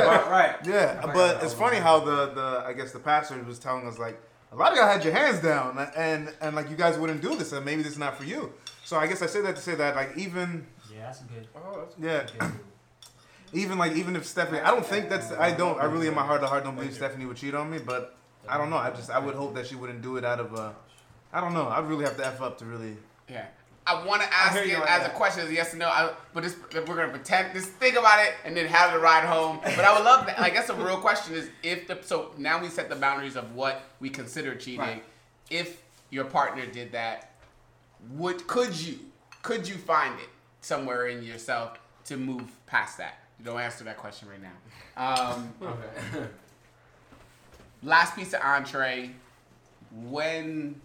right, 0.06 0.30
right. 0.30 0.56
Yeah, 0.64 1.00
Like 1.04 1.14
but 1.14 1.42
a- 1.42 1.44
it's 1.44 1.54
funny 1.54 1.76
how 1.76 2.00
the, 2.00 2.26
the 2.34 2.64
I 2.66 2.72
guess 2.72 2.92
the 2.92 2.98
pastor 3.00 3.42
was 3.42 3.58
telling 3.58 3.86
us 3.86 3.98
like 3.98 4.20
a 4.52 4.56
lot 4.56 4.72
of 4.72 4.78
y'all 4.78 4.86
had 4.88 5.04
your 5.04 5.12
hands 5.14 5.40
down 5.40 5.78
and 5.96 6.32
and 6.40 6.56
like 6.56 6.70
you 6.70 6.76
guys 6.76 6.96
wouldn't 6.98 7.20
do 7.20 7.34
this 7.36 7.52
and 7.52 7.64
maybe 7.64 7.82
this 7.82 7.92
is 7.92 7.98
not 7.98 8.16
for 8.16 8.24
you. 8.24 8.52
So 8.84 8.96
I 8.96 9.06
guess 9.06 9.20
I 9.22 9.26
say 9.26 9.40
that 9.42 9.56
to 9.56 9.62
say 9.62 9.74
that 9.74 9.94
like 9.96 10.16
even 10.16 10.66
Yeah, 10.92 11.02
that's 11.06 11.20
a 11.20 11.24
good. 11.24 11.48
yeah 11.98 12.24
good 12.38 12.52
even 13.56 13.78
like 13.78 13.92
even 13.92 14.14
if 14.16 14.24
Stephanie 14.26 14.60
I 14.60 14.70
don't 14.70 14.84
think 14.84 15.08
that's 15.08 15.32
I 15.32 15.52
don't 15.52 15.80
I 15.80 15.84
really 15.84 16.08
in 16.08 16.14
my 16.14 16.24
heart 16.24 16.40
to 16.42 16.46
heart 16.46 16.64
don't 16.64 16.76
believe 16.76 16.94
Stephanie 16.94 17.26
would 17.26 17.36
cheat 17.36 17.54
on 17.54 17.70
me 17.70 17.78
but 17.78 18.16
I 18.48 18.58
don't 18.58 18.70
know 18.70 18.76
I 18.76 18.90
just 18.90 19.10
I 19.10 19.18
would 19.18 19.34
hope 19.34 19.54
that 19.54 19.66
she 19.66 19.74
wouldn't 19.74 20.02
do 20.02 20.16
it 20.16 20.24
out 20.24 20.40
of 20.40 20.54
a. 20.54 20.74
I 21.32 21.40
don't 21.40 21.54
know 21.54 21.68
I'd 21.68 21.86
really 21.86 22.04
have 22.04 22.16
to 22.18 22.26
f 22.26 22.40
up 22.40 22.58
to 22.58 22.64
really 22.64 22.96
yeah. 23.28 23.46
I 23.88 24.04
want 24.04 24.20
to 24.20 24.28
ask 24.34 24.56
it 24.56 24.76
as 24.88 25.06
a 25.06 25.10
question, 25.10 25.44
as 25.44 25.52
yes 25.52 25.72
or 25.72 25.76
no. 25.76 25.86
I, 25.86 26.12
but 26.34 26.42
this, 26.42 26.56
we're 26.74 26.96
gonna 26.96 27.08
pretend, 27.08 27.54
just 27.54 27.68
think 27.68 27.94
about 27.94 28.18
it, 28.18 28.34
and 28.44 28.56
then 28.56 28.66
have 28.66 28.92
the 28.92 28.98
ride 28.98 29.24
home. 29.24 29.60
But 29.62 29.78
I 29.78 29.94
would 29.94 30.04
love 30.04 30.26
that. 30.26 30.40
I 30.40 30.50
guess 30.50 30.66
the 30.66 30.74
real 30.74 30.96
question 30.96 31.36
is 31.36 31.48
if 31.62 31.86
the 31.86 31.98
so 32.02 32.32
now 32.36 32.60
we 32.60 32.68
set 32.68 32.88
the 32.88 32.96
boundaries 32.96 33.36
of 33.36 33.54
what 33.54 33.82
we 34.00 34.10
consider 34.10 34.56
cheating. 34.56 34.80
Right. 34.80 35.04
If 35.50 35.82
your 36.10 36.24
partner 36.24 36.66
did 36.66 36.90
that, 36.92 37.30
would 38.10 38.48
could 38.48 38.74
you 38.74 38.98
could 39.42 39.68
you 39.68 39.76
find 39.76 40.18
it 40.18 40.30
somewhere 40.62 41.06
in 41.06 41.22
yourself 41.22 41.78
to 42.06 42.16
move 42.16 42.50
past 42.66 42.98
that? 42.98 43.20
You 43.38 43.44
don't 43.44 43.60
answer 43.60 43.84
that 43.84 43.96
question 43.96 44.28
right 44.28 44.40
now. 44.42 45.32
Um, 45.32 45.52
Okay. 45.62 46.26
last 47.82 48.16
piece 48.16 48.32
of 48.32 48.40
entree. 48.42 49.10
When, 49.92 50.80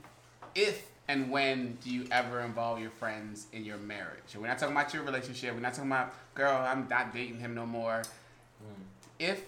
if 0.56 0.88
and 1.08 1.30
when 1.30 1.78
do 1.84 1.90
you 1.90 2.06
ever 2.12 2.40
involve 2.42 2.80
your 2.80 2.92
friends 2.92 3.48
in 3.52 3.66
your 3.66 3.78
marriage? 3.78 4.34
And 4.34 4.42
we're 4.42 4.48
not 4.48 4.60
talking 4.60 4.76
about 4.76 4.94
your 4.94 5.04
relationship. 5.04 5.54
We're 5.54 5.60
not 5.60 5.74
talking 5.74 5.92
about, 5.92 6.14
girl, 6.36 6.56
I'm 6.56 6.88
not 6.90 7.14
dating 7.14 7.40
him 7.40 7.54
no 7.54 7.66
more. 7.66 8.04
If, 9.20 9.44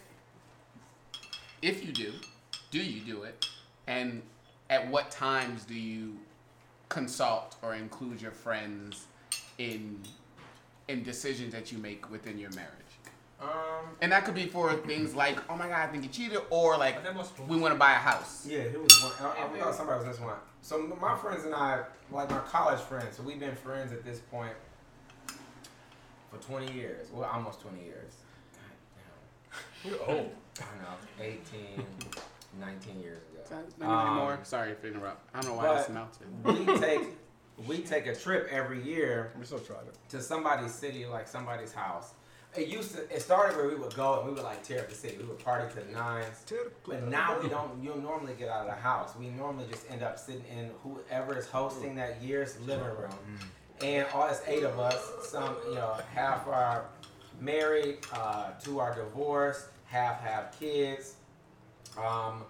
if 1.62 1.86
you 1.86 1.94
do, 1.94 2.12
do 2.72 2.80
you 2.80 3.00
do 3.02 3.24
it? 3.24 3.48
And 3.88 4.22
at 4.70 4.89
what 4.89 5.10
times 5.10 5.63
do 5.63 5.74
you 5.74 6.18
consult 6.89 7.56
or 7.62 7.76
include 7.76 8.22
your 8.22 8.32
friends 8.32 9.06
in, 9.58 10.00
in 10.88 11.04
decisions 11.04 11.54
that 11.54 11.72
you 11.72 11.78
make 11.78 12.12
within 12.12 12.38
your 12.38 12.52
marriage? 12.52 12.70
Um, 13.41 13.50
And 14.02 14.12
that 14.12 14.26
could 14.26 14.36
be 14.36 14.46
for 14.48 14.74
things 14.74 15.13
like, 15.15 15.38
oh 15.50 15.56
my 15.56 15.67
god, 15.67 15.88
I 15.88 15.91
think 15.91 16.04
you 16.04 16.10
cheated, 16.10 16.39
or 16.50 16.78
like, 16.78 16.96
But 16.96 17.04
that 17.06 17.15
must- 17.15 17.39
we 17.41 17.58
want 17.58 17.74
to 17.74 17.78
buy 17.80 17.91
a 17.91 17.96
house. 17.96 18.46
Yeah, 18.48 18.60
it 18.60 18.82
was 18.82 19.02
one. 19.04 19.12
I, 19.22 19.43
I 19.46 19.60
thought 19.60 19.76
somebody 19.76 20.06
was 20.06 20.15
this 20.17 20.24
one. 20.24 20.36
So 20.62 20.78
my 21.02 21.17
friends 21.17 21.43
and 21.46 21.54
I, 21.54 21.84
like 22.12 22.30
my 22.30 22.39
college 22.39 22.80
friends, 22.80 23.17
so 23.17 23.24
we've 23.24 23.39
been 23.39 23.56
friends 23.56 23.91
at 23.91 24.04
this 24.06 24.19
point 24.19 24.54
for 26.32 26.38
20 26.38 26.72
years. 26.74 27.08
Well, 27.12 27.30
almost 27.32 27.62
20 27.62 27.84
years. 27.84 28.13
God 29.84 29.91
You're 29.91 30.02
old. 30.17 30.32
damn. 30.56 30.65
I 30.67 30.84
know, 30.84 30.96
18, 31.19 31.86
19 32.60 33.00
years 33.02 33.22
ago. 33.24 33.63
Not 33.80 33.89
Um, 33.89 34.08
anymore. 34.08 34.39
Sorry 34.43 34.74
for 34.76 34.88
interrupt. 34.88 35.28
I 35.36 35.41
don't 35.41 35.52
know 35.52 35.58
why 35.58 35.63
but- 35.65 35.78
this 35.80 35.89
melted. 35.89 36.28
We 36.67 36.78
take 36.80 37.08
we 37.67 37.78
take 37.82 38.08
a 38.08 38.15
trip 38.15 38.48
every 38.50 38.82
year 38.82 39.32
We're 39.38 39.43
still 39.43 39.60
trying 39.60 39.86
it. 39.86 39.96
to 40.10 40.22
somebody's 40.24 40.74
city, 40.74 41.06
like 41.06 41.28
somebody's 41.28 41.72
house. 41.72 42.13
It 42.56 42.68
used 42.68 42.96
to. 42.96 43.02
It 43.16 43.22
started 43.22 43.58
where 43.58 43.68
we 43.68 43.76
would 43.76 43.96
go 43.96 44.20
and 44.20 44.28
we 44.28 44.34
would 44.34 44.44
like 44.44 44.63
tear 44.63 44.80
up 44.80 44.89
the 44.89 44.96
city. 44.96 45.18
We 45.18 45.26
would 45.26 45.39
party 45.44 45.74
to 45.74 45.86
the 45.86 45.92
nines. 45.92 46.44
But 46.86 47.08
now 47.10 47.39
we 47.42 47.50
don't. 47.50 47.82
You 47.82 47.89
don't 47.89 48.04
normally 48.04 48.34
get 48.38 48.50
out 48.50 48.62
of 48.62 48.76
the 48.76 48.80
house. 48.82 49.16
We 49.18 49.30
normally 49.30 49.66
just 49.72 49.89
end 49.89 50.04
up 50.04 50.20
sitting 50.20 50.46
in 50.56 50.70
whoever 50.84 51.38
is 51.38 51.48
hosting 51.48 51.96
that 51.96 52.22
year's 52.22 52.60
living 52.62 52.86
room, 52.86 53.16
and 53.84 54.06
all 54.13 54.28
it's 54.28 54.42
eight 54.48 54.63
of 54.63 54.80
us. 54.80 55.02
Some, 55.24 55.56
you 55.68 55.76
know, 55.76 55.98
half 56.13 56.48
are 56.48 56.86
married, 57.42 58.00
uh, 58.13 58.52
two 58.63 58.80
are 58.80 58.94
divorced, 58.94 59.66
half 59.86 60.22
have 60.22 60.56
kids. 60.60 61.16
Um, 61.98 62.44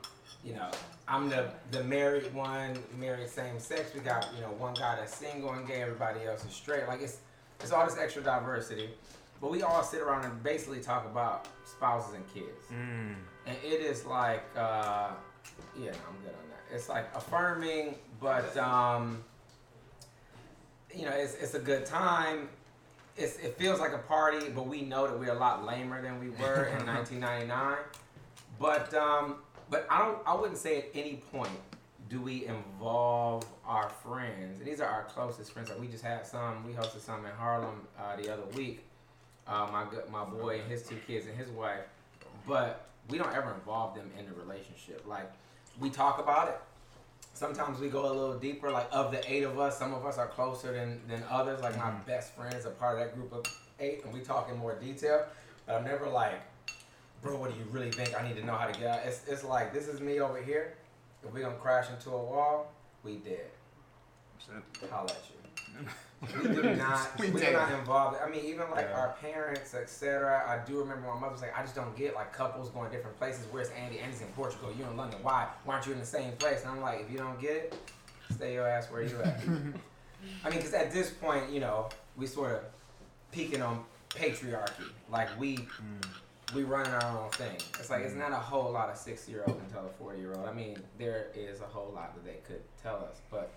you 0.44 0.54
know, 0.54 0.70
I'm 1.08 1.30
the 1.30 1.50
the 1.72 1.84
married 1.86 2.34
one, 2.34 2.78
married 3.00 3.30
same 3.30 3.58
sex. 3.60 3.94
We 3.94 4.02
got 4.02 4.28
you 4.36 4.42
know 4.42 4.52
one 4.58 4.74
guy 4.74 4.98
that's 4.98 5.16
single 5.16 5.52
and 5.52 5.66
gay. 5.66 5.82
Everybody 5.82 6.26
else 6.26 6.44
is 6.46 6.52
straight. 6.54 6.88
Like 6.88 7.02
it's 7.02 7.20
it's 7.62 7.72
all 7.72 7.86
this 7.86 7.98
extra 7.98 8.22
diversity, 8.22 8.90
but 9.44 9.52
we 9.52 9.62
all 9.62 9.84
sit 9.84 10.00
around 10.00 10.24
and 10.24 10.42
basically 10.42 10.80
talk 10.80 11.06
about 11.06 11.50
spouses 11.66 12.16
and 12.16 12.26
kids. 12.34 12.64
Mm. 12.72 13.16
And 13.46 13.58
it 13.62 13.82
is 13.82 14.06
like, 14.06 14.46
uh, 14.56 15.10
yeah, 15.78 15.92
no, 15.92 15.98
I'm 16.08 16.22
good 16.24 16.34
on 16.34 16.50
that. 16.50 16.74
It's 16.74 16.88
like 16.88 17.14
affirming, 17.14 17.96
but 18.22 18.56
um, 18.56 19.22
you 20.96 21.04
know, 21.04 21.12
it's 21.12 21.36
it's 21.36 21.56
a 21.56 21.60
good 21.60 21.86
time. 21.86 22.48
It's 23.18 23.36
it 23.40 23.58
feels 23.58 23.82
like 23.82 23.92
a 23.92 23.98
party, 23.98 24.48
but 24.48 24.66
we 24.66 24.82
know 24.82 25.08
that 25.08 25.20
we're 25.20 25.34
a 25.34 25.38
lot 25.38 25.66
lamer 25.66 26.02
than 26.02 26.22
we 26.22 26.30
were 26.30 26.72
in 26.80 26.86
1999. 26.86 27.80
But 28.62 28.94
um, 28.94 29.36
but 29.70 29.86
I 29.90 30.06
don't. 30.06 30.20
I 30.26 30.36
wouldn't 30.36 30.58
say 30.58 30.78
at 30.78 30.86
any 30.94 31.22
point 31.34 31.52
do 32.10 32.22
we 32.22 32.46
involve 32.46 33.44
our 33.66 33.90
friends. 33.90 34.60
And 34.60 34.66
these 34.66 34.80
are 34.80 34.88
our 34.88 35.04
closest 35.04 35.52
friends. 35.52 35.70
Like 35.70 35.82
we 35.82 35.88
just 35.88 36.04
had 36.04 36.26
some. 36.26 36.66
We 36.66 36.72
hosted 36.72 37.02
some 37.02 37.26
in 37.26 37.32
Harlem 37.34 37.82
uh, 38.00 38.16
the 38.16 38.32
other 38.32 38.46
week. 38.56 38.86
Uh, 39.48 39.68
my 39.72 39.86
my 40.12 40.24
boy 40.24 40.60
and 40.62 40.72
his 40.72 40.84
two 40.84 40.98
kids 41.08 41.26
and 41.26 41.38
his 41.38 41.50
wife. 41.50 41.82
But 42.48 42.88
we 43.10 43.18
don't 43.18 43.34
ever 43.36 43.54
involve 43.54 43.96
them 43.96 44.10
in 44.18 44.26
the 44.26 44.34
relationship. 44.34 45.04
Like 45.08 45.32
we 45.80 45.90
talk 45.90 46.20
about 46.20 46.50
it. 46.50 46.60
Sometimes 47.34 47.80
we 47.80 47.90
go 47.90 48.06
a 48.06 48.14
little 48.14 48.38
deeper. 48.38 48.72
Like 48.72 48.88
of 48.92 49.12
the 49.12 49.22
eight 49.32 49.44
of 49.44 49.60
us, 49.60 49.78
some 49.78 49.94
of 49.94 50.06
us 50.06 50.18
are 50.18 50.28
closer 50.28 50.74
than 50.74 51.02
than 51.08 51.24
others. 51.30 51.62
Like 51.62 51.78
my 51.78 51.92
best 52.06 52.34
friends 52.36 52.66
are 52.66 52.72
part 52.72 53.00
of 53.00 53.06
that 53.06 53.16
group 53.16 53.34
of 53.34 53.46
eight, 53.80 54.04
and 54.06 54.14
we 54.14 54.22
talk 54.22 54.50
in 54.50 54.58
more 54.58 54.76
detail. 54.76 55.26
But 55.66 55.76
I'm 55.76 55.84
never 55.84 56.08
like, 56.08 56.42
bro, 57.22 57.38
what 57.38 57.52
do 57.52 57.58
you 57.58 57.66
really 57.72 57.92
think? 57.92 58.20
I 58.20 58.28
need 58.28 58.36
to 58.38 58.46
know 58.46 58.56
how 58.56 58.68
to 58.68 58.80
get 58.80 58.88
out. 58.88 59.00
It's 59.06 59.28
it's 59.28 59.44
like 59.44 59.74
this 59.74 59.88
is 59.88 60.00
me 60.00 60.20
over 60.20 60.42
here. 60.42 60.76
If 61.26 61.34
we 61.34 61.42
gonna 61.42 61.56
crash 61.56 61.90
into 61.90 62.12
a 62.12 62.24
wall, 62.24 62.72
we 63.04 63.16
dead. 63.18 63.50
Holla 64.92 65.10
at 65.10 65.24
you. 65.30 65.88
We 66.44 66.50
do 66.56 66.76
not. 66.76 67.20
We 67.20 67.30
we 67.32 67.40
do 67.42 67.52
not 67.52 67.72
involved. 67.72 68.18
I 68.26 68.30
mean, 68.30 68.46
even 68.46 68.70
like 68.72 68.88
Yeah. 68.90 69.00
our 69.00 69.16
parents, 69.22 69.74
etc. 69.74 70.44
I 70.48 70.66
do 70.68 70.80
remember 70.80 71.08
my 71.08 71.20
mother 71.20 71.32
was 71.34 71.42
like, 71.42 71.58
I 71.58 71.62
just 71.62 71.76
don't 71.76 71.96
get 71.98 72.16
like 72.16 72.32
couples 72.34 72.70
going 72.70 72.92
different 72.92 73.18
places. 73.18 73.46
Where's 73.52 73.70
Andy? 73.72 74.00
Andy's 74.00 74.22
in 74.22 74.28
Portugal. 74.30 74.72
You're 74.78 74.88
in 74.90 74.98
London. 74.98 75.20
Why? 75.22 75.48
Why 75.66 75.76
aren't 75.76 75.86
you 75.88 75.94
in 75.94 76.00
the 76.00 76.06
same 76.06 76.32
place? 76.34 76.62
And 76.62 76.72
I'm 76.72 76.82
like, 76.82 77.02
if 77.02 77.12
you 77.12 77.18
don't 77.18 77.40
get 77.40 77.52
it, 77.52 77.76
stay 78.32 78.54
your 78.54 78.68
ass 78.68 78.90
where 78.92 79.02
you 79.04 79.18
at. 79.24 79.42
I 80.46 80.50
mean, 80.50 80.60
because 80.60 80.74
at 80.74 80.92
this 80.94 81.10
point, 81.10 81.50
you 81.52 81.60
know, 81.60 81.90
we 82.16 82.28
sort 82.28 82.52
of 82.52 82.62
peeking 83.32 83.62
on 83.62 83.84
patriarchy. 84.10 84.90
Like 85.12 85.28
we 85.40 85.68
we 86.56 86.64
run 86.64 86.86
our 86.88 87.20
own 87.24 87.30
thing. 87.32 87.56
It's 87.80 87.90
like 87.90 88.04
it's 88.04 88.16
not 88.16 88.32
a 88.32 88.36
whole 88.36 88.72
lot 88.72 88.90
a 88.90 88.96
six 88.96 89.28
year 89.28 89.44
old 89.48 89.58
can 89.60 89.70
tell 89.70 89.86
a 89.86 89.90
forty 89.90 90.20
year 90.20 90.34
old. 90.34 90.48
I 90.48 90.54
mean, 90.54 90.78
there 90.98 91.28
is 91.36 91.60
a 91.62 91.66
whole 91.66 91.92
lot 91.94 92.14
that 92.16 92.24
they 92.24 92.40
could 92.48 92.62
tell 92.82 92.98
us, 92.98 93.20
but 93.30 93.52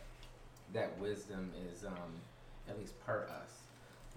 that 0.73 0.99
wisdom 0.99 1.53
is 1.71 1.85
um, 1.85 1.93
at 2.69 2.79
least 2.79 2.99
per 3.05 3.27
us 3.43 3.51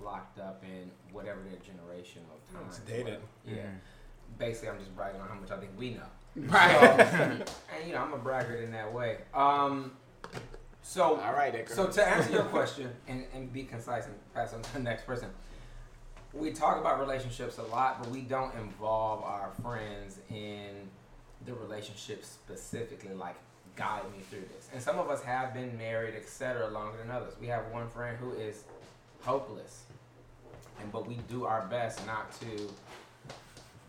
locked 0.03 0.39
up 0.39 0.63
in 0.63 0.89
whatever 1.11 1.39
their 1.41 1.59
generation 1.59 2.21
of 2.33 2.53
time. 2.53 2.67
It's 2.67 2.79
dated. 2.79 3.19
Yeah. 3.45 3.63
Basically, 4.37 4.69
I'm 4.69 4.79
just 4.79 4.95
bragging 4.95 5.19
on 5.21 5.27
how 5.27 5.35
much 5.35 5.51
I 5.51 5.57
think 5.57 5.71
we 5.77 5.91
know. 5.91 6.01
Right. 6.35 7.45
And 7.79 7.87
you 7.87 7.93
know, 7.93 8.01
I'm 8.01 8.13
a 8.13 8.17
braggart 8.17 8.63
in 8.63 8.71
that 8.71 8.91
way. 8.93 9.17
Um, 9.33 9.91
so 10.81 11.19
All 11.19 11.33
right, 11.33 11.53
Edgar. 11.53 11.73
so 11.73 11.87
to 11.87 12.07
answer 12.07 12.31
your 12.31 12.43
question 12.43 12.89
and, 13.07 13.25
and 13.33 13.51
be 13.51 13.63
concise 13.63 14.05
and 14.05 14.15
pass 14.33 14.53
on 14.53 14.61
to 14.61 14.73
the 14.73 14.79
next 14.79 15.05
person, 15.05 15.29
we 16.33 16.51
talk 16.51 16.79
about 16.79 16.99
relationships 16.99 17.57
a 17.57 17.63
lot, 17.63 18.01
but 18.01 18.11
we 18.11 18.21
don't 18.21 18.53
involve 18.55 19.23
our 19.23 19.51
friends 19.61 20.19
in 20.29 20.89
the 21.45 21.53
relationship 21.53 22.23
specifically, 22.25 23.13
like 23.13 23.35
guide 23.79 24.03
me 24.11 24.19
through 24.29 24.43
this. 24.53 24.67
And 24.73 24.81
some 24.83 24.99
of 24.99 25.09
us 25.09 25.23
have 25.23 25.53
been 25.53 25.77
married, 25.77 26.13
etc., 26.15 26.67
longer 26.67 26.97
than 26.97 27.09
others. 27.09 27.33
We 27.39 27.47
have 27.47 27.63
one 27.71 27.87
friend 27.89 28.17
who 28.17 28.33
is 28.33 28.63
hopeless, 29.21 29.83
and 30.81 30.91
but 30.91 31.07
we 31.07 31.15
do 31.29 31.45
our 31.45 31.65
best 31.67 32.05
not 32.05 32.31
to 32.41 32.69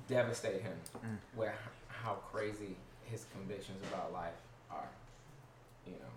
devastate 0.08 0.62
him 0.62 0.76
Mm. 1.04 1.18
with 1.36 1.52
how 1.88 2.14
crazy 2.32 2.76
his 3.04 3.26
convictions 3.32 3.82
about 3.92 4.12
life 4.12 4.38
are. 4.70 4.88
You 5.86 5.94
know, 5.94 6.12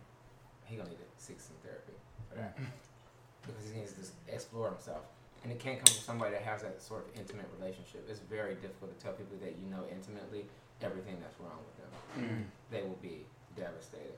he 0.65 0.75
gonna 0.77 0.89
need 0.89 0.97
to 0.97 1.09
seek 1.17 1.39
some 1.41 1.55
therapy 1.63 1.93
for 2.29 2.35
that 2.35 2.55
because 3.45 3.69
he 3.71 3.79
needs 3.79 3.93
to 3.93 4.33
explore 4.33 4.69
himself. 4.69 5.03
And 5.43 5.51
it 5.51 5.59
can't 5.59 5.77
come 5.79 5.93
from 5.93 6.03
somebody 6.03 6.31
that 6.33 6.43
has 6.43 6.61
that 6.61 6.81
sort 6.81 7.05
of 7.07 7.19
intimate 7.19 7.47
relationship. 7.59 8.05
It's 8.09 8.19
very 8.19 8.55
difficult 8.55 8.97
to 8.97 9.03
tell 9.03 9.13
people 9.13 9.35
that 9.41 9.55
you 9.59 9.67
know 9.69 9.83
intimately 9.91 10.45
everything 10.81 11.17
that's 11.19 11.37
wrong 11.39 11.59
with 11.65 11.77
them. 11.77 11.91
Mm. 12.17 12.43
They 12.71 12.81
will 12.83 12.99
be 13.01 13.25
devastated. 13.55 14.13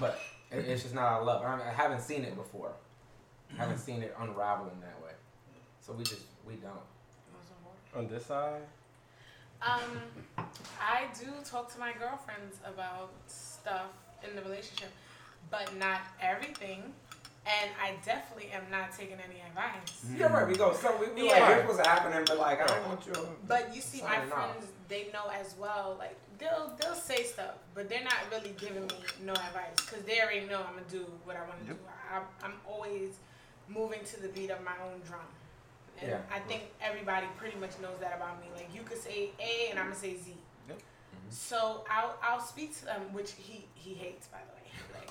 but 0.00 0.18
it, 0.50 0.64
it's 0.66 0.82
just 0.82 0.94
not 0.94 1.04
our 1.04 1.24
love. 1.24 1.44
I, 1.44 1.56
mean, 1.56 1.66
I 1.66 1.72
haven't 1.72 2.00
seen 2.00 2.24
it 2.24 2.34
before. 2.36 2.72
I 3.54 3.56
haven't 3.62 3.78
seen 3.78 4.02
it 4.02 4.14
unravel 4.20 4.70
in 4.74 4.80
that 4.80 5.02
way. 5.02 5.12
So 5.80 5.92
we 5.92 6.04
just 6.04 6.22
we 6.46 6.54
don't. 6.54 6.74
On 7.96 8.06
this 8.06 8.26
side, 8.26 8.60
Um, 9.62 9.80
I 10.80 11.06
do 11.18 11.26
talk 11.44 11.72
to 11.72 11.80
my 11.80 11.92
girlfriends 11.98 12.58
about 12.64 13.10
stuff 13.26 13.90
in 14.28 14.36
the 14.36 14.42
relationship, 14.42 14.90
but 15.50 15.74
not 15.78 16.00
everything. 16.20 16.92
And 17.48 17.70
I 17.82 17.94
definitely 18.04 18.50
am 18.52 18.64
not 18.70 18.92
taking 18.92 19.16
any 19.16 19.40
advice. 19.40 20.04
Mm-hmm. 20.04 20.16
You're 20.18 20.28
right. 20.28 20.46
We 20.46 20.54
go. 20.54 20.74
So 20.74 20.94
we, 21.00 21.06
we 21.12 21.28
Yeah. 21.28 21.38
like 21.40 21.44
here's 21.54 21.66
what's 21.76 21.86
happening, 21.86 22.22
but 22.26 22.38
like 22.38 22.60
I 22.60 22.66
don't 22.66 22.86
want 22.88 23.06
you. 23.06 23.14
But 23.46 23.74
you 23.74 23.80
see, 23.80 24.02
my 24.02 24.16
Signing 24.16 24.32
off. 24.32 24.50
friends, 24.58 24.66
they 24.88 25.08
know 25.14 25.30
as 25.32 25.54
well. 25.58 25.96
Like 25.98 26.16
they'll 26.38 26.76
they'll 26.80 26.94
say 26.94 27.22
stuff, 27.22 27.54
but 27.74 27.88
they're 27.88 28.04
not 28.04 28.18
really 28.30 28.54
giving 28.58 28.86
me 28.86 28.94
no 29.24 29.32
advice 29.32 29.76
because 29.76 30.04
they 30.04 30.20
already 30.20 30.46
know 30.46 30.58
I'm 30.60 30.74
gonna 30.74 30.90
do 30.90 31.06
what 31.24 31.36
I 31.36 31.40
want 31.48 31.60
to 31.62 31.66
Yep. 31.68 31.76
do. 31.78 31.82
I, 32.12 32.46
I'm 32.46 32.54
always 32.68 33.16
moving 33.66 34.00
to 34.04 34.20
the 34.20 34.28
beat 34.28 34.50
of 34.50 34.62
my 34.62 34.76
own 34.84 35.00
drum, 35.06 35.20
and 36.00 36.10
Yeah. 36.10 36.18
I 36.30 36.40
think 36.40 36.64
everybody 36.82 37.26
pretty 37.38 37.56
much 37.58 37.72
knows 37.80 37.98
that 38.00 38.14
about 38.14 38.40
me. 38.42 38.48
Like 38.54 38.68
you 38.74 38.82
could 38.82 38.98
say 38.98 39.30
A, 39.40 39.70
and 39.70 39.78
I'm 39.78 39.86
gonna 39.86 39.96
say 39.96 40.16
Z. 40.16 40.34
Yep. 40.68 40.76
Mm-hmm. 40.76 41.30
So 41.30 41.84
I'll 41.90 42.14
I'll 42.22 42.40
speak 42.40 42.76
to 42.80 42.84
them, 42.84 43.02
which 43.14 43.32
he 43.38 43.64
he 43.74 43.94
hates 43.94 44.26
by 44.26 44.38
the 44.46 44.52
way. 44.52 44.57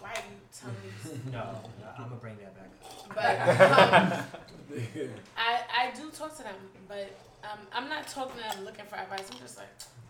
Like 0.01 0.15
why 0.15 0.21
are 0.21 0.25
you 0.29 0.39
telling 0.57 0.75
me? 0.83 0.89
This? 1.03 1.13
No, 1.33 1.59
I'm 1.97 2.03
gonna 2.05 2.15
bring 2.15 2.37
that 2.37 2.53
back. 2.55 2.71
But 3.13 3.33
um, 3.79 4.23
I 5.37 5.59
I 5.89 5.91
do 5.95 6.09
talk 6.11 6.35
to 6.37 6.43
them, 6.43 6.55
but 6.87 7.09
um, 7.43 7.59
I'm 7.73 7.89
not 7.89 8.07
talking 8.07 8.41
to 8.43 8.55
them 8.55 8.65
looking 8.65 8.85
for 8.85 8.95
advice. 8.97 9.27
I'm 9.31 9.39
just 9.39 9.57
like, 9.57 9.67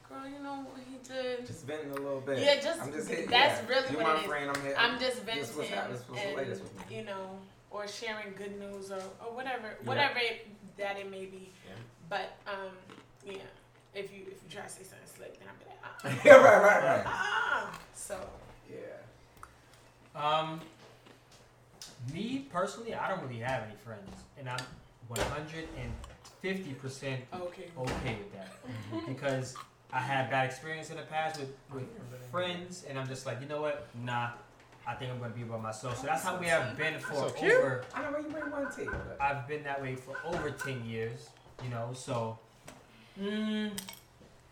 girl, 0.10 0.28
you 0.28 0.41
know 0.43 0.65
what 0.69 0.82
he 0.89 0.97
did. 1.08 1.45
Just 1.47 1.65
venting 1.65 1.91
a 1.91 1.95
little 1.95 2.21
bit. 2.21 2.39
Yeah, 2.39 2.60
just- 2.62 2.82
I'm 2.82 2.91
just 2.91 3.10
hitting. 3.10 3.30
that's 3.30 3.62
yeah. 3.62 3.69
really 3.69 3.91
you 3.91 3.97
what 3.97 4.06
my 4.08 4.15
it 4.15 4.19
is. 4.21 4.26
friend. 4.28 4.50
I'm 4.52 4.62
here. 4.62 4.76
I'm 4.78 5.00
just 5.00 5.26
This 5.26 5.36
venting 5.52 5.58
was 5.58 5.67
hap- 5.69 5.91
this 5.91 6.08
was 6.10 6.19
the 6.19 6.28
and 6.28 6.38
latest 6.38 6.62
with 6.63 6.89
me. 6.89 6.97
you 6.97 7.04
know, 7.06 7.38
or 7.71 7.88
sharing 7.88 8.34
good 8.38 8.58
news 8.60 8.91
or, 8.91 9.02
or 9.26 9.34
whatever, 9.36 9.67
Yeah. 9.82 9.88
whatever 9.88 10.19
it, 10.19 10.47
that 10.78 10.97
it 10.97 11.10
may 11.12 11.26
be. 11.26 11.52
Yeah. 11.65 11.73
But 12.10 12.38
um, 12.47 12.71
yeah, 13.26 13.34
if 13.93 14.12
you 14.13 14.21
if 14.32 14.41
you 14.43 14.50
try 14.50 14.63
to 14.63 14.69
say 14.69 14.84
something 14.84 15.08
slick, 15.15 15.38
then 15.39 15.47
I'll 15.50 15.60
be 15.60 15.65
like, 15.69 15.82
ah, 15.84 16.21
yeah, 16.26 16.34
right, 16.36 16.62
right, 16.63 16.84
right. 16.84 17.04
ah. 17.06 17.80
So 17.93 18.17
Yeah. 18.69 18.78
Um, 20.17 20.60
me 22.13 22.47
personally, 22.51 22.95
I 22.95 23.08
don't 23.10 23.21
really 23.21 23.39
have 23.39 23.63
any 23.63 23.75
friends, 23.75 24.10
and 24.39 24.49
I'm 24.49 24.60
150 25.08 26.73
percent 26.73 27.21
okay. 27.34 27.65
okay 27.77 28.17
with 28.17 28.34
that 28.34 29.08
because 29.08 29.56
I 29.93 29.99
had 29.99 30.30
bad 30.30 30.45
experience 30.45 30.89
in 30.89 30.97
the 30.97 31.03
past 31.03 31.39
with, 31.39 31.53
with 31.73 31.86
friends, 32.32 32.86
and 32.89 32.97
I'm 32.97 33.08
just 33.08 33.25
like, 33.25 33.41
you 33.41 33.47
know 33.47 33.62
what? 33.62 33.88
Nah, 34.03 34.30
I 34.88 34.95
think 34.95 35.12
I'm 35.12 35.19
gonna 35.19 35.34
be 35.34 35.43
by 35.43 35.58
myself. 35.58 35.99
So 35.99 36.08
that's 36.08 36.23
how 36.23 36.38
we 36.38 36.47
have 36.47 36.77
been 36.77 36.99
for 36.99 37.13
So 37.13 37.30
cute. 37.32 37.53
over. 37.53 37.84
I 37.93 38.01
know 38.01 38.12
where 38.12 38.21
you 38.21 38.30
bring 38.30 38.49
one 38.49 38.67
tea. 38.75 38.86
But 38.86 39.17
I've 39.19 39.47
been 39.47 39.63
that 39.63 39.82
way 39.82 39.95
for 39.95 40.15
over 40.25 40.49
10 40.49 40.86
years, 40.86 41.30
you 41.63 41.69
know, 41.69 41.91
so 41.93 42.39
mm, 43.21 43.71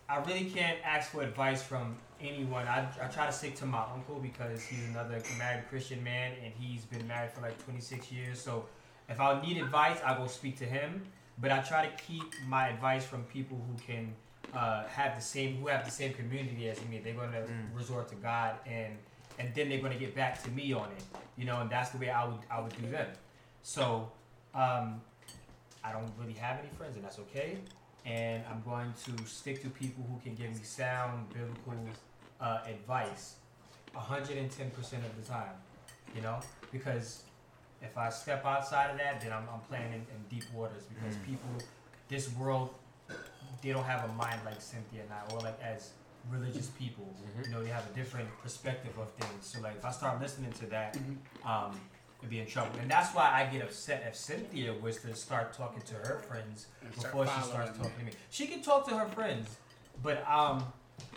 I 0.08 0.18
really 0.20 0.46
can't 0.46 0.78
ask 0.84 1.12
for 1.12 1.22
advice 1.24 1.64
from 1.64 1.96
anyone. 2.22 2.68
I, 2.68 2.88
I 3.02 3.08
try 3.08 3.26
to 3.28 3.32
stick 3.32 3.56
to 3.58 3.66
my 3.66 3.84
uncle 3.94 4.20
because 4.20 4.64
he's 4.66 4.84
another 4.90 5.22
married 5.38 5.68
Christian 5.70 6.04
man 6.04 6.34
and 6.44 6.54
he's 6.58 6.86
been 6.86 7.08
married 7.08 7.32
for 7.32 7.42
like 7.42 7.64
26 7.66 8.12
years. 8.12 8.42
So 8.42 8.66
if 9.10 9.20
I 9.20 9.42
need 9.42 9.58
advice, 9.58 9.98
I 10.06 10.18
go 10.18 10.28
speak 10.28 10.58
to 10.60 10.66
him. 10.66 11.04
But 11.38 11.52
I 11.52 11.60
try 11.60 11.86
to 11.86 12.04
keep 12.04 12.24
my 12.48 12.70
advice 12.70 13.04
from 13.06 13.24
people 13.24 13.58
who 13.68 13.76
can 13.86 14.16
uh, 14.54 14.86
have 14.88 15.16
the 15.16 15.22
same, 15.22 15.58
who 15.58 15.68
have 15.68 15.84
the 15.84 15.92
same 15.92 16.14
community 16.14 16.70
as 16.70 16.80
me. 16.86 17.02
They're 17.04 17.14
going 17.14 17.32
to 17.32 17.40
Mm. 17.40 17.76
resort 17.76 18.08
to 18.10 18.16
God 18.16 18.56
and 18.66 18.98
and 19.38 19.54
then 19.54 19.68
they're 19.68 19.80
going 19.82 19.92
to 19.92 20.00
get 20.00 20.16
back 20.16 20.42
to 20.44 20.50
me 20.52 20.72
on 20.72 20.88
it, 20.94 21.04
you 21.36 21.44
know, 21.44 21.60
and 21.60 21.70
that's 21.70 21.90
the 21.90 21.98
way 21.98 22.10
I 22.10 22.24
would 22.26 22.40
I 22.50 22.62
would 22.62 22.74
do 22.82 22.90
them. 22.90 23.08
So 23.64 24.10
um, 24.54 25.02
I 25.84 25.92
don't 25.92 26.10
really 26.18 26.34
have 26.34 26.60
any 26.60 26.70
friends, 26.70 26.96
and 26.96 27.04
that's 27.04 27.20
okay. 27.20 27.58
And 28.06 28.44
I'm 28.50 28.62
going 28.64 28.94
to 29.06 29.26
stick 29.26 29.62
to 29.64 29.70
people 29.70 30.06
who 30.10 30.20
can 30.20 30.36
give 30.36 30.52
me 30.56 30.64
sound 30.64 31.34
biblical 31.34 31.74
uh, 32.40 32.60
advice 32.68 33.36
110% 33.96 34.78
of 35.06 35.16
the 35.16 35.28
time, 35.28 35.56
you 36.14 36.22
know? 36.22 36.40
Because 36.72 37.24
if 37.82 37.98
I 37.98 38.10
step 38.10 38.46
outside 38.46 38.92
of 38.92 38.98
that, 38.98 39.22
then 39.22 39.32
I'm, 39.32 39.44
I'm 39.52 39.62
playing 39.62 39.94
in, 39.94 40.02
in 40.14 40.24
deep 40.30 40.44
waters 40.54 40.84
because 40.84 41.16
Mm. 41.16 41.26
people, 41.26 41.64
this 42.10 42.32
world, 42.34 42.70
they 43.62 43.72
don't 43.72 43.86
have 43.86 44.10
a 44.10 44.14
mind 44.14 44.42
like 44.46 44.62
Cynthia 44.62 45.02
and 45.04 45.12
I, 45.12 45.34
or 45.34 45.42
like 45.42 45.60
as 45.62 45.92
religious 46.30 46.68
people. 46.68 47.08
You 47.46 47.52
know, 47.52 47.64
they 47.64 47.70
have 47.70 47.90
a 47.90 47.96
different 47.96 48.28
perspective 48.44 48.98
of 49.00 49.10
things. 49.12 49.46
So, 49.46 49.62
like, 49.62 49.76
if 49.78 49.86
I 49.86 49.92
start 49.92 50.22
listening 50.22 50.52
to 50.54 50.66
that, 50.68 50.98
um, 51.46 51.80
could 52.26 52.32
be 52.32 52.40
in 52.40 52.48
trouble. 52.48 52.72
And 52.82 52.90
that's 52.90 53.14
why 53.14 53.32
I 53.32 53.52
get 53.54 53.64
upset 53.64 54.04
if 54.08 54.16
Cynthia 54.16 54.74
was 54.82 54.98
to 55.02 55.14
start 55.16 55.54
talking 55.54 55.82
to 55.84 55.94
her 55.94 56.18
friends 56.28 56.68
before 56.96 57.28
she 57.28 57.42
starts 57.44 57.78
talking 57.78 58.00
to 58.00 58.06
me. 58.06 58.12
She 58.32 58.48
can 58.48 58.64
talk 58.64 58.88
to 58.90 58.98
her 58.98 59.06
friends, 59.06 59.58
but 60.02 60.28
um, 60.28 60.64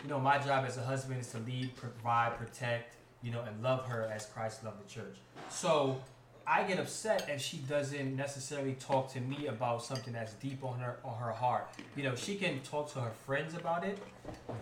you 0.03 0.09
know, 0.09 0.19
my 0.19 0.37
job 0.37 0.65
as 0.67 0.77
a 0.77 0.83
husband 0.83 1.19
is 1.19 1.31
to 1.31 1.39
lead, 1.39 1.75
provide, 1.75 2.37
protect, 2.37 2.95
you 3.23 3.31
know, 3.31 3.41
and 3.41 3.61
love 3.63 3.85
her 3.87 4.09
as 4.13 4.27
Christ 4.27 4.63
loved 4.63 4.85
the 4.85 4.89
church. 4.89 5.17
So 5.49 5.99
I 6.45 6.63
get 6.63 6.79
upset 6.79 7.27
if 7.27 7.41
she 7.41 7.57
doesn't 7.57 8.15
necessarily 8.15 8.73
talk 8.73 9.11
to 9.13 9.19
me 9.19 9.47
about 9.47 9.83
something 9.83 10.13
that's 10.13 10.33
deep 10.33 10.63
on 10.63 10.79
her 10.79 10.97
on 11.03 11.17
her 11.19 11.31
heart. 11.31 11.69
You 11.95 12.03
know, 12.03 12.15
she 12.15 12.35
can 12.35 12.59
talk 12.59 12.93
to 12.93 12.99
her 12.99 13.11
friends 13.25 13.55
about 13.55 13.83
it, 13.83 13.97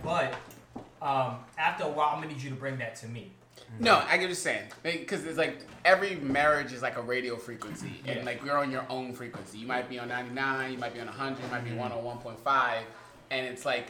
but 0.01 0.33
um, 1.01 1.39
after 1.57 1.83
a 1.83 1.89
while, 1.89 2.15
I'm 2.15 2.21
gonna 2.21 2.33
need 2.33 2.41
you 2.41 2.51
to 2.51 2.55
bring 2.55 2.77
that 2.77 2.95
to 2.97 3.07
me. 3.07 3.31
No, 3.79 3.95
I 3.95 4.11
get 4.11 4.21
what 4.21 4.21
you're 4.21 4.33
saying. 4.35 4.63
Because 4.83 5.25
it's 5.25 5.37
like 5.37 5.59
every 5.85 6.15
marriage 6.15 6.73
is 6.73 6.81
like 6.81 6.97
a 6.97 7.01
radio 7.01 7.35
frequency. 7.35 7.91
Yeah. 8.05 8.13
And 8.13 8.25
like 8.25 8.43
you're 8.43 8.57
on 8.57 8.71
your 8.71 8.85
own 8.89 9.13
frequency. 9.13 9.57
You 9.59 9.67
might 9.67 9.89
be 9.89 9.99
on 9.99 10.07
99, 10.07 10.71
you 10.73 10.77
might 10.77 10.93
be 10.93 10.99
on 10.99 11.07
100, 11.07 11.43
you 11.43 11.49
might 11.51 11.63
be 11.63 11.77
on 11.77 11.91
101.5. 11.91 12.77
And 13.31 13.45
it's 13.45 13.65
like, 13.65 13.87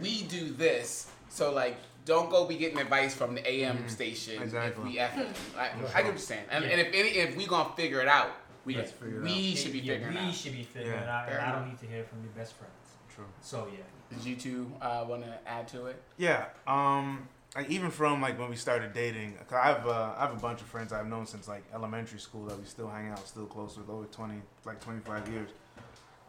we 0.00 0.22
do 0.24 0.50
this. 0.52 1.10
So 1.28 1.52
like, 1.52 1.76
don't 2.04 2.30
go 2.30 2.46
be 2.46 2.56
getting 2.56 2.78
advice 2.80 3.14
from 3.14 3.34
the 3.34 3.46
AM 3.50 3.86
station 3.88 4.42
Exactly. 4.42 4.82
if 4.84 4.92
we 4.92 4.98
F 4.98 5.54
I, 5.58 5.66
I 5.66 5.68
get 5.68 5.82
what 5.92 6.04
you're 6.06 6.16
saying. 6.18 6.44
And, 6.50 6.64
and 6.64 6.80
if 6.80 6.88
any, 6.88 7.08
if 7.10 7.36
we 7.36 7.46
gonna 7.46 7.68
figure 7.76 8.00
it 8.00 8.08
out, 8.08 8.30
we, 8.64 8.74
figure 8.74 9.18
it 9.18 9.22
we 9.22 9.54
should 9.54 9.72
be 9.72 9.78
Yeah, 9.80 9.94
figuring 9.94 10.14
we 10.14 10.20
it 10.20 10.24
out. 10.28 10.34
should 10.34 10.52
be 10.52 10.62
figuring 10.62 10.94
Yeah. 10.98 11.02
it 11.02 11.08
out, 11.08 11.28
and 11.28 11.38
I 11.38 11.52
don't 11.52 11.68
need 11.68 11.78
to 11.80 11.86
hear 11.86 12.04
from 12.04 12.22
your 12.22 12.32
best 12.32 12.54
friends. 12.54 12.72
True. 13.14 13.26
So 13.42 13.68
yeah. 13.70 13.82
Did 14.16 14.24
you 14.26 14.36
two 14.36 14.72
uh, 14.80 15.04
want 15.06 15.22
to 15.24 15.38
add 15.46 15.68
to 15.68 15.86
it? 15.86 16.00
Yeah. 16.16 16.46
Um. 16.66 17.28
Like 17.58 17.70
even 17.70 17.90
from 17.90 18.22
like 18.22 18.38
when 18.38 18.48
we 18.50 18.54
started 18.54 18.92
dating, 18.92 19.34
'cause 19.48 19.58
I 19.60 19.66
have 19.66 19.84
uh, 19.84 20.14
I 20.16 20.20
have 20.20 20.32
a 20.32 20.38
bunch 20.38 20.60
of 20.60 20.68
friends 20.68 20.92
I've 20.92 21.08
known 21.08 21.26
since 21.26 21.48
like 21.48 21.64
elementary 21.74 22.20
school 22.20 22.44
that 22.46 22.56
we 22.56 22.64
still 22.64 22.88
hang 22.88 23.08
out, 23.08 23.26
still 23.26 23.46
close 23.46 23.76
with 23.76 23.88
over 23.90 24.04
twenty, 24.04 24.40
like 24.64 24.80
twenty 24.80 25.00
five 25.00 25.28
years. 25.28 25.50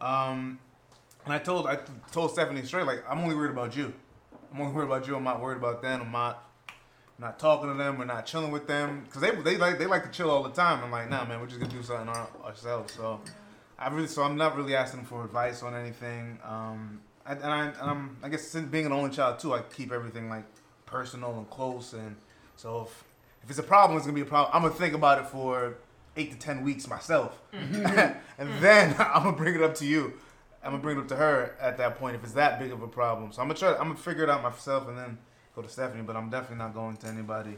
Um, 0.01 0.57
and 1.25 1.33
I 1.35 1.37
told 1.37 1.67
I 1.67 1.77
told 2.11 2.31
Stephanie 2.31 2.63
straight 2.63 2.87
like 2.87 3.03
I'm 3.07 3.19
only 3.19 3.35
worried 3.35 3.51
about 3.51 3.75
you. 3.77 3.93
I'm 4.51 4.59
only 4.59 4.73
worried 4.73 4.87
about 4.87 5.05
you. 5.05 5.15
I'm 5.17 5.23
not 5.23 5.39
worried 5.39 5.57
about 5.59 5.83
them. 5.83 6.01
I'm 6.01 6.11
not 6.11 6.49
we're 7.19 7.27
not 7.27 7.37
talking 7.37 7.69
to 7.69 7.75
them, 7.77 7.99
we're 7.99 8.05
not 8.05 8.25
chilling 8.25 8.49
with 8.49 8.65
them, 8.65 9.03
because 9.05 9.21
they 9.21 9.29
they 9.29 9.57
like 9.57 9.77
they 9.77 9.85
like 9.85 10.05
to 10.05 10.09
chill 10.09 10.31
all 10.31 10.41
the 10.41 10.49
time. 10.49 10.83
I'm 10.83 10.89
like, 10.89 11.11
nah, 11.11 11.25
man, 11.25 11.39
we're 11.39 11.45
just 11.45 11.59
gonna 11.59 11.71
do 11.71 11.83
something 11.83 12.09
our, 12.09 12.27
ourselves. 12.43 12.93
So 12.93 13.21
I 13.77 13.89
really, 13.89 14.07
so 14.07 14.23
I'm 14.23 14.35
not 14.35 14.57
really 14.57 14.73
asking 14.73 15.03
for 15.03 15.25
advice 15.25 15.61
on 15.61 15.75
anything. 15.75 16.39
Um, 16.43 17.01
I, 17.23 17.33
and 17.33 17.45
I, 17.45 17.65
and 17.67 17.77
I'm, 17.81 18.17
I 18.23 18.29
guess 18.29 18.47
since 18.47 18.67
being 18.67 18.87
an 18.87 18.93
only 18.93 19.11
child 19.11 19.37
too, 19.37 19.53
I 19.53 19.61
keep 19.61 19.91
everything 19.91 20.27
like 20.27 20.45
personal 20.89 21.37
and 21.37 21.49
close, 21.49 21.93
and 21.93 22.15
so 22.55 22.81
if 22.81 23.03
if 23.43 23.49
it's 23.49 23.59
a 23.59 23.63
problem, 23.63 23.97
it's 23.97 24.05
gonna 24.05 24.15
be 24.15 24.21
a 24.21 24.25
problem. 24.25 24.51
I'm 24.53 24.61
gonna 24.61 24.73
think 24.73 24.93
about 24.93 25.19
it 25.19 25.25
for 25.27 25.75
eight 26.17 26.31
to 26.31 26.37
ten 26.37 26.63
weeks 26.63 26.87
myself, 26.87 27.39
and 27.53 28.49
then 28.59 28.95
I'm 28.99 29.23
gonna 29.23 29.37
bring 29.37 29.55
it 29.55 29.61
up 29.61 29.75
to 29.75 29.85
you. 29.85 30.13
I'm 30.63 30.71
gonna 30.71 30.83
bring 30.83 30.97
it 30.97 31.01
up 31.01 31.07
to 31.09 31.15
her 31.15 31.55
at 31.61 31.77
that 31.77 31.97
point 31.99 32.15
if 32.15 32.23
it's 32.23 32.33
that 32.33 32.59
big 32.59 32.71
of 32.71 32.81
a 32.81 32.87
problem. 32.87 33.31
So 33.31 33.41
I'm 33.41 33.47
gonna 33.47 33.59
try. 33.59 33.71
I'm 33.73 33.87
gonna 33.87 33.95
figure 33.95 34.23
it 34.23 34.29
out 34.29 34.43
myself 34.43 34.87
and 34.87 34.97
then 34.97 35.17
go 35.55 35.61
to 35.61 35.69
Stephanie. 35.69 36.03
But 36.03 36.15
I'm 36.15 36.29
definitely 36.29 36.57
not 36.57 36.73
going 36.73 36.97
to 36.97 37.07
anybody 37.07 37.57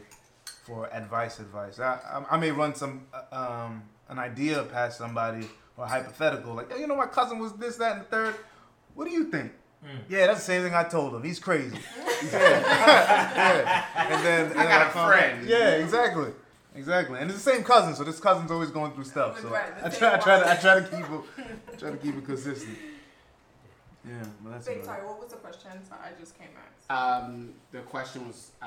for 0.64 0.92
advice. 0.92 1.40
Advice. 1.40 1.80
I 1.80 1.98
I, 2.30 2.36
I 2.36 2.36
may 2.38 2.50
run 2.50 2.74
some 2.74 3.06
uh, 3.12 3.36
um 3.36 3.82
an 4.08 4.18
idea 4.18 4.62
past 4.64 4.98
somebody 4.98 5.48
or 5.76 5.86
hypothetical 5.86 6.54
like, 6.54 6.70
you 6.78 6.86
know, 6.86 6.96
my 6.96 7.06
cousin 7.06 7.38
was 7.38 7.54
this, 7.54 7.76
that, 7.76 7.92
and 7.92 8.00
the 8.02 8.04
third. 8.04 8.34
What 8.94 9.06
do 9.06 9.12
you 9.12 9.24
think? 9.30 9.52
Mm. 9.84 9.88
Yeah, 10.08 10.26
that's 10.28 10.40
the 10.40 10.44
same 10.44 10.62
thing 10.62 10.74
I 10.74 10.84
told 10.84 11.14
him. 11.14 11.22
He's 11.24 11.38
crazy. 11.40 11.76
yeah. 12.32 12.60
yeah. 13.34 13.84
And 13.96 14.24
then 14.24 14.50
and 14.52 14.60
I 14.60 14.64
then 14.64 14.68
got 14.78 14.86
a 14.86 14.90
found 14.90 15.12
out- 15.12 15.18
friend. 15.18 15.48
Yeah, 15.48 15.70
exactly. 15.70 16.32
Exactly, 16.74 17.18
and 17.20 17.30
it's 17.30 17.44
the 17.44 17.50
same 17.52 17.62
cousin, 17.64 17.94
so 17.94 18.02
this 18.02 18.18
cousin's 18.18 18.50
always 18.50 18.70
going 18.70 18.92
through 18.92 19.04
stuff. 19.04 19.38
So 19.42 19.48
Right, 19.50 19.70
I 19.84 19.90
try, 19.90 20.14
I 20.14 20.16
try 20.16 20.38
to, 20.40 20.50
I 20.52 20.56
try 20.56 20.74
to 20.80 20.86
keep 20.88 21.04
it, 21.74 21.78
try 21.78 21.90
to 21.90 21.96
keep 21.98 22.16
it 22.16 22.24
consistent. 22.24 22.78
Yeah, 24.08 24.14
but 24.42 24.52
that's 24.52 24.66
Wait, 24.68 24.76
about 24.76 24.86
sorry, 24.86 25.06
what 25.06 25.20
was 25.20 25.30
the 25.32 25.36
question? 25.36 25.70
Sorry, 25.86 26.00
I 26.02 26.18
just 26.18 26.38
came 26.38 26.48
back. 26.54 26.72
Um, 26.96 27.50
the 27.72 27.80
question 27.80 28.26
was, 28.26 28.52
uh, 28.62 28.66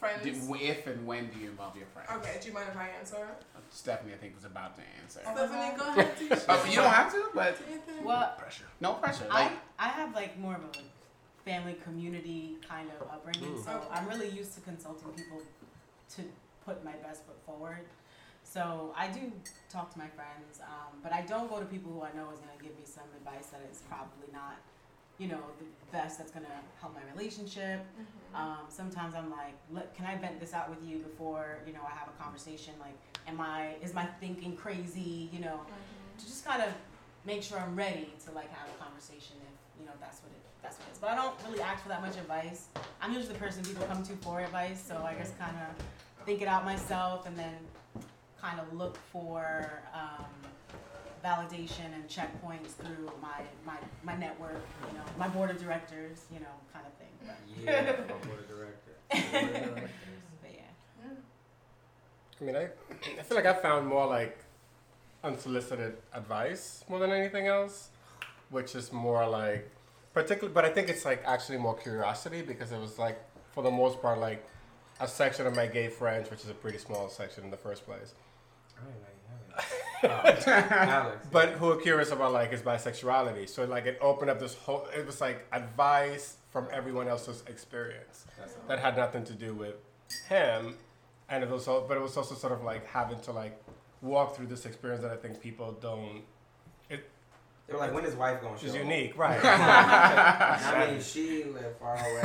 Friends. 0.00 0.22
do, 0.24 0.54
if 0.54 0.86
and 0.86 1.06
when 1.06 1.28
do 1.28 1.38
you 1.38 1.50
involve 1.50 1.76
your 1.76 1.86
friends? 1.94 2.08
Okay, 2.16 2.38
do 2.40 2.48
you 2.48 2.54
mind 2.54 2.68
if 2.70 2.76
I 2.76 2.88
answer? 2.98 3.28
Stephanie, 3.68 4.12
I 4.14 4.16
think, 4.16 4.34
was 4.34 4.44
about 4.46 4.74
to 4.76 4.82
answer. 5.02 5.20
Stephanie, 5.20 5.76
go 5.78 5.86
ahead. 5.88 6.18
teach 6.18 6.32
Oh, 6.48 6.64
you 6.68 6.76
don't 6.76 6.90
have 6.90 7.12
to, 7.12 7.24
but 7.34 7.56
Anything? 7.70 8.02
Well, 8.04 8.34
Pressure. 8.38 8.64
no 8.80 8.94
pressure. 8.94 9.26
I, 9.30 9.44
Like, 9.44 9.52
I 9.78 9.88
have 9.88 10.14
like 10.14 10.38
more 10.38 10.54
of 10.56 10.62
a 10.62 10.66
like, 10.68 10.84
family 11.44 11.76
community 11.84 12.56
kind 12.66 12.88
of 12.98 13.06
upbringing, 13.08 13.62
so 13.62 13.70
Okay. 13.72 13.86
I'm 13.92 14.08
really 14.08 14.30
used 14.30 14.54
to 14.54 14.60
consulting 14.62 15.10
people 15.12 15.42
to 16.16 16.22
put 16.64 16.82
my 16.84 16.92
best 17.04 17.26
foot 17.26 17.36
forward. 17.46 17.84
So 18.42 18.92
I 18.96 19.06
do 19.08 19.30
talk 19.70 19.92
to 19.92 19.98
my 19.98 20.08
friends, 20.08 20.60
um, 20.64 20.98
but 21.02 21.12
I 21.12 21.20
don't 21.22 21.48
go 21.48 21.60
to 21.60 21.66
people 21.66 21.92
who 21.92 22.02
I 22.02 22.10
know 22.16 22.30
is 22.32 22.40
going 22.40 22.56
to 22.58 22.62
give 22.64 22.74
me 22.74 22.82
some 22.84 23.04
advice 23.16 23.46
that 23.52 23.60
is 23.70 23.82
probably 23.88 24.26
not, 24.32 24.56
you 25.20 25.28
know, 25.28 25.38
the 25.58 25.66
best 25.92 26.18
that's 26.18 26.32
going 26.32 26.46
to 26.46 26.52
help 26.80 26.94
my 26.94 27.02
relationship. 27.14 27.84
Um, 28.34 28.58
sometimes 28.68 29.14
I'm 29.14 29.30
like, 29.30 29.54
look, 29.70 29.94
can 29.94 30.06
I 30.06 30.16
vent 30.16 30.40
this 30.40 30.54
out 30.54 30.70
with 30.70 30.82
you 30.88 30.98
before, 30.98 31.58
you 31.66 31.72
know, 31.72 31.80
I 31.86 31.96
have 31.96 32.08
a 32.08 32.22
conversation? 32.22 32.72
Like, 32.80 32.96
am 33.28 33.40
I, 33.40 33.74
is 33.82 33.92
my 33.92 34.06
thinking 34.18 34.56
crazy? 34.56 35.28
You 35.32 35.40
know, 35.40 35.60
to 36.18 36.24
just 36.24 36.44
kind 36.44 36.62
of 36.62 36.72
make 37.26 37.42
sure 37.42 37.58
I'm 37.58 37.76
ready 37.76 38.12
to 38.24 38.32
like 38.32 38.50
have 38.50 38.68
a 38.68 38.82
conversation 38.82 39.36
if 39.42 39.80
you 39.80 39.86
know 39.86 39.92
that's 40.00 40.20
what 40.22 40.30
it 40.30 40.40
that's 40.62 40.76
what 40.78 40.88
it 40.88 40.92
is. 40.92 40.98
But 40.98 41.10
I 41.10 41.16
don't 41.16 41.34
really 41.46 41.62
ask 41.62 41.82
for 41.82 41.88
that 41.88 42.02
much 42.02 42.16
advice. 42.16 42.68
I'm 43.00 43.12
usually 43.12 43.32
the 43.32 43.38
person 43.38 43.64
people 43.64 43.84
come 43.86 44.02
to 44.02 44.12
for 44.16 44.40
advice, 44.40 44.82
so 44.86 44.96
I 45.04 45.14
just 45.14 45.38
kind 45.38 45.56
of 45.56 46.26
think 46.26 46.42
it 46.42 46.48
out 46.48 46.64
myself 46.64 47.26
and 47.26 47.36
then 47.36 47.54
kind 48.40 48.60
of 48.60 48.72
look 48.72 48.96
for 49.12 49.82
um, 49.94 50.24
validation 51.24 51.92
and 51.94 52.06
checkpoints 52.08 52.70
through 52.80 53.10
my, 53.20 53.42
my 53.66 53.76
my 54.02 54.16
network, 54.16 54.60
you 54.88 54.96
know, 54.98 55.04
my 55.18 55.28
board 55.28 55.50
of 55.50 55.58
directors, 55.60 56.24
you 56.32 56.40
know, 56.40 56.46
kind 56.72 56.86
of 56.86 56.92
thing. 56.94 57.08
But, 57.26 57.36
Yeah, 57.64 57.92
my 58.08 58.26
board 58.26 58.40
of 58.40 58.48
director. 58.56 59.88
but 60.42 60.50
yeah. 60.54 61.10
I 62.40 62.44
mean, 62.44 62.56
I, 62.56 62.68
I 63.18 63.22
feel 63.22 63.36
like 63.36 63.46
I 63.46 63.54
found 63.54 63.86
more 63.86 64.06
like 64.06 64.38
unsolicited 65.22 65.96
advice 66.14 66.84
more 66.88 66.98
than 66.98 67.10
anything 67.12 67.46
else, 67.46 67.90
which 68.50 68.74
is 68.74 68.92
more 68.92 69.26
like 69.28 69.70
particular. 70.14 70.52
But 70.52 70.64
I 70.64 70.70
think 70.70 70.88
it's 70.88 71.04
like 71.04 71.22
actually 71.26 71.58
more 71.58 71.76
curiosity 71.76 72.42
because 72.42 72.72
it 72.72 72.80
was 72.80 72.98
like 72.98 73.20
for 73.52 73.62
the 73.62 73.70
most 73.70 74.00
part 74.00 74.18
like 74.18 74.46
a 75.00 75.08
section 75.08 75.46
of 75.46 75.54
my 75.56 75.66
gay 75.66 75.88
friends, 75.88 76.30
which 76.30 76.40
is 76.40 76.48
a 76.50 76.54
pretty 76.54 76.78
small 76.78 77.08
section 77.08 77.44
in 77.44 77.50
the 77.50 77.56
first 77.56 77.84
place, 77.86 78.14
I 78.78 78.84
don't 78.84 78.94
know, 80.02 80.20
you 80.24 80.52
have 80.52 80.72
it. 80.72 80.88
Alex. 80.88 81.26
but 81.30 81.50
who 81.50 81.70
are 81.70 81.76
curious 81.76 82.10
about 82.10 82.32
like 82.32 82.50
his 82.52 82.62
bisexuality. 82.62 83.48
So 83.48 83.64
like 83.64 83.86
it 83.86 83.98
opened 84.00 84.30
up 84.30 84.40
this 84.40 84.54
whole. 84.54 84.86
It 84.96 85.06
was 85.06 85.20
like 85.20 85.46
advice 85.52 86.36
from 86.50 86.68
everyone 86.72 87.08
else's 87.08 87.42
experience 87.46 88.26
that 88.68 88.78
had 88.78 88.96
nothing 88.96 89.24
to 89.24 89.32
do 89.32 89.54
with 89.54 89.76
him, 90.28 90.74
and 91.28 91.44
it 91.44 91.50
was 91.50 91.68
all, 91.68 91.82
but 91.82 91.96
it 91.96 92.00
was 92.00 92.16
also 92.16 92.34
sort 92.34 92.52
of 92.52 92.62
like 92.62 92.86
having 92.86 93.20
to 93.20 93.32
like 93.32 93.62
walk 94.02 94.34
through 94.36 94.46
this 94.46 94.66
experience 94.66 95.02
that 95.02 95.12
I 95.12 95.16
think 95.16 95.40
people 95.40 95.72
don't. 95.80 96.22
They 97.70 97.76
were 97.76 97.82
like, 97.82 97.94
when 97.94 98.04
is 98.04 98.16
wife 98.16 98.40
going 98.40 98.56
to 98.56 98.60
Which 98.64 98.68
is 98.68 98.74
show? 98.74 98.82
unique, 98.82 99.16
right? 99.18 99.38
I 99.44 100.90
mean, 100.90 101.00
she 101.00 101.44
lived 101.44 101.78
far 101.78 101.94
away. 101.94 102.22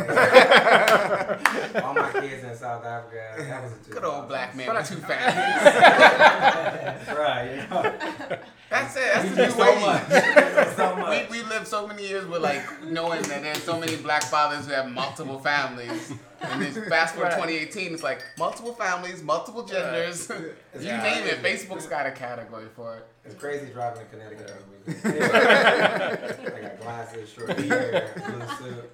All 1.84 1.94
my 1.94 2.12
kids 2.14 2.44
in 2.44 2.56
South 2.58 2.84
Africa. 2.84 3.36
That 3.38 3.62
was 3.64 3.74
a 3.74 3.92
good 3.92 4.04
old 4.04 4.28
black 4.28 4.56
man 4.56 4.66
But 4.66 4.76
I- 4.78 4.80
with 4.80 4.90
two 4.90 4.96
families. 4.96 5.66
right. 7.16 7.52
You 7.52 7.58
know. 7.70 8.38
That's 8.72 8.96
it. 8.96 9.04
That's 9.14 9.24
We 9.24 9.30
the 9.36 9.46
new 9.46 9.52
so 9.52 9.60
way. 9.60 9.82
much. 9.82 10.10
We 10.10 10.16
do 10.16 10.72
so 10.76 10.96
much. 10.96 11.30
We, 11.30 11.38
we 11.38 11.44
lived 11.48 11.68
so 11.68 11.88
many 11.88 12.08
years 12.08 12.26
with 12.26 12.42
like 12.42 12.64
knowing 12.84 13.22
that 13.22 13.44
there's 13.44 13.62
so 13.62 13.80
many 13.80 13.98
black 13.98 14.24
fathers 14.24 14.66
who 14.66 14.72
have 14.74 14.90
multiple 14.90 15.38
families. 15.38 16.12
And 16.52 16.62
then 16.62 16.90
fast 16.90 17.16
forward 17.16 17.30
Right. 17.30 17.36
2018, 17.36 17.94
it's 17.94 18.04
like 18.04 18.24
multiple 18.38 18.74
families, 18.74 19.22
multiple 19.24 19.64
genders. 19.66 20.30
you 20.30 20.54
Yeah. 20.80 21.02
name 21.04 21.26
it, 21.28 21.42
Facebook's 21.42 21.86
got 21.88 22.06
a 22.06 22.12
category 22.12 22.68
for 22.76 22.98
it. 22.98 23.08
It's 23.26 23.36
crazy 23.36 23.68
driving 23.74 24.02
to 24.02 24.06
Connecticut 24.06 24.52
every 24.52 24.94
week. 24.94 25.06
I 26.56 26.62
got 26.62 26.80
glasses, 26.82 27.30
short 27.30 27.58
hair, 27.60 28.12
blue 28.16 28.72
suit. 28.72 28.92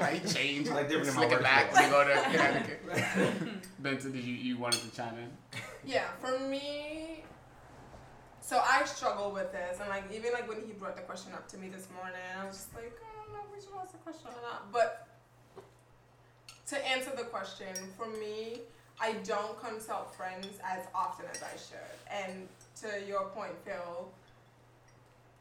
I 0.00 0.18
changed. 0.20 0.70
Like 0.70 0.88
different 0.88 1.08
in 1.08 1.14
my 1.14 1.20
Slick 1.22 1.30
it 1.32 1.34
work 1.34 1.42
back 1.42 1.72
when 1.74 1.84
you 1.84 1.90
go 1.90 2.04
to 2.06 2.22
Connecticut. 2.30 2.80
Benson, 3.80 4.12
did 4.12 4.24
you, 4.24 4.34
you 4.34 4.56
wanted 4.58 4.80
to 4.82 4.96
chime 4.96 5.14
in? 5.18 5.30
Yeah, 5.84 6.04
for 6.20 6.38
me, 6.38 7.24
so 8.40 8.60
I 8.64 8.84
struggle 8.84 9.32
with 9.32 9.52
this, 9.52 9.80
and 9.80 9.88
like 9.88 10.04
even 10.14 10.32
like 10.32 10.48
when 10.48 10.60
he 10.64 10.72
brought 10.72 10.96
the 10.96 11.02
question 11.02 11.32
up 11.32 11.48
to 11.48 11.58
me 11.58 11.68
this 11.68 11.88
morning, 11.94 12.20
I 12.40 12.46
was 12.46 12.56
just 12.56 12.74
like, 12.74 12.92
oh, 12.94 13.06
I 13.20 13.24
don't 13.24 13.34
know 13.34 13.40
if 13.50 13.54
we 13.54 13.60
should 13.64 13.74
ask 13.80 13.92
the 13.92 13.98
question 13.98 14.28
or 14.28 14.42
not. 14.42 14.70
But 14.72 15.03
to 16.68 16.88
answer 16.88 17.12
the 17.16 17.24
question, 17.24 17.68
for 17.96 18.06
me, 18.06 18.60
I 19.00 19.12
don't 19.24 19.60
consult 19.62 20.14
friends 20.14 20.46
as 20.64 20.86
often 20.94 21.26
as 21.32 21.42
I 21.42 21.56
should. 21.56 21.98
And 22.10 22.48
to 22.82 23.06
your 23.06 23.24
point, 23.30 23.52
Phil, 23.64 24.08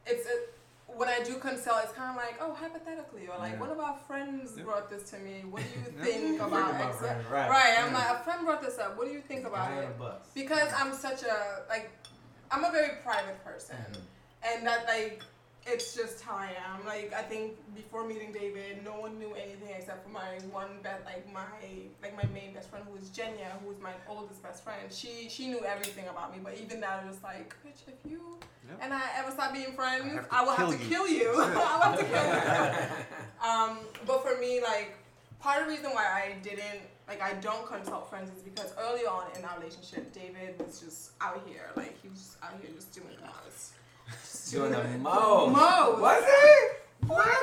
it's 0.06 0.28
a, 0.28 0.92
when 0.98 1.08
I 1.08 1.22
do 1.24 1.36
consult, 1.36 1.80
it's 1.84 1.94
kind 1.94 2.10
of 2.10 2.16
like, 2.18 2.36
oh, 2.42 2.54
hypothetically, 2.54 3.28
or 3.28 3.38
like, 3.38 3.54
Yeah. 3.54 3.60
what 3.60 3.72
about 3.72 4.06
friends 4.06 4.54
Yeah. 4.58 4.64
brought 4.64 4.90
this 4.90 5.10
to 5.12 5.18
me? 5.20 5.42
What 5.50 5.64
do 5.64 5.80
you 5.80 5.86
think 6.04 6.42
about 6.42 6.72
about 6.72 6.82
X? 6.82 7.02
right. 7.32 7.50
Right, 7.50 7.76
I'm 7.80 7.92
Yeah. 7.94 7.98
like, 8.10 8.20
a 8.20 8.24
friend 8.24 8.46
brought 8.46 8.62
this 8.62 8.78
up. 8.80 8.98
What 8.98 9.08
do 9.08 9.14
you 9.14 9.22
think 9.22 9.46
about 9.46 9.72
it? 9.72 9.90
because 10.34 10.72
I'm 10.74 10.94
such 10.94 11.24
a 11.24 11.64
like 11.70 11.90
I'm 12.52 12.64
a 12.66 12.72
very 12.72 12.98
private 13.04 13.44
person 13.44 13.78
and 14.44 14.68
that 14.68 14.86
like 14.88 15.24
it's 15.66 15.96
just 15.96 16.22
how 16.22 16.36
I 16.36 16.52
am. 16.72 16.86
Like 16.86 17.14
I 17.14 17.22
think 17.22 17.54
before 17.76 18.06
meeting 18.08 18.32
David, 18.32 18.84
no 18.84 19.00
one 19.00 19.18
knew 19.18 19.34
anything 19.34 19.70
except 19.78 20.06
for 20.06 20.12
my 20.12 20.40
one 20.52 20.80
best, 20.84 21.06
like 21.06 21.32
my 21.34 21.46
like 22.02 22.16
my 22.16 22.28
main 22.34 22.54
best 22.54 22.70
friend 22.70 22.86
who 22.88 22.94
was 22.94 23.10
Jenya, 23.10 23.60
who 23.62 23.70
was 23.70 23.80
my 23.80 23.94
oldest 24.08 24.44
best 24.44 24.64
friend. 24.64 24.92
She 24.92 25.28
she 25.30 25.48
knew 25.48 25.64
everything 25.66 26.08
about 26.08 26.36
me, 26.36 26.42
but 26.44 26.58
even 26.62 26.82
that 26.82 27.06
was 27.08 27.22
like, 27.24 27.56
bitch, 27.66 27.88
if 27.88 28.10
you 28.10 28.38
Yep. 28.70 28.80
and 28.82 28.94
I 28.94 29.02
ever 29.18 29.32
start 29.32 29.54
being 29.54 29.74
friends, 29.74 30.26
I 30.32 30.40
I, 30.42 30.44
will 30.44 30.52
have 30.52 30.70
to 30.72 30.78
kill 30.78 31.08
you. 31.08 31.34
I 31.36 31.76
will 31.76 31.82
have 31.82 32.00
to 32.00 32.06
kill 32.06 32.26
you. 32.26 33.50
Um, 33.50 33.80
but 34.08 34.24
for 34.24 34.40
me, 34.40 34.62
like, 34.62 34.96
part 35.40 35.62
of 35.62 35.68
the 35.68 35.74
reason 35.74 35.92
why 35.92 36.06
I 36.06 36.36
didn't, 36.42 36.80
like, 37.10 37.22
I 37.22 37.34
don't 37.34 37.68
consult 37.68 38.10
friends 38.10 38.30
is 38.36 38.42
because 38.42 38.74
early 38.80 39.02
on 39.02 39.26
in 39.38 39.44
our 39.44 39.58
relationship, 39.60 40.14
David 40.14 40.56
was 40.66 40.80
just 40.80 41.12
out 41.20 41.44
here. 41.46 41.72
Like, 41.76 42.02
he 42.02 42.08
was 42.08 42.38
out 42.42 42.54
here 42.62 42.72
just 42.74 42.94
doing 42.94 43.18
cars. 43.22 43.74
Doing 44.52 44.72
the 44.72 44.84
most. 45.00 45.52
Most. 45.52 46.00
Was 46.02 46.24
it? 46.26 46.80
What? 47.08 47.20
I 47.20 47.34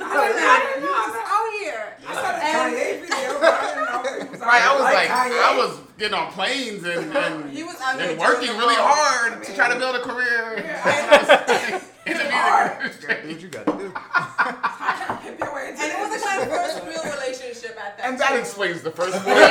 I 0.00 0.12
didn't 0.26 0.36
know. 0.36 0.48
I 0.50 0.58
didn't 0.66 0.82
know. 0.82 0.92
I 0.92 1.06
was 1.06 1.16
out 1.24 1.48
here. 1.62 1.84
Oh, 1.96 2.08
I 2.08 2.12
saw 2.14 2.30
the 2.36 2.42
Kanye 2.52 3.00
video, 3.00 3.30
but 3.40 3.54
I 3.54 3.56
didn't 3.66 3.86
know 3.86 4.30
was 4.30 4.40
Right, 4.46 4.62
I 4.62 4.74
was 4.74 4.82
like, 4.82 5.08
Kanye. 5.08 5.40
I 5.40 5.56
was 5.56 5.72
getting 5.96 6.18
on 6.18 6.26
planes 6.32 6.82
and, 6.84 7.16
and, 7.16 7.50
He 7.56 7.62
was 7.62 7.76
out 7.80 7.98
and 8.00 8.18
working 8.18 8.46
doing 8.48 8.58
really 8.58 8.74
the 8.76 8.82
most. 8.82 8.94
hard 8.94 9.42
to 9.44 9.54
try 9.54 9.68
to 9.72 9.78
build 9.78 9.96
a 9.96 10.00
career. 10.02 10.56
in 12.06 12.12
the 12.18 12.24
music 12.24 12.30
Gotta 12.30 12.82
industry. 12.82 13.14
do 13.22 13.28
what 13.32 13.40
you 13.40 13.48
gotta 13.48 13.72
do. 13.72 13.88
Pimp 15.24 15.38
your 15.40 15.54
way 15.54 15.68
into 15.70 15.80
And 15.82 15.88
it 15.92 15.98
was 15.98 16.10
this. 16.10 16.24
like 16.24 16.40
my 16.40 16.46
first 16.56 16.82
real 16.84 17.04
relationship 17.14 17.72
at 17.80 17.96
that 17.96 18.04
And 18.06 18.18
that 18.20 18.36
explains 18.38 18.82
the 18.82 18.90
first 18.90 19.16
four 19.22 19.32
years. 19.32 19.48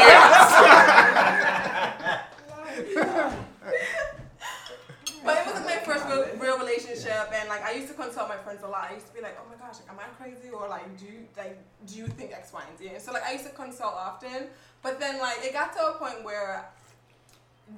But 7.16 7.28
it 7.28 7.32
wasn't 7.32 7.50
my 7.50 7.56
first 7.56 7.56
real, 7.56 7.56
real 7.56 7.56
relationship, 7.56 7.56
and 7.56 7.64
like 7.64 7.64
I 7.64 7.72
used 7.72 7.88
to 7.88 7.94
consult 7.94 8.30
my 8.30 8.38
friends 8.38 8.64
a 8.64 8.68
lot. 8.68 8.88
I 8.90 8.94
used 8.94 9.08
to 9.08 9.14
be 9.14 9.22
like, 9.22 9.38
"Oh 9.40 9.48
my 9.50 9.56
gosh, 9.56 9.80
like, 9.80 9.90
am 9.90 10.00
I 10.00 10.08
crazy 10.16 10.50
or 10.50 10.68
like 10.68 10.98
do 10.98 11.06
you 11.06 11.28
like 11.38 11.58
do 11.86 11.96
you 11.96 12.08
think 12.08 12.34
X, 12.34 12.54
Y, 12.54 12.64
and 12.70 12.78
Z? 12.78 12.88
And 12.88 13.02
so 13.02 13.12
like 13.14 13.24
I 13.24 13.34
used 13.34 13.46
to 13.46 13.52
consult 13.52 13.94
often, 13.96 14.48
but 14.82 15.00
then 15.00 15.20
like 15.20 15.38
it 15.44 15.54
got 15.54 15.74
to 15.78 15.88
a 15.88 15.94
point 15.94 16.24
where 16.24 16.66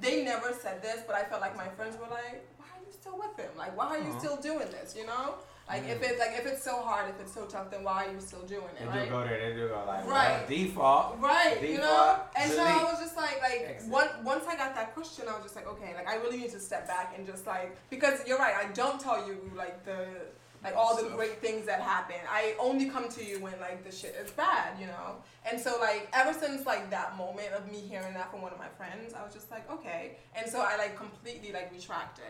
they 0.00 0.24
never 0.24 0.52
said 0.52 0.82
this, 0.82 1.02
but 1.06 1.16
I 1.16 1.24
felt 1.24 1.40
like 1.40 1.56
my 1.56 1.68
friends 1.68 1.96
were 1.96 2.10
like, 2.10 2.46
why 2.58 2.66
are 2.76 2.84
you 2.86 2.92
still 2.92 3.16
with 3.18 3.36
him? 3.38 3.50
Like, 3.56 3.76
why 3.76 3.86
are 3.86 3.98
you 3.98 4.12
Aw. 4.12 4.18
still 4.18 4.36
doing 4.36 4.70
this? 4.70 4.94
You 4.96 5.06
know? 5.06 5.36
Like 5.68 5.86
if 5.86 6.02
it's 6.02 6.18
like 6.18 6.32
if 6.32 6.46
it's 6.46 6.64
so 6.64 6.80
hard, 6.82 7.10
if 7.10 7.20
it's 7.20 7.34
so 7.34 7.44
tough, 7.44 7.70
then 7.70 7.84
why 7.84 8.06
are 8.06 8.12
you 8.12 8.20
still 8.20 8.42
doing 8.42 8.62
it? 8.80 8.90
They 8.90 9.00
it? 9.00 9.04
do 9.04 9.10
go 9.10 9.22
there. 9.24 9.38
They 9.38 9.54
do 9.54 9.68
go 9.68 9.84
like 9.86 10.04
uh, 10.04 10.08
Right. 10.08 10.38
well, 10.38 10.48
default. 10.48 11.20
Right, 11.20 11.58
you 11.62 11.78
know, 11.78 11.82
Default, 11.82 12.18
and 12.38 12.50
so 12.52 12.62
I 12.62 12.84
was 12.84 13.00
just 13.00 13.16
like, 13.16 13.40
like 13.42 13.82
one, 13.88 14.08
once 14.24 14.44
I 14.48 14.56
got 14.56 14.74
that 14.74 14.94
question, 14.94 15.26
I 15.28 15.34
was 15.34 15.42
just 15.42 15.56
like, 15.56 15.68
okay, 15.68 15.92
like 15.94 16.08
I 16.08 16.16
really 16.16 16.38
need 16.38 16.52
to 16.52 16.60
step 16.60 16.86
back 16.86 17.14
and 17.16 17.26
just 17.26 17.46
like 17.46 17.76
because 17.90 18.26
you're 18.26 18.38
right, 18.38 18.54
I 18.54 18.72
don't 18.72 18.98
tell 18.98 19.26
you 19.26 19.36
like 19.54 19.84
the 19.84 20.06
like 20.64 20.74
all 20.74 20.96
the 20.96 21.08
great 21.10 21.40
things 21.40 21.66
that 21.66 21.80
happen. 21.80 22.16
I 22.28 22.54
only 22.58 22.86
come 22.86 23.08
to 23.10 23.24
you 23.24 23.38
when 23.40 23.54
like 23.60 23.84
the 23.84 23.92
shit 23.94 24.16
is 24.24 24.30
bad, 24.32 24.78
you 24.80 24.86
know. 24.86 25.16
And 25.48 25.60
so 25.60 25.78
like 25.80 26.08
ever 26.12 26.32
since 26.32 26.66
like 26.66 26.90
that 26.90 27.16
moment 27.16 27.52
of 27.56 27.70
me 27.70 27.78
hearing 27.78 28.14
that 28.14 28.30
from 28.30 28.42
one 28.42 28.52
of 28.52 28.58
my 28.58 28.68
friends, 28.76 29.14
I 29.14 29.22
was 29.22 29.34
just 29.34 29.50
like, 29.50 29.70
okay. 29.70 30.16
And 30.34 30.50
so 30.50 30.60
I 30.60 30.76
like 30.76 30.96
completely 30.96 31.52
like 31.52 31.70
retracted. 31.72 32.24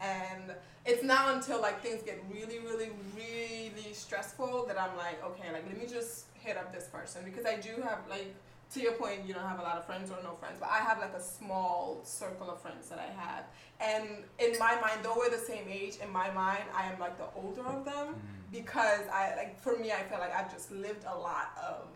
And 0.00 0.54
it's 0.84 1.02
not 1.02 1.34
until 1.34 1.60
like 1.60 1.82
things 1.82 2.02
get 2.02 2.22
really, 2.30 2.58
really, 2.58 2.90
really 3.16 3.92
stressful 3.92 4.66
that 4.66 4.80
I'm 4.80 4.96
like, 4.96 5.24
okay, 5.24 5.52
like 5.52 5.66
let 5.66 5.78
me 5.78 5.86
just 5.86 6.26
hit 6.34 6.56
up 6.56 6.72
this 6.72 6.88
person. 6.88 7.22
Because 7.24 7.46
I 7.46 7.56
do 7.56 7.80
have 7.82 8.00
like 8.08 8.34
to 8.72 8.80
your 8.80 8.92
point, 8.92 9.20
you 9.26 9.34
don't 9.34 9.46
have 9.46 9.60
a 9.60 9.62
lot 9.62 9.76
of 9.76 9.86
friends 9.86 10.10
or 10.10 10.16
no 10.22 10.34
friends, 10.34 10.56
but 10.58 10.68
I 10.68 10.78
have 10.78 10.98
like 10.98 11.14
a 11.14 11.20
small 11.22 12.00
circle 12.02 12.50
of 12.50 12.60
friends 12.60 12.88
that 12.88 12.98
I 12.98 13.12
have. 13.20 13.44
And 13.80 14.24
in 14.38 14.58
my 14.58 14.74
mind, 14.80 15.00
though 15.02 15.14
we're 15.16 15.30
the 15.30 15.36
same 15.36 15.66
age, 15.70 15.98
in 16.02 16.10
my 16.10 16.30
mind, 16.30 16.64
I 16.74 16.90
am 16.90 16.98
like 16.98 17.16
the 17.18 17.26
older 17.36 17.66
of 17.66 17.84
them. 17.84 18.08
Mm-hmm. 18.08 18.52
Because 18.52 19.00
I 19.12 19.34
like 19.36 19.60
for 19.60 19.78
me, 19.78 19.92
I 19.92 20.02
feel 20.04 20.18
like 20.18 20.34
I've 20.34 20.52
just 20.52 20.70
lived 20.70 21.04
a 21.08 21.16
lot 21.16 21.58
of 21.58 21.88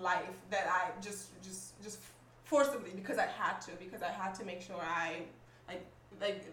life 0.00 0.36
that 0.50 0.66
I 0.68 0.90
just 1.00 1.42
just 1.42 1.82
just 1.82 1.98
forcibly 2.44 2.90
because 2.94 3.18
I 3.18 3.26
had 3.26 3.60
to 3.62 3.72
because 3.78 4.02
I 4.02 4.10
had 4.10 4.34
to 4.36 4.44
make 4.44 4.60
sure 4.60 4.76
I 4.80 5.22
like 5.68 5.84
like 6.20 6.44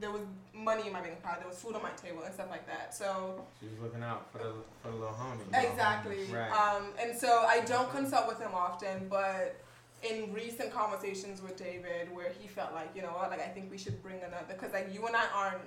there 0.00 0.10
was 0.10 0.22
money 0.54 0.86
in 0.86 0.92
my 0.92 1.00
bank 1.00 1.18
account, 1.18 1.40
there 1.40 1.48
was 1.48 1.58
food 1.58 1.74
on 1.74 1.82
my 1.82 1.90
table 1.90 2.22
and 2.24 2.34
stuff 2.34 2.48
like 2.50 2.66
that. 2.66 2.94
So 2.94 3.44
She 3.60 3.66
was 3.66 3.78
looking 3.82 4.02
out 4.02 4.30
for 4.32 4.38
the 4.38 4.52
for 4.82 4.90
the 4.90 4.96
little 4.96 5.14
homie. 5.14 5.70
Exactly. 5.70 6.24
Right. 6.32 6.50
Um, 6.50 6.86
and 7.00 7.16
so 7.16 7.44
I 7.46 7.60
don't 7.60 7.90
consult 7.90 8.28
with 8.28 8.38
him 8.38 8.52
often, 8.54 9.08
but 9.08 9.60
in 10.02 10.32
recent 10.32 10.72
conversations 10.72 11.40
with 11.40 11.56
David, 11.56 12.14
where 12.14 12.32
he 12.40 12.48
felt 12.48 12.72
like, 12.74 12.90
you 12.94 13.02
know 13.02 13.08
what, 13.08 13.30
like 13.30 13.40
I 13.40 13.48
think 13.48 13.70
we 13.70 13.78
should 13.78 14.02
bring 14.02 14.18
another, 14.18 14.44
because 14.48 14.72
like 14.72 14.92
you 14.92 15.06
and 15.06 15.14
I 15.14 15.26
aren't 15.34 15.62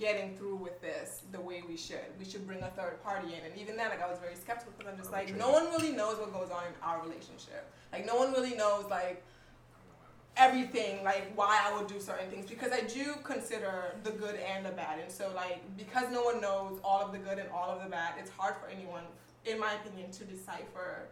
getting 0.00 0.34
through 0.36 0.56
with 0.56 0.80
this 0.80 1.22
the 1.30 1.40
way 1.40 1.62
we 1.68 1.76
should. 1.76 2.06
We 2.18 2.24
should 2.24 2.46
bring 2.46 2.62
a 2.62 2.68
third 2.70 3.02
party 3.04 3.28
in, 3.28 3.44
and 3.44 3.60
even 3.60 3.76
then, 3.76 3.90
like 3.90 4.02
I 4.02 4.08
was 4.08 4.18
very 4.18 4.34
skeptical 4.34 4.72
because 4.76 4.92
I'm 4.92 4.98
just 4.98 5.12
like, 5.12 5.36
no 5.36 5.50
one 5.50 5.66
really 5.66 5.92
knows 5.92 6.18
what 6.18 6.32
goes 6.32 6.50
on 6.50 6.64
in 6.64 6.72
our 6.82 7.00
relationship. 7.02 7.70
Like 7.92 8.06
no 8.06 8.16
one 8.16 8.32
really 8.32 8.56
knows 8.56 8.86
like 8.90 9.22
everything 10.36 11.02
like 11.02 11.32
why 11.34 11.60
I 11.64 11.76
would 11.76 11.86
do 11.86 11.98
certain 11.98 12.30
things 12.30 12.46
because 12.46 12.70
I 12.70 12.82
do 12.82 13.14
consider 13.24 13.94
the 14.04 14.10
good 14.10 14.36
and 14.36 14.66
the 14.66 14.70
bad 14.70 14.98
and 14.98 15.10
so 15.10 15.32
like 15.34 15.62
because 15.78 16.10
no 16.12 16.22
one 16.22 16.40
knows 16.40 16.78
all 16.84 17.00
of 17.00 17.12
the 17.12 17.18
good 17.18 17.38
and 17.38 17.48
all 17.50 17.70
of 17.70 17.82
the 17.82 17.88
bad 17.88 18.14
it's 18.18 18.30
hard 18.30 18.54
for 18.56 18.68
anyone 18.68 19.04
in 19.46 19.58
my 19.58 19.72
opinion 19.74 20.10
to 20.10 20.24
decipher 20.24 21.08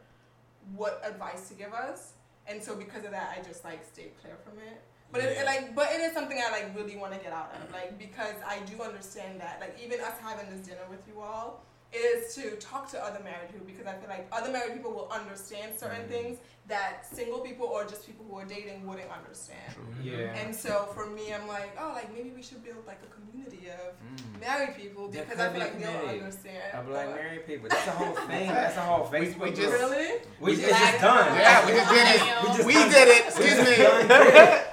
what 0.77 1.03
advice 1.05 1.49
to 1.49 1.55
give 1.55 1.73
us 1.73 2.13
and 2.47 2.63
so 2.63 2.77
because 2.77 3.05
of 3.05 3.11
that 3.13 3.35
I 3.39 3.43
just 3.43 3.65
like 3.65 3.85
stay 3.85 4.11
clear 4.21 4.37
from 4.45 4.59
it. 4.59 4.83
But 5.11 5.23
it, 5.23 5.39
it, 5.39 5.47
like 5.47 5.75
but 5.75 5.93
it 5.93 6.01
is 6.01 6.13
something 6.13 6.39
I 6.45 6.51
like 6.51 6.77
really 6.77 6.97
want 6.97 7.13
to 7.13 7.19
get 7.19 7.33
out 7.33 7.55
of 7.55 7.73
like 7.73 7.99
because 7.99 8.35
I 8.47 8.59
do 8.61 8.83
understand 8.83 9.41
that 9.41 9.59
like 9.61 9.79
even 9.83 10.01
us 10.01 10.15
having 10.21 10.51
this 10.51 10.67
dinner 10.67 10.85
with 10.91 11.01
you 11.07 11.21
all 11.21 11.63
is 11.95 12.35
to 12.35 12.57
talk 12.57 12.91
to 12.91 13.03
other 13.05 13.21
married 13.23 13.51
people 13.53 13.67
because 13.67 13.87
I 13.87 13.93
feel 13.95 14.09
like 14.09 14.27
other 14.33 14.51
married 14.51 14.75
people 14.75 14.93
will 14.93 15.09
understand 15.13 15.73
certain 15.79 16.07
things 16.09 16.39
that 16.67 17.07
single 17.13 17.41
people 17.41 17.67
or 17.67 17.85
just 17.85 18.07
people 18.07 18.25
who 18.29 18.37
are 18.39 18.45
dating 18.47 18.87
wouldn't 18.87 19.11
understand. 19.11 19.61
Yeah. 20.03 20.35
And 20.35 20.55
so 20.55 20.89
for 20.95 21.07
me, 21.11 21.33
I'm 21.35 21.47
like, 21.47 21.77
oh, 21.79 21.93
like 21.95 22.13
maybe 22.15 22.31
we 22.35 22.43
should 22.43 22.65
build 22.65 22.87
like 22.87 23.01
a 23.05 23.11
community 23.15 23.69
of 23.69 23.95
Mm. 24.05 24.41
married 24.41 24.77
people 24.77 25.09
because 25.09 25.39
I 25.39 25.45
feel 25.45 25.53
be 25.53 25.59
like 25.61 25.79
they'll 25.79 25.93
community 25.93 26.21
understand. 26.21 26.75
Of 26.75 26.87
black 26.87 27.07
But- 27.07 27.15
married 27.17 27.47
people. 27.47 27.69
That's 27.69 27.87
a 27.87 27.91
whole 27.93 28.15
thing. 28.29 28.49
That's 28.49 28.77
a 28.77 28.81
whole 28.81 29.05
Facebook 29.07 29.39
we 29.41 29.51
group. 29.51 29.55
just- 29.57 29.73
Really? 29.73 30.21
We, 30.41 30.53
it's 30.53 30.67
Black- 30.69 30.81
just 30.93 31.01
done. 31.03 31.35
Yeah, 31.39 31.67
we 31.67 31.73
just 31.73 31.91
did 31.91 32.09
it. 32.09 32.43
We 32.43 32.49
just 32.49 32.67
We 32.67 32.73
did 32.73 33.09
it. 33.09 33.27
Excuse 33.27 33.59
me. 33.59 33.77
done 33.77 34.09
did 34.09 34.35
it. 34.35 34.67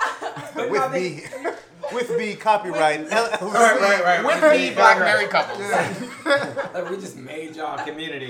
But 0.55 0.65
no, 0.65 0.69
with 0.69 0.91
they- 0.91 0.99
me, 0.99 1.23
with 1.93 2.17
me, 2.17 2.35
copyright. 2.35 3.07
LLC. 3.09 3.41
Right, 3.41 3.81
right, 3.81 4.03
right. 4.03 4.25
With 4.25 4.41
right. 4.41 4.59
me, 4.59 4.73
black 4.73 4.99
married 4.99 5.29
couples. 5.29 5.59
Like, 6.73 6.89
we 6.89 6.97
just 6.97 7.17
made 7.17 7.55
y'all 7.55 7.83
community. 7.85 8.27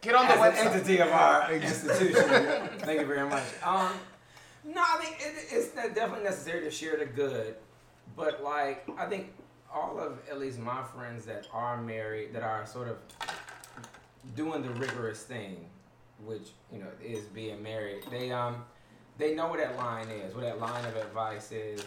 Get 0.00 0.14
on 0.14 0.26
the 0.26 0.34
website. 0.34 0.66
entity 0.66 0.98
of 0.98 1.08
our 1.08 1.52
institution. 1.52 2.22
Thank 2.78 3.00
you 3.00 3.06
very 3.06 3.28
much. 3.28 3.44
Um, 3.64 3.92
no, 4.64 4.80
I 4.80 4.98
think 5.02 5.16
it, 5.20 5.46
it's 5.50 5.68
definitely 5.94 6.24
necessary 6.24 6.62
to 6.62 6.70
share 6.70 6.96
the 6.96 7.06
good, 7.06 7.56
but 8.16 8.42
like 8.42 8.88
I 8.96 9.06
think 9.06 9.32
all 9.72 9.98
of 9.98 10.18
at 10.30 10.38
least 10.38 10.58
my 10.58 10.82
friends 10.94 11.24
that 11.26 11.46
are 11.52 11.80
married, 11.80 12.32
that 12.32 12.42
are 12.42 12.66
sort 12.66 12.88
of 12.88 12.98
doing 14.36 14.62
the 14.62 14.70
rigorous 14.70 15.22
thing, 15.22 15.64
which 16.24 16.48
you 16.72 16.78
know 16.78 16.88
is 17.04 17.24
being 17.24 17.62
married, 17.62 18.02
they 18.10 18.30
um 18.30 18.64
they 19.18 19.34
know 19.34 19.48
where 19.48 19.66
that 19.66 19.76
line 19.76 20.08
is, 20.08 20.34
where 20.34 20.44
that 20.44 20.60
line 20.60 20.84
of 20.84 20.96
advice 20.96 21.50
is, 21.52 21.84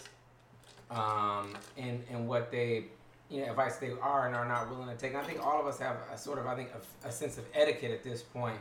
um, 0.89 1.55
and 1.77 2.03
and 2.11 2.27
what 2.27 2.51
they 2.51 2.85
you 3.31 3.41
know, 3.41 3.49
advice 3.49 3.77
they 3.77 3.91
are 4.01 4.27
and 4.27 4.35
are 4.35 4.47
not 4.47 4.69
willing 4.69 4.89
to 4.89 4.95
take. 4.95 5.13
And 5.13 5.21
I 5.21 5.23
think 5.23 5.43
all 5.43 5.59
of 5.59 5.65
us 5.65 5.79
have 5.79 5.95
a 6.13 6.17
sort 6.17 6.37
of, 6.37 6.45
I 6.45 6.55
think, 6.55 6.69
a, 7.03 7.07
a 7.07 7.11
sense 7.11 7.37
of 7.37 7.45
etiquette 7.53 7.91
at 7.91 8.03
this 8.03 8.21
point, 8.21 8.59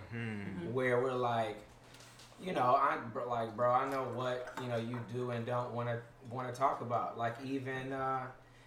where 0.73 1.03
we're 1.03 1.13
like, 1.13 1.57
you 2.41 2.53
know, 2.53 2.63
I 2.63 2.99
bro, 3.13 3.29
like, 3.29 3.57
bro, 3.57 3.71
I 3.73 3.91
know 3.91 4.05
what 4.15 4.55
you 4.63 4.69
know 4.69 4.77
you 4.77 4.99
do 5.13 5.33
and 5.33 5.45
don't 5.45 5.73
want 5.73 5.89
to 5.89 5.99
want 6.31 6.53
to 6.53 6.59
talk 6.59 6.81
about. 6.83 7.19
Like 7.19 7.35
even, 7.45 7.93
uh, 7.93 8.27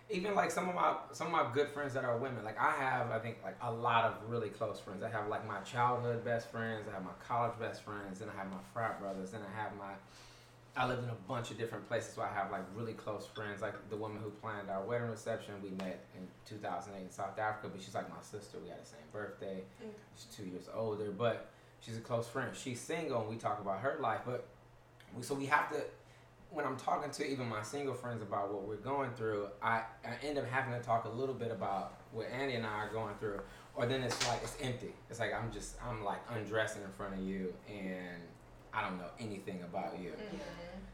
even 0.09 0.35
like 0.35 0.51
some 0.51 0.67
of 0.67 0.75
my 0.75 0.95
some 1.13 1.27
of 1.27 1.33
my 1.33 1.47
good 1.53 1.69
friends 1.69 1.93
that 1.93 2.03
are 2.03 2.17
women. 2.17 2.43
Like 2.43 2.59
I 2.59 2.71
have, 2.71 3.09
I 3.09 3.19
think, 3.19 3.37
like 3.43 3.55
a 3.61 3.71
lot 3.71 4.03
of 4.03 4.29
really 4.29 4.49
close 4.49 4.79
friends. 4.79 5.03
I 5.03 5.09
have 5.09 5.29
like 5.29 5.47
my 5.47 5.59
childhood 5.61 6.25
best 6.25 6.51
friends. 6.51 6.87
I 6.89 6.93
have 6.93 7.03
my 7.03 7.17
college 7.25 7.57
best 7.59 7.81
friends. 7.81 8.19
Then 8.19 8.27
I 8.29 8.37
have 8.37 8.51
my 8.51 8.59
frat 8.73 8.99
brothers. 8.99 9.31
Then 9.31 9.41
I 9.41 9.61
have 9.61 9.71
my 9.77 9.93
I 10.75 10.87
lived 10.87 11.03
in 11.03 11.09
a 11.09 11.27
bunch 11.27 11.51
of 11.51 11.57
different 11.57 11.87
places, 11.87 12.13
so 12.15 12.23
I 12.23 12.29
have 12.33 12.51
like 12.51 12.63
really 12.75 12.93
close 12.93 13.27
friends. 13.27 13.61
Like 13.61 13.75
the 13.89 13.95
woman 13.95 14.17
who 14.23 14.31
planned 14.31 14.71
our 14.71 14.83
wedding 14.83 15.09
reception, 15.09 15.53
we 15.61 15.69
met 15.69 16.03
in 16.17 16.27
2008 16.45 17.03
in 17.03 17.11
South 17.11 17.37
Africa, 17.37 17.69
but 17.71 17.81
she's 17.81 17.93
like 17.93 18.09
my 18.09 18.21
sister. 18.21 18.57
We 18.63 18.69
had 18.69 18.81
the 18.81 18.87
same 18.87 19.05
birthday. 19.11 19.61
Mm. 19.83 19.89
She's 20.15 20.35
two 20.35 20.45
years 20.45 20.67
older, 20.73 21.11
but 21.11 21.51
she's 21.79 21.97
a 21.97 22.01
close 22.01 22.27
friend. 22.27 22.49
She's 22.55 22.81
single, 22.81 23.21
and 23.21 23.29
we 23.29 23.35
talk 23.35 23.59
about 23.61 23.81
her 23.81 23.97
life. 24.01 24.21
But 24.25 24.47
we, 25.15 25.21
so 25.21 25.35
we 25.35 25.45
have 25.45 25.69
to. 25.71 25.81
When 26.49 26.65
I'm 26.65 26.77
talking 26.77 27.11
to 27.11 27.25
even 27.25 27.47
my 27.47 27.63
single 27.63 27.95
friends 27.95 28.21
about 28.21 28.51
what 28.53 28.63
we're 28.63 28.75
going 28.75 29.11
through, 29.13 29.47
I, 29.61 29.81
I 30.05 30.23
end 30.23 30.37
up 30.37 30.47
having 30.47 30.73
to 30.73 30.79
talk 30.79 31.05
a 31.05 31.09
little 31.09 31.33
bit 31.33 31.51
about 31.51 31.93
what 32.11 32.27
Andy 32.31 32.55
and 32.55 32.65
I 32.65 32.85
are 32.85 32.89
going 32.91 33.15
through, 33.19 33.41
or 33.75 33.85
then 33.85 34.01
it's 34.01 34.27
like 34.27 34.39
it's 34.41 34.57
empty. 34.59 34.93
It's 35.11 35.19
like 35.19 35.33
I'm 35.35 35.51
just 35.51 35.75
I'm 35.87 36.03
like 36.03 36.19
undressing 36.35 36.81
in 36.81 36.89
front 36.89 37.13
of 37.13 37.21
you, 37.21 37.53
and 37.69 38.23
I 38.73 38.81
don't 38.81 38.97
know 38.97 39.09
anything 39.19 39.61
about 39.63 39.99
you. 39.99 40.09
Mm-hmm. 40.09 40.37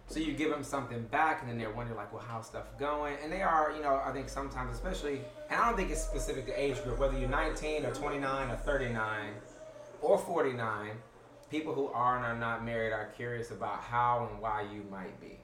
So 0.08 0.20
you 0.20 0.34
give 0.34 0.50
them 0.50 0.64
something 0.64 1.04
back, 1.04 1.42
and 1.42 1.50
then 1.50 1.58
they're 1.58 1.72
wondering 1.72 1.98
like, 1.98 2.12
well, 2.12 2.24
how's 2.28 2.48
stuff 2.48 2.66
going? 2.80 3.16
And 3.24 3.32
they 3.32 3.42
are, 3.44 3.72
you 3.76 3.82
know, 3.84 4.02
I 4.04 4.12
think 4.12 4.28
sometimes, 4.28 4.74
especially, 4.76 5.22
and 5.50 5.62
I 5.62 5.68
don't 5.68 5.78
think 5.78 5.92
it's 5.92 6.02
specific 6.02 6.46
to 6.48 6.60
age 6.62 6.84
group, 6.84 6.98
whether 7.00 7.18
you're 7.18 7.30
19 7.30 7.86
or 7.86 7.94
29 7.94 8.50
or 8.50 8.56
39 8.56 9.32
or 10.02 10.18
49. 10.18 10.92
People 11.52 11.74
who 11.74 11.88
are 11.88 12.16
and 12.18 12.26
are 12.26 12.36
not 12.38 12.66
married 12.66 12.92
are 12.92 13.06
curious 13.16 13.52
about 13.52 13.80
how 13.82 14.28
and 14.32 14.42
why 14.42 14.64
you 14.74 14.84
might 14.92 15.20
be, 15.22 15.40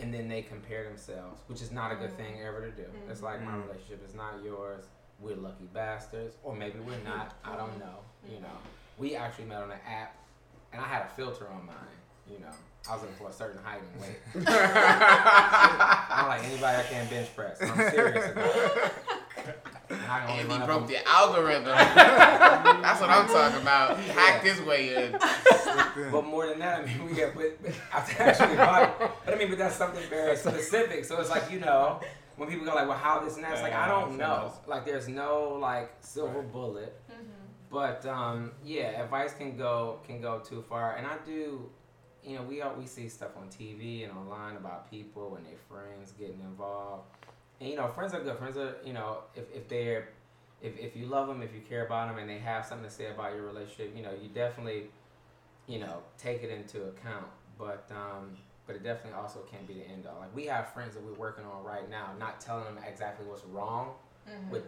and 0.00 0.12
then 0.12 0.28
they 0.28 0.42
compare 0.42 0.84
themselves, 0.84 1.42
which 1.46 1.60
is 1.62 1.70
not 1.72 1.90
a 1.92 1.96
good 1.96 2.14
thing 2.16 2.40
ever 2.46 2.60
to 2.62 2.70
do. 2.70 2.82
Mm-hmm. 2.82 3.10
It's 3.10 3.22
like 3.22 3.42
my 3.42 3.52
Mm. 3.52 3.66
relationship 3.66 4.02
is 4.06 4.14
not 4.14 4.42
yours. 4.44 4.84
We're 5.20 5.36
lucky 5.36 5.64
bastards, 5.72 6.36
or 6.42 6.54
maybe 6.54 6.78
we're 6.80 6.98
not. 7.04 7.34
I 7.44 7.56
don't 7.56 7.78
know. 7.78 7.98
You 8.28 8.40
know, 8.40 8.58
we 8.98 9.14
actually 9.16 9.46
met 9.46 9.62
on 9.62 9.70
an 9.70 9.78
app, 9.86 10.14
and 10.76 10.84
I 10.84 10.88
had 10.88 11.02
a 11.02 11.08
filter 11.16 11.46
on 11.48 11.64
mine. 11.66 11.76
You 12.30 12.38
know, 12.40 12.52
I 12.88 12.92
was 12.92 13.02
looking 13.02 13.16
for 13.16 13.28
a 13.28 13.32
certain 13.32 13.60
height 13.62 13.80
and 13.80 14.00
weight. 14.02 14.18
I'm 14.34 16.28
like 16.28 16.44
anybody 16.44 16.76
I 16.78 16.82
can 16.88 17.06
bench 17.08 17.34
press. 17.34 17.60
I'm 17.62 17.90
serious 17.90 18.30
about 18.32 18.56
it. 18.56 18.92
And 19.88 20.00
I 20.02 20.18
can 20.20 20.30
only 20.30 20.42
And 20.42 20.52
he 20.52 20.58
broke 20.66 20.82
on- 20.82 20.86
the 20.88 21.08
algorithm. 21.08 21.64
That's 22.84 23.00
what 23.00 23.10
I'm 23.10 23.28
talking 23.28 23.62
about. 23.62 23.98
He 24.00 24.08
hacked 24.10 24.44
his 24.44 24.60
way 24.62 24.94
in. 25.06 25.12
But 26.10 26.24
more 26.26 26.46
than 26.48 26.58
that, 26.58 26.80
I 26.80 26.84
mean, 26.84 27.06
we 27.06 27.14
get 27.14 27.34
but, 27.34 27.62
but 27.62 27.72
I've 27.94 28.20
actually 28.20 28.56
bought 28.56 28.82
it. 29.00 29.10
But 29.24 29.34
I 29.34 29.38
mean, 29.38 29.48
but 29.48 29.58
that's 29.58 29.76
something 29.76 30.02
very 30.10 30.36
specific. 30.46 31.04
So 31.04 31.20
it's 31.20 31.30
like 31.30 31.50
you 31.50 31.60
know, 31.60 32.00
when 32.36 32.48
people 32.48 32.66
go 32.66 32.74
like, 32.74 32.88
"Well, 32.88 32.98
how 32.98 33.20
this 33.20 33.36
and 33.36 33.44
that?" 33.44 33.52
It's 33.52 33.62
like 33.62 33.72
I 33.74 33.86
don't 33.88 34.16
know. 34.18 34.52
Like 34.66 34.84
there's 34.84 35.08
no 35.08 35.56
like 35.60 35.90
silver 36.00 36.42
bullet. 36.42 37.00
But 37.70 38.06
um, 38.06 38.52
yeah, 38.64 39.02
advice 39.02 39.34
can 39.34 39.56
go 39.56 40.00
can 40.06 40.20
go 40.20 40.38
too 40.38 40.62
far, 40.62 40.96
and 40.96 41.06
I 41.06 41.16
do. 41.24 41.70
You 42.24 42.36
know, 42.36 42.42
we 42.42 42.60
all, 42.60 42.74
we 42.74 42.86
see 42.86 43.08
stuff 43.08 43.36
on 43.36 43.48
TV 43.48 44.02
and 44.02 44.12
online 44.12 44.56
about 44.56 44.90
people 44.90 45.36
and 45.36 45.46
their 45.46 45.58
friends 45.68 46.12
getting 46.18 46.40
involved. 46.40 47.04
And 47.60 47.70
you 47.70 47.76
know, 47.76 47.86
friends 47.88 48.14
are 48.14 48.20
good. 48.20 48.36
Friends 48.36 48.56
are 48.56 48.76
you 48.84 48.92
know, 48.92 49.18
if, 49.34 49.44
if 49.54 49.68
they're 49.68 50.08
if, 50.62 50.78
if 50.78 50.96
you 50.96 51.06
love 51.06 51.28
them, 51.28 51.42
if 51.42 51.54
you 51.54 51.60
care 51.60 51.86
about 51.86 52.08
them, 52.08 52.18
and 52.18 52.28
they 52.28 52.38
have 52.38 52.64
something 52.66 52.88
to 52.88 52.94
say 52.94 53.10
about 53.10 53.34
your 53.34 53.44
relationship, 53.44 53.92
you 53.96 54.02
know, 54.02 54.10
you 54.10 54.28
definitely, 54.28 54.84
you 55.66 55.78
know, 55.78 55.98
take 56.18 56.42
it 56.42 56.50
into 56.50 56.84
account. 56.88 57.26
But 57.58 57.88
um, 57.90 58.36
but 58.66 58.76
it 58.76 58.82
definitely 58.82 59.18
also 59.18 59.40
can't 59.50 59.66
be 59.66 59.74
the 59.74 59.88
end 59.88 60.06
all. 60.06 60.18
Like 60.20 60.34
we 60.34 60.46
have 60.46 60.72
friends 60.72 60.94
that 60.94 61.04
we're 61.04 61.14
working 61.14 61.44
on 61.44 61.64
right 61.64 61.88
now, 61.88 62.10
not 62.18 62.40
telling 62.40 62.64
them 62.64 62.78
exactly 62.86 63.26
what's 63.26 63.44
wrong 63.44 63.92
Mhm. 64.28 64.50
with 64.50 64.64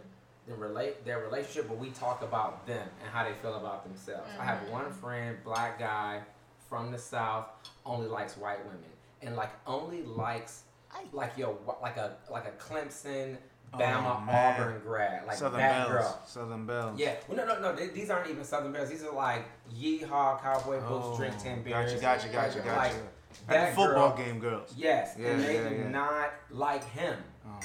the 0.49 0.55
relate 0.55 1.05
their 1.05 1.21
relationship, 1.21 1.69
but 1.69 1.77
we 1.79 1.91
talk 1.91 2.23
about 2.23 2.67
them 2.67 2.89
and 3.03 3.11
how 3.13 3.25
they 3.25 3.35
feel 3.35 3.55
about 3.57 3.85
themselves. 3.85 4.29
I 4.41 4.45
have 4.45 4.59
Mhm. 4.61 4.71
one 4.71 4.91
friend, 4.93 5.39
black 5.45 5.79
guy 5.79 6.23
from 6.69 6.91
the 6.91 6.99
south, 6.99 7.47
only 7.85 8.09
likes 8.09 8.37
white 8.37 8.65
women, 8.65 8.91
and 9.23 9.37
like 9.37 9.51
only 9.67 10.03
likes 10.03 10.65
like 11.13 11.37
your 11.37 11.57
like 11.83 11.97
a 11.99 12.17
like 12.31 12.47
a 12.47 12.53
Clemson, 12.53 13.37
Bama, 13.75 14.25
Oh. 14.27 14.33
Auburn 14.33 14.81
grad, 14.81 15.27
like 15.27 15.37
Southern 15.37 15.61
that 15.61 15.89
Belles. 15.89 16.03
girl. 16.03 16.23
Southern 16.27 16.67
Belles. 16.67 16.99
Yeah, 16.99 17.17
well, 17.29 17.37
no, 17.37 17.45
no, 17.45 17.61
no. 17.61 17.73
they- 17.77 17.89
These 17.89 18.09
aren't 18.11 18.29
even 18.29 18.43
Southern 18.43 18.73
Belles. 18.73 18.89
These 18.89 19.05
are 19.05 19.13
like 19.13 19.45
Yeehaw, 19.71 20.41
Cowboy 20.41 20.81
Boots, 20.81 21.19
drink 21.19 21.37
ten 21.39 21.63
beers. 21.63 21.93
Oh, 21.93 22.01
Gotcha, 22.01 22.29
gotcha, 22.29 22.59
gotcha, 22.61 22.69
Like, 22.79 22.93
gotcha. 22.93 23.03
that 23.49 23.75
football 23.75 24.09
girl- 24.11 24.17
game 24.17 24.41
girls. 24.41 24.73
Yes, 24.75 25.15
Yeah, 25.19 25.29
and 25.29 25.45
they 25.45 25.63
yeah, 25.63 25.69
do 25.69 25.75
yeah. 25.77 25.89
not 25.91 26.31
like 26.51 26.83
him. 26.85 27.23
Oh, 27.47 27.61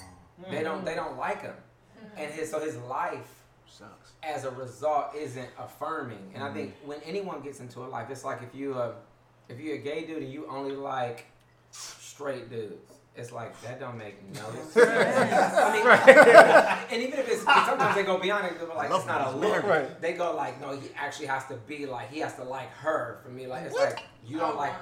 They 0.51 0.61
don't. 0.63 0.83
They 0.83 0.95
don't 0.95 1.17
like 1.17 1.41
him, 1.41 1.55
and 2.17 2.31
his 2.31 2.49
so 2.51 2.59
his 2.59 2.77
life 2.77 3.43
sucks. 3.67 4.11
as 4.21 4.45
a 4.45 4.51
result 4.51 5.15
isn't 5.15 5.49
affirming. 5.59 6.31
And 6.33 6.43
I 6.43 6.47
Mm-hmm. 6.47 6.55
think 6.57 6.75
when 6.85 6.99
anyone 7.05 7.41
gets 7.41 7.59
into 7.59 7.79
a 7.81 7.87
life, 7.87 8.09
it's 8.09 8.23
like 8.23 8.41
if 8.43 8.53
you 8.53 8.75
uh, 8.75 8.93
if 9.49 9.59
you're 9.59 9.75
a 9.75 9.79
gay 9.79 10.05
dude 10.05 10.23
and 10.23 10.31
you 10.31 10.47
only 10.49 10.75
like 10.75 11.25
straight 11.71 12.49
dudes. 12.49 12.91
It's 13.15 13.31
like 13.31 13.59
that 13.61 13.79
don't 13.79 13.97
make 13.99 14.15
no 14.33 14.41
sense. 14.69 14.75
I 14.75 15.71
mean, 15.71 15.85
and 16.91 17.01
even 17.07 17.19
if 17.19 17.29
it's 17.29 17.43
sometimes 17.43 17.95
they 17.95 18.01
go 18.03 18.17
beyond 18.17 18.47
it, 18.47 18.57
they're 18.57 18.67
like 18.75 18.89
it's 18.89 19.05
not 19.05 19.29
a 19.29 19.31
those. 19.33 19.41
look. 19.43 19.63
Right. 19.63 20.01
They 20.01 20.13
go 20.13 20.35
like, 20.35 20.59
no, 20.59 20.75
he 20.75 20.89
actually 20.95 21.27
has 21.27 21.45
to 21.45 21.55
be 21.67 21.85
like 21.85 22.09
he 22.09 22.19
has 22.21 22.33
to 22.37 22.43
like 22.43 22.71
her 22.71 23.19
for 23.23 23.29
me. 23.29 23.45
Like 23.45 23.65
it's 23.65 23.75
like 23.75 23.99
you 24.25 24.39
don't 24.39 24.55
like. 24.55 24.73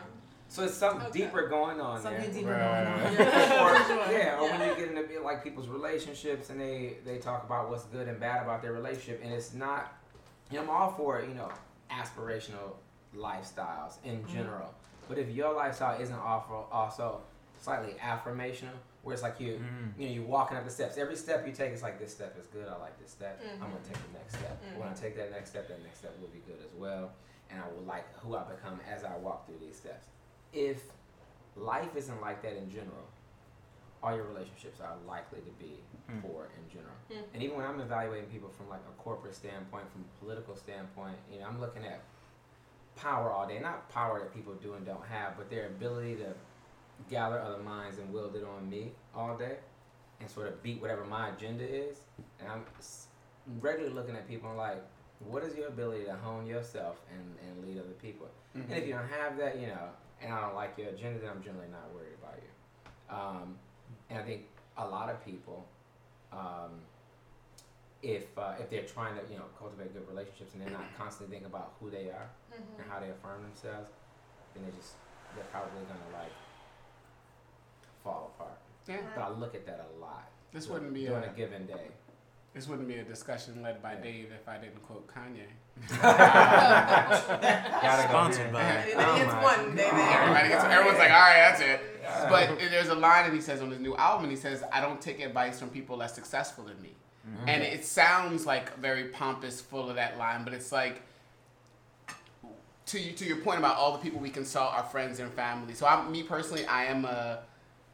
So 0.51 0.63
it's 0.65 0.73
something 0.73 1.07
Okay. 1.07 1.19
deeper 1.19 1.47
going 1.47 1.79
on 1.79 2.01
Something 2.01 2.23
there. 2.23 2.33
deeper 2.33 2.51
Right. 2.51 2.83
going 2.83 3.17
on. 3.17 4.07
or, 4.09 4.11
yeah, 4.11 4.37
or 4.37 4.49
when 4.51 4.59
you 4.67 4.75
get 4.75 4.89
into 4.89 5.03
be- 5.07 5.17
like 5.17 5.45
people's 5.45 5.69
relationships 5.69 6.49
and 6.49 6.59
they 6.59 6.97
they 7.05 7.19
talk 7.19 7.45
about 7.45 7.69
what's 7.69 7.85
good 7.85 8.09
and 8.09 8.19
bad 8.19 8.43
about 8.43 8.61
their 8.61 8.73
relationship, 8.73 9.21
and 9.23 9.31
it's 9.33 9.53
not. 9.53 9.93
You 10.49 10.57
know, 10.57 10.63
I'm 10.63 10.69
all 10.69 10.91
for 10.91 11.21
you 11.21 11.33
know 11.33 11.49
aspirational 11.89 12.73
lifestyles 13.15 13.93
in 14.03 14.27
general, 14.27 14.73
but 15.07 15.17
if 15.17 15.29
your 15.29 15.53
lifestyle 15.53 15.97
isn't 16.01 16.13
also 16.19 16.67
also 16.69 17.21
slightly 17.61 17.93
affirmational, 18.01 18.75
where 19.03 19.13
it's 19.13 19.23
like 19.23 19.39
you 19.39 19.53
Mm. 19.53 19.97
you 19.97 20.07
know 20.09 20.13
you're 20.15 20.25
walking 20.25 20.57
up 20.57 20.65
the 20.65 20.69
steps. 20.71 20.97
Every 20.97 21.15
step 21.15 21.47
you 21.47 21.53
take 21.53 21.71
is 21.71 21.81
like 21.81 21.97
this 21.97 22.11
step 22.11 22.35
is 22.37 22.47
good. 22.47 22.67
I 22.67 22.75
like 22.77 22.99
this 23.01 23.11
step. 23.11 23.39
I'm 23.53 23.59
gonna 23.71 23.75
Mhm. 23.75 23.87
take 23.87 23.97
the 24.11 24.17
next 24.19 24.33
step. 24.35 24.61
When 24.75 24.89
I 24.89 24.93
take 24.93 25.15
that 25.15 25.31
next 25.31 25.51
step, 25.51 25.69
that 25.69 25.81
next 25.81 25.99
step 25.99 26.13
will 26.19 26.27
be 26.27 26.39
good 26.45 26.59
as 26.65 26.73
well, 26.73 27.13
and 27.49 27.61
I 27.63 27.67
will 27.69 27.83
like 27.83 28.03
who 28.19 28.35
I 28.35 28.43
become 28.43 28.81
as 28.93 29.05
I 29.05 29.15
walk 29.15 29.45
through 29.45 29.59
these 29.59 29.77
steps. 29.77 30.07
If 30.53 30.83
life 31.55 31.95
isn't 31.95 32.21
like 32.21 32.41
that 32.43 32.57
in 32.57 32.69
general, 32.69 33.07
all 34.03 34.15
your 34.15 34.25
relationships 34.25 34.79
are 34.81 34.95
likely 35.07 35.39
to 35.41 35.51
be 35.63 35.79
Mm. 36.09 36.21
poor 36.23 36.49
in 36.57 36.69
general. 36.69 36.95
Mm. 37.09 37.23
And 37.33 37.43
even 37.43 37.57
when 37.57 37.65
I'm 37.65 37.79
evaluating 37.79 38.29
people 38.29 38.49
from 38.49 38.67
like 38.69 38.81
a 38.81 39.01
corporate 39.01 39.35
standpoint, 39.35 39.89
from 39.91 40.01
a 40.03 40.19
political 40.23 40.55
standpoint, 40.55 41.15
you 41.31 41.39
know, 41.39 41.45
I'm 41.45 41.59
looking 41.61 41.85
at 41.85 42.01
power 42.95 43.31
all 43.31 43.47
day. 43.47 43.59
Not 43.59 43.87
power 43.89 44.19
that 44.19 44.33
people 44.33 44.53
do 44.55 44.73
and 44.73 44.85
don't 44.85 45.05
have, 45.05 45.37
but 45.37 45.49
their 45.49 45.67
ability 45.67 46.15
to 46.17 46.33
gather 47.09 47.39
other 47.39 47.59
minds 47.63 47.97
and 47.99 48.11
wield 48.11 48.35
it 48.35 48.43
on 48.43 48.69
me 48.69 48.91
all 49.15 49.37
day 49.37 49.57
and 50.19 50.29
sort 50.29 50.47
of 50.47 50.61
beat 50.61 50.81
whatever 50.81 51.05
my 51.05 51.29
agenda 51.29 51.63
is. 51.63 51.97
And 52.39 52.49
I'm 52.49 52.65
regularly 53.61 53.93
looking 53.95 54.15
at 54.15 54.27
people 54.27 54.49
and 54.49 54.57
like, 54.57 54.83
what 55.19 55.43
is 55.43 55.55
your 55.55 55.67
ability 55.67 56.05
to 56.05 56.15
hone 56.15 56.45
yourself 56.45 56.99
and, 57.11 57.37
and 57.47 57.65
lead 57.65 57.77
other 57.79 57.93
people? 58.01 58.27
And 58.55 58.65
if 58.71 58.85
you 58.87 58.93
don't 58.93 59.07
have 59.07 59.37
that, 59.37 59.59
you 59.59 59.67
know, 59.67 59.87
and 60.23 60.33
I 60.33 60.41
don't 60.41 60.55
like 60.55 60.77
your 60.77 60.89
agenda, 60.89 61.19
then 61.19 61.29
I'm 61.29 61.43
generally 61.43 61.67
not 61.71 61.93
worried 61.93 62.15
about 62.21 62.37
you. 62.37 63.15
Um, 63.15 63.55
and 64.09 64.19
I 64.19 64.23
think 64.23 64.43
a 64.77 64.87
lot 64.87 65.09
of 65.09 65.23
people, 65.25 65.65
um, 66.31 66.79
if 68.01 68.25
uh, 68.37 68.53
if 68.59 68.69
they're 68.69 68.83
trying 68.83 69.15
to 69.15 69.21
you 69.31 69.37
know 69.37 69.45
cultivate 69.57 69.93
good 69.93 70.07
relationships 70.07 70.53
and 70.53 70.61
they're 70.61 70.71
not 70.71 70.85
constantly 70.97 71.33
thinking 71.33 71.49
about 71.51 71.73
who 71.79 71.89
they 71.89 72.09
are 72.09 72.29
and 72.55 72.89
how 72.89 72.99
they 72.99 73.09
affirm 73.09 73.41
themselves, 73.43 73.89
then 74.53 74.63
they 74.65 74.71
just 74.77 74.93
they're 75.35 75.45
probably 75.51 75.81
gonna 75.87 76.17
like 76.17 76.33
fall 78.03 78.31
apart. 78.35 78.57
Yeah. 78.87 78.97
But 79.15 79.21
I 79.21 79.29
look 79.29 79.55
at 79.55 79.65
that 79.65 79.85
a 79.95 79.99
lot. 79.99 80.29
This 80.51 80.67
wouldn't 80.67 80.93
be 80.93 81.05
during 81.05 81.23
a 81.23 81.31
a 81.31 81.35
given 81.35 81.65
day. 81.65 81.87
This 82.53 82.67
wouldn't 82.67 82.87
be 82.87 82.95
a 82.95 83.03
discussion 83.03 83.61
led 83.61 83.81
by 83.81 83.95
Dave 83.95 84.29
if 84.33 84.47
I 84.47 84.57
didn't 84.57 84.81
quote 84.83 85.07
Kanye. 85.07 85.47
Gotta 86.01 88.03
go 88.03 88.09
Sponsored 88.09 88.45
there. 88.47 88.53
by- 88.53 88.61
Everybody 88.91 89.19
gets 89.19 89.33
oh 89.33 89.35
my 89.35 89.43
one, 89.43 89.75
baby. 89.75 89.95
Everybody 89.95 90.49
gets, 90.49 90.63
everyone's 90.65 90.99
like, 90.99 91.11
all 91.11 91.19
right, 91.19 91.37
that's 91.37 91.61
it. 91.61 91.81
But 92.29 92.59
there's 92.59 92.89
a 92.89 92.95
line 92.95 93.29
that 93.29 93.33
he 93.33 93.41
says 93.41 93.61
on 93.61 93.71
his 93.71 93.79
new 93.79 93.95
album, 93.95 94.25
and 94.25 94.31
he 94.31 94.37
says, 94.37 94.63
I 94.71 94.81
don't 94.81 95.01
take 95.01 95.19
advice 95.21 95.59
from 95.59 95.69
people 95.69 95.97
less 95.97 96.13
successful 96.13 96.65
than 96.65 96.79
me. 96.81 96.93
Mm-hmm. 97.27 97.49
And 97.49 97.63
it 97.63 97.85
sounds 97.85 98.45
like 98.45 98.77
very 98.79 99.05
pompous, 99.05 99.61
full 99.61 99.89
of 99.89 99.95
that 99.95 100.17
line, 100.17 100.43
but 100.43 100.53
it's 100.53 100.71
like, 100.71 101.01
to 102.87 102.99
you, 102.99 103.13
to 103.13 103.25
your 103.25 103.37
point 103.37 103.59
about 103.59 103.77
all 103.77 103.93
the 103.93 103.99
people 103.99 104.19
we 104.19 104.29
consult, 104.29 104.73
our 104.73 104.83
friends 104.83 105.19
and 105.19 105.31
family. 105.31 105.73
So 105.73 105.85
I'm, 105.85 106.11
me 106.11 106.23
personally, 106.23 106.65
I 106.65 106.85
am 106.85 107.05
a, 107.05 107.39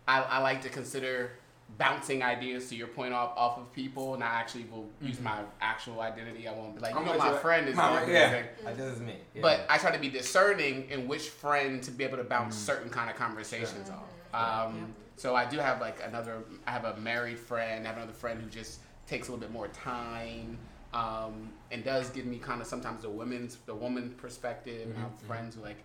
I, 0.07 0.21
I 0.21 0.39
like 0.39 0.61
to 0.63 0.69
consider 0.69 1.31
bouncing 1.77 2.23
ideas 2.23 2.69
to 2.69 2.75
your 2.75 2.87
point 2.87 3.13
off 3.13 3.33
off 3.37 3.57
of 3.57 3.71
people, 3.73 4.13
and 4.13 4.23
I 4.23 4.27
actually 4.27 4.65
will 4.65 4.87
use 5.01 5.19
my 5.19 5.39
actual 5.61 5.99
identity. 6.01 6.47
I 6.47 6.53
won't 6.53 6.75
be 6.75 6.81
like, 6.81 6.93
you 6.93 6.99
I'm 6.99 7.05
know, 7.05 7.17
my 7.17 7.31
you. 7.31 7.37
friend 7.37 7.67
is 7.67 7.75
My- 7.75 7.99
doing 7.99 8.15
yeah. 8.15 8.29
this. 8.31 8.65
Like 8.65 8.77
this 8.77 8.95
is 8.95 9.01
me. 9.01 9.15
Yeah. 9.35 9.41
But 9.41 9.65
I 9.69 9.77
try 9.77 9.91
to 9.91 9.99
be 9.99 10.09
discerning 10.09 10.89
in 10.89 11.07
which 11.07 11.29
friend 11.29 11.83
to 11.83 11.91
be 11.91 12.03
able 12.03 12.17
to 12.17 12.23
bounce 12.23 12.55
certain 12.55 12.89
kind 12.89 13.09
of 13.09 13.15
conversations 13.15 13.89
off. 13.89 14.67
Um, 14.67 14.93
So 15.17 15.35
I 15.35 15.45
do 15.45 15.57
have 15.57 15.81
like 15.81 15.99
another. 16.05 16.43
I 16.67 16.71
have 16.71 16.85
a 16.85 16.95
married 16.97 17.39
friend. 17.39 17.85
I 17.85 17.87
have 17.89 17.97
another 17.97 18.13
friend 18.13 18.41
who 18.41 18.47
just 18.49 18.79
takes 19.07 19.27
a 19.27 19.31
little 19.31 19.41
bit 19.41 19.51
more 19.51 19.67
time 19.69 20.57
um, 20.93 21.49
and 21.71 21.83
does 21.83 22.09
give 22.11 22.25
me 22.25 22.37
kind 22.37 22.61
of 22.61 22.67
sometimes 22.67 23.01
the 23.01 23.09
women's 23.09 23.55
the 23.65 23.73
woman 23.75 24.11
perspective. 24.17 24.87
And 24.87 24.97
I 24.97 25.01
have 25.01 25.19
friends 25.27 25.55
who 25.55 25.61
like 25.61 25.77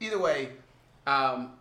either 0.00 0.18
way. 0.18 0.50
Um, 1.06 1.52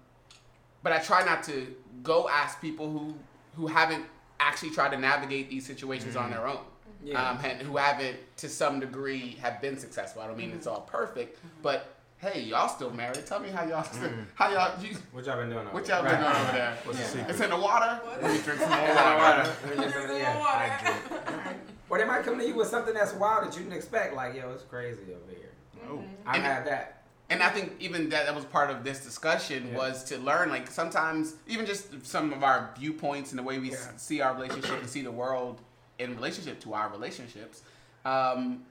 but 0.83 0.91
I 0.93 0.99
try 0.99 1.23
not 1.25 1.41
to 1.43 1.73
go 2.03 2.27
ask 2.29 2.59
people 2.61 2.89
who 2.91 3.13
who 3.55 3.67
haven't 3.67 4.05
actually 4.39 4.69
tried 4.71 4.91
to 4.91 4.97
navigate 4.97 5.49
these 5.49 5.65
situations 5.65 6.15
on 6.15 6.29
their 6.29 6.47
own 6.47 6.59
Yeah. 7.03 7.29
um, 7.31 7.39
and 7.43 7.61
who 7.61 7.77
haven't 7.77 8.17
to 8.37 8.49
some 8.49 8.79
degree 8.79 9.37
have 9.41 9.61
been 9.61 9.77
successful. 9.77 10.21
I 10.21 10.27
don't 10.27 10.37
mean 10.37 10.51
it's 10.51 10.67
all 10.67 10.81
perfect, 10.81 11.39
but 11.61 11.95
hey, 12.17 12.41
y'all 12.41 12.67
still 12.67 12.91
married? 12.91 13.25
Tell 13.25 13.39
me 13.39 13.49
how 13.49 13.63
y'all 13.65 13.83
mm. 13.83 13.93
still, 13.93 14.09
how 14.35 14.51
y'all 14.51 14.81
you, 14.83 14.97
what 15.11 15.25
y'all 15.25 15.37
been 15.37 15.49
doing? 15.49 15.61
over 15.61 15.69
what 15.73 15.85
there? 15.85 15.95
y'all 15.97 16.03
been 16.05 16.21
Right. 16.21 16.33
doing 16.33 16.43
over 16.47 16.51
there? 16.57 16.77
What's 16.83 16.99
the 16.99 17.05
secret? 17.05 17.29
It's 17.29 17.39
in 17.41 17.49
the 17.49 17.57
water. 17.57 17.99
What? 18.03 18.21
Let 18.23 18.31
me 18.31 18.41
drink 18.41 18.59
some 18.59 18.69
more 18.69 18.95
water. 18.95 19.17
water. 19.17 19.55
Let 19.65 19.77
me 19.77 19.83
Drink 19.91 20.07
some 20.07 20.17
yeah. 20.17 20.39
water. 20.39 21.55
Or 21.89 21.97
they 21.99 22.05
might 22.05 22.23
come 22.23 22.39
to 22.39 22.45
you 22.47 22.55
with 22.55 22.67
something 22.67 22.93
that's 22.93 23.13
wild 23.13 23.45
that 23.47 23.55
you 23.55 23.63
didn't 23.63 23.77
expect. 23.77 24.15
Like, 24.15 24.35
yo, 24.35 24.49
it's 24.51 24.63
crazy 24.63 25.01
over 25.13 25.29
here. 25.29 25.51
Oh. 25.87 26.03
I've 26.25 26.35
And- 26.37 26.43
had 26.43 26.65
that. 26.67 26.94
And 27.29 27.41
I 27.41 27.49
think 27.49 27.73
even 27.79 28.09
that, 28.09 28.27
that 28.27 28.35
was 28.35 28.45
part 28.45 28.69
of 28.69 28.83
this 28.83 29.03
discussion 29.03 29.69
Yeah. 29.69 29.77
was 29.77 30.03
to 30.05 30.17
learn 30.19 30.49
like 30.49 30.69
sometimes 30.69 31.35
even 31.47 31.65
just 31.65 32.05
some 32.05 32.31
of 32.31 32.43
our 32.43 32.69
viewpoints 32.77 33.31
and 33.31 33.39
the 33.39 33.43
way 33.43 33.57
we 33.59 33.71
Yeah. 33.71 33.77
see 33.97 34.21
our 34.21 34.33
relationship 34.33 34.79
and 34.79 34.89
see 34.89 35.01
the 35.01 35.11
world 35.11 35.61
in 35.97 36.15
relationship 36.15 36.59
to 36.61 36.73
our 36.73 36.89
relationships. 36.89 37.63
Um, 38.05 38.63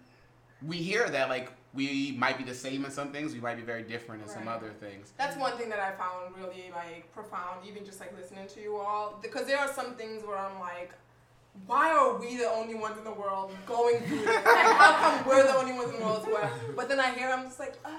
we 0.64 0.76
hear 0.76 1.08
that 1.08 1.28
like 1.28 1.50
we 1.74 2.12
might 2.16 2.38
be 2.38 2.44
the 2.44 2.54
same 2.54 2.84
in 2.84 2.90
some 2.92 3.10
things, 3.10 3.34
we 3.34 3.40
might 3.40 3.56
be 3.56 3.62
very 3.62 3.82
different 3.82 4.22
in 4.22 4.28
some 4.28 4.46
other 4.46 4.70
things. 4.78 5.12
That's 5.18 5.36
one 5.36 5.56
thing 5.58 5.68
that 5.70 5.80
I 5.80 5.90
found 5.92 6.36
really 6.36 6.70
like 6.72 7.12
profound, 7.12 7.66
even 7.66 7.84
just 7.84 7.98
like 7.98 8.16
listening 8.16 8.46
to 8.46 8.60
you 8.60 8.76
all, 8.76 9.18
because 9.20 9.46
there 9.48 9.58
are 9.58 9.72
some 9.72 9.96
things 9.96 10.24
where 10.24 10.38
I'm 10.38 10.60
like, 10.60 10.92
why 11.66 11.90
are 11.90 12.16
we 12.16 12.36
the 12.36 12.48
only 12.48 12.74
ones 12.76 12.96
in 12.98 13.04
the 13.04 13.12
world 13.12 13.50
going 13.66 13.98
through 14.02 14.18
this? 14.18 14.26
Like, 14.26 14.44
how 14.46 14.92
come 15.18 15.26
we're 15.26 15.42
the 15.42 15.56
only 15.56 15.72
ones 15.72 15.90
in 15.90 15.98
the 15.98 16.04
world 16.04 16.24
who? 16.24 16.72
But 16.76 16.88
then 16.88 17.00
I 17.00 17.10
hear, 17.10 17.28
I'm 17.30 17.44
just 17.44 17.58
like, 17.58 17.74
oh, 17.84 17.90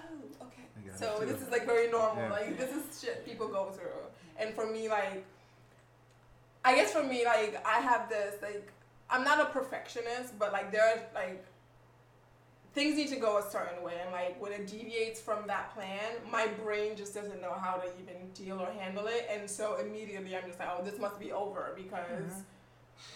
So 0.97 1.19
this 1.25 1.41
is 1.41 1.49
like 1.49 1.65
very 1.65 1.89
normal. 1.89 2.23
Yeah. 2.23 2.31
Like 2.31 2.57
this 2.57 2.71
is 2.71 3.01
shit 3.01 3.25
people 3.25 3.47
go 3.47 3.71
through. 3.71 4.01
And 4.37 4.53
for 4.53 4.65
me, 4.65 4.89
like, 4.89 5.25
I 6.65 6.75
guess 6.75 6.91
for 6.91 7.03
me, 7.03 7.23
like, 7.25 7.65
I 7.65 7.79
have 7.79 8.09
this 8.09 8.35
like, 8.41 8.71
I'm 9.09 9.23
not 9.23 9.39
a 9.39 9.45
perfectionist, 9.45 10.37
but 10.37 10.51
like 10.51 10.71
there 10.71 10.83
are 10.83 10.99
like 11.13 11.45
things 12.75 12.97
need 12.97 13.07
to 13.07 13.15
go 13.15 13.37
a 13.37 13.49
certain 13.49 13.81
way 13.81 13.93
and 14.03 14.11
like 14.11 14.39
when 14.39 14.51
it 14.51 14.67
deviates 14.67 15.21
from 15.21 15.47
that 15.47 15.73
plan 15.73 16.11
my 16.29 16.45
brain 16.61 16.95
just 16.95 17.15
doesn't 17.15 17.41
know 17.41 17.53
how 17.53 17.75
to 17.75 17.87
even 18.01 18.29
deal 18.33 18.59
or 18.59 18.69
handle 18.73 19.07
it 19.07 19.25
and 19.31 19.49
so 19.49 19.77
immediately 19.77 20.35
i'm 20.35 20.45
just 20.45 20.59
like 20.59 20.67
oh 20.77 20.83
this 20.83 20.99
must 20.99 21.17
be 21.17 21.31
over 21.31 21.71
because 21.73 21.99
mm-hmm. 21.99 22.39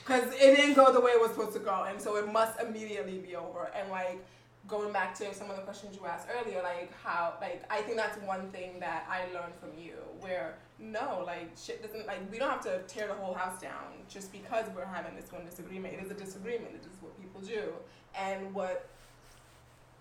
because 0.07 0.33
it 0.33 0.55
didn't 0.55 0.75
go 0.75 0.93
the 0.93 0.99
way 1.01 1.11
it 1.11 1.19
was 1.19 1.31
supposed 1.31 1.51
to 1.51 1.59
go 1.59 1.85
and 1.89 2.01
so 2.01 2.15
it 2.15 2.31
must 2.31 2.57
immediately 2.61 3.17
be 3.17 3.35
over 3.35 3.69
and 3.77 3.91
like 3.91 4.25
going 4.67 4.93
back 4.93 5.15
to 5.15 5.33
some 5.33 5.49
of 5.49 5.55
the 5.55 5.63
questions 5.63 5.95
you 5.95 6.05
asked 6.05 6.27
earlier 6.39 6.61
like 6.61 6.93
how 7.03 7.33
like 7.41 7.63
i 7.71 7.81
think 7.81 7.97
that's 7.97 8.17
one 8.19 8.49
thing 8.49 8.79
that 8.79 9.07
i 9.09 9.21
learned 9.33 9.53
from 9.59 9.69
you 9.77 9.93
where 10.19 10.57
no, 10.81 11.23
like 11.25 11.51
shit 11.57 11.83
doesn't 11.83 12.07
like 12.07 12.19
we 12.31 12.37
don't 12.37 12.49
have 12.49 12.61
to 12.61 12.81
tear 12.87 13.07
the 13.07 13.13
whole 13.13 13.33
house 13.33 13.61
down 13.61 13.99
just 14.07 14.31
because 14.31 14.65
we're 14.75 14.85
having 14.85 15.15
this 15.15 15.31
one 15.31 15.45
disagreement. 15.45 15.93
It 15.93 16.03
is 16.03 16.11
a 16.11 16.13
disagreement. 16.13 16.75
It 16.75 16.87
is 16.87 16.95
what 17.01 17.19
people 17.19 17.41
do, 17.41 17.73
and 18.17 18.53
what 18.53 18.87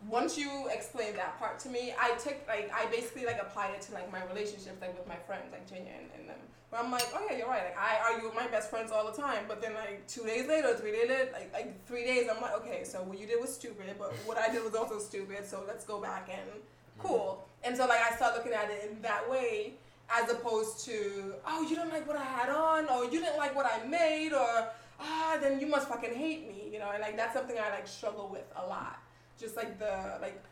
once 0.06 0.38
you 0.38 0.68
explained 0.70 1.16
that 1.16 1.38
part 1.38 1.58
to 1.60 1.68
me, 1.68 1.94
I 2.00 2.14
took 2.16 2.36
like 2.46 2.70
I 2.72 2.86
basically 2.86 3.26
like 3.26 3.40
applied 3.40 3.74
it 3.74 3.82
to 3.82 3.94
like 3.94 4.10
my 4.12 4.24
relationships 4.26 4.80
like 4.80 4.96
with 4.96 5.08
my 5.08 5.16
friends 5.26 5.50
like 5.50 5.68
Jenya 5.68 5.98
and, 5.98 6.10
and 6.18 6.28
them. 6.28 6.38
Where 6.70 6.82
I'm 6.82 6.90
like, 6.90 7.06
oh 7.14 7.26
yeah, 7.30 7.38
you're 7.38 7.48
right. 7.48 7.64
Like 7.64 7.78
I 7.78 8.12
argue 8.12 8.28
with 8.28 8.36
my 8.36 8.46
best 8.46 8.68
friends 8.70 8.92
all 8.92 9.10
the 9.10 9.16
time, 9.16 9.44
but 9.48 9.62
then 9.62 9.74
like 9.74 10.06
two 10.06 10.24
days 10.24 10.46
later, 10.46 10.74
three 10.76 10.92
days 10.92 11.08
later, 11.08 11.30
like 11.32 11.52
like 11.52 11.86
three 11.86 12.04
days, 12.04 12.28
I'm 12.34 12.42
like, 12.42 12.54
okay, 12.56 12.84
so 12.84 13.02
what 13.02 13.18
you 13.18 13.26
did 13.26 13.40
was 13.40 13.54
stupid, 13.54 13.94
but 13.98 14.12
what 14.26 14.36
I 14.36 14.52
did 14.52 14.62
was 14.62 14.74
also 14.74 14.98
stupid. 14.98 15.46
So 15.46 15.64
let's 15.66 15.84
go 15.84 16.00
back 16.00 16.28
and 16.30 16.50
cool. 16.98 17.44
And 17.64 17.76
so 17.76 17.86
like 17.86 18.00
I 18.00 18.14
start 18.16 18.34
looking 18.36 18.52
at 18.52 18.70
it 18.70 18.90
in 18.90 19.00
that 19.02 19.28
way 19.30 19.74
as 20.10 20.30
opposed 20.30 20.84
to 20.86 21.34
oh 21.46 21.62
you 21.68 21.76
don't 21.76 21.90
like 21.90 22.06
what 22.06 22.16
I 22.16 22.24
had 22.24 22.48
on 22.48 22.88
or 22.88 23.04
you 23.04 23.20
didn't 23.20 23.36
like 23.36 23.54
what 23.54 23.66
I 23.66 23.86
made 23.86 24.32
or 24.32 24.68
ah 25.00 25.38
then 25.40 25.60
you 25.60 25.66
must 25.66 25.88
fucking 25.88 26.14
hate 26.14 26.48
me 26.48 26.68
you 26.72 26.78
know 26.78 26.90
and 26.92 27.02
like 27.02 27.16
that's 27.16 27.34
something 27.34 27.56
I 27.58 27.70
like 27.70 27.86
struggle 27.86 28.28
with 28.28 28.44
a 28.56 28.66
lot 28.66 28.98
just 29.38 29.56
like 29.56 29.78
the 29.78 30.18
like 30.20 30.42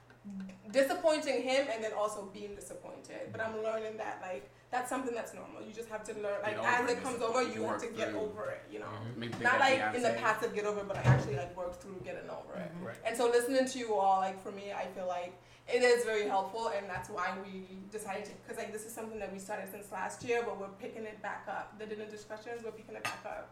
disappointing 0.70 1.42
him 1.42 1.66
and 1.72 1.82
then 1.82 1.92
also 1.96 2.28
being 2.32 2.54
disappointed 2.54 3.32
but 3.32 3.40
I'm 3.40 3.62
learning 3.62 3.96
that 3.96 4.18
like 4.22 4.50
that's 4.70 4.88
something 4.90 5.14
that's 5.14 5.32
normal 5.32 5.62
you 5.62 5.72
just 5.72 5.88
have 5.88 6.02
to 6.04 6.12
learn 6.14 6.40
like 6.42 6.58
as 6.58 6.90
it 6.90 7.02
comes 7.02 7.22
over 7.22 7.42
you 7.42 7.62
have 7.64 7.80
to 7.80 7.86
get 7.88 8.10
through. 8.10 8.20
over 8.20 8.50
it 8.50 8.62
you 8.70 8.78
know 8.80 8.86
Maybe 9.16 9.32
not 9.42 9.60
like 9.60 9.80
in 9.94 10.02
the 10.02 10.10
passive 10.18 10.54
get 10.54 10.64
over 10.64 10.82
but 10.82 10.96
like 10.96 11.06
actually 11.06 11.36
like 11.36 11.56
work 11.56 11.80
through 11.80 12.00
getting 12.04 12.28
over 12.28 12.54
it 12.58 12.70
Right. 12.82 12.96
and 13.06 13.16
so 13.16 13.26
listening 13.28 13.66
to 13.66 13.78
you 13.78 13.94
all, 13.94 14.20
like 14.20 14.42
for 14.42 14.50
me, 14.52 14.72
I 14.72 14.86
feel 14.94 15.06
like 15.06 15.32
it 15.68 15.82
is 15.82 16.04
very 16.04 16.28
helpful, 16.28 16.70
and 16.76 16.88
that's 16.88 17.08
why 17.08 17.28
we 17.44 17.64
decided 17.90 18.24
to, 18.26 18.32
because 18.42 18.56
like 18.56 18.72
this 18.72 18.84
is 18.86 18.92
something 18.92 19.18
that 19.18 19.32
we 19.32 19.38
started 19.40 19.68
since 19.70 19.90
last 19.90 20.22
year, 20.24 20.42
but 20.44 20.60
we're 20.60 20.68
picking 20.78 21.02
it 21.04 21.20
back 21.22 21.46
up. 21.48 21.76
The 21.78 21.86
dinner 21.86 22.04
discussions, 22.06 22.62
we're 22.64 22.70
picking 22.72 22.94
it 22.94 23.02
back 23.02 23.24
up, 23.24 23.50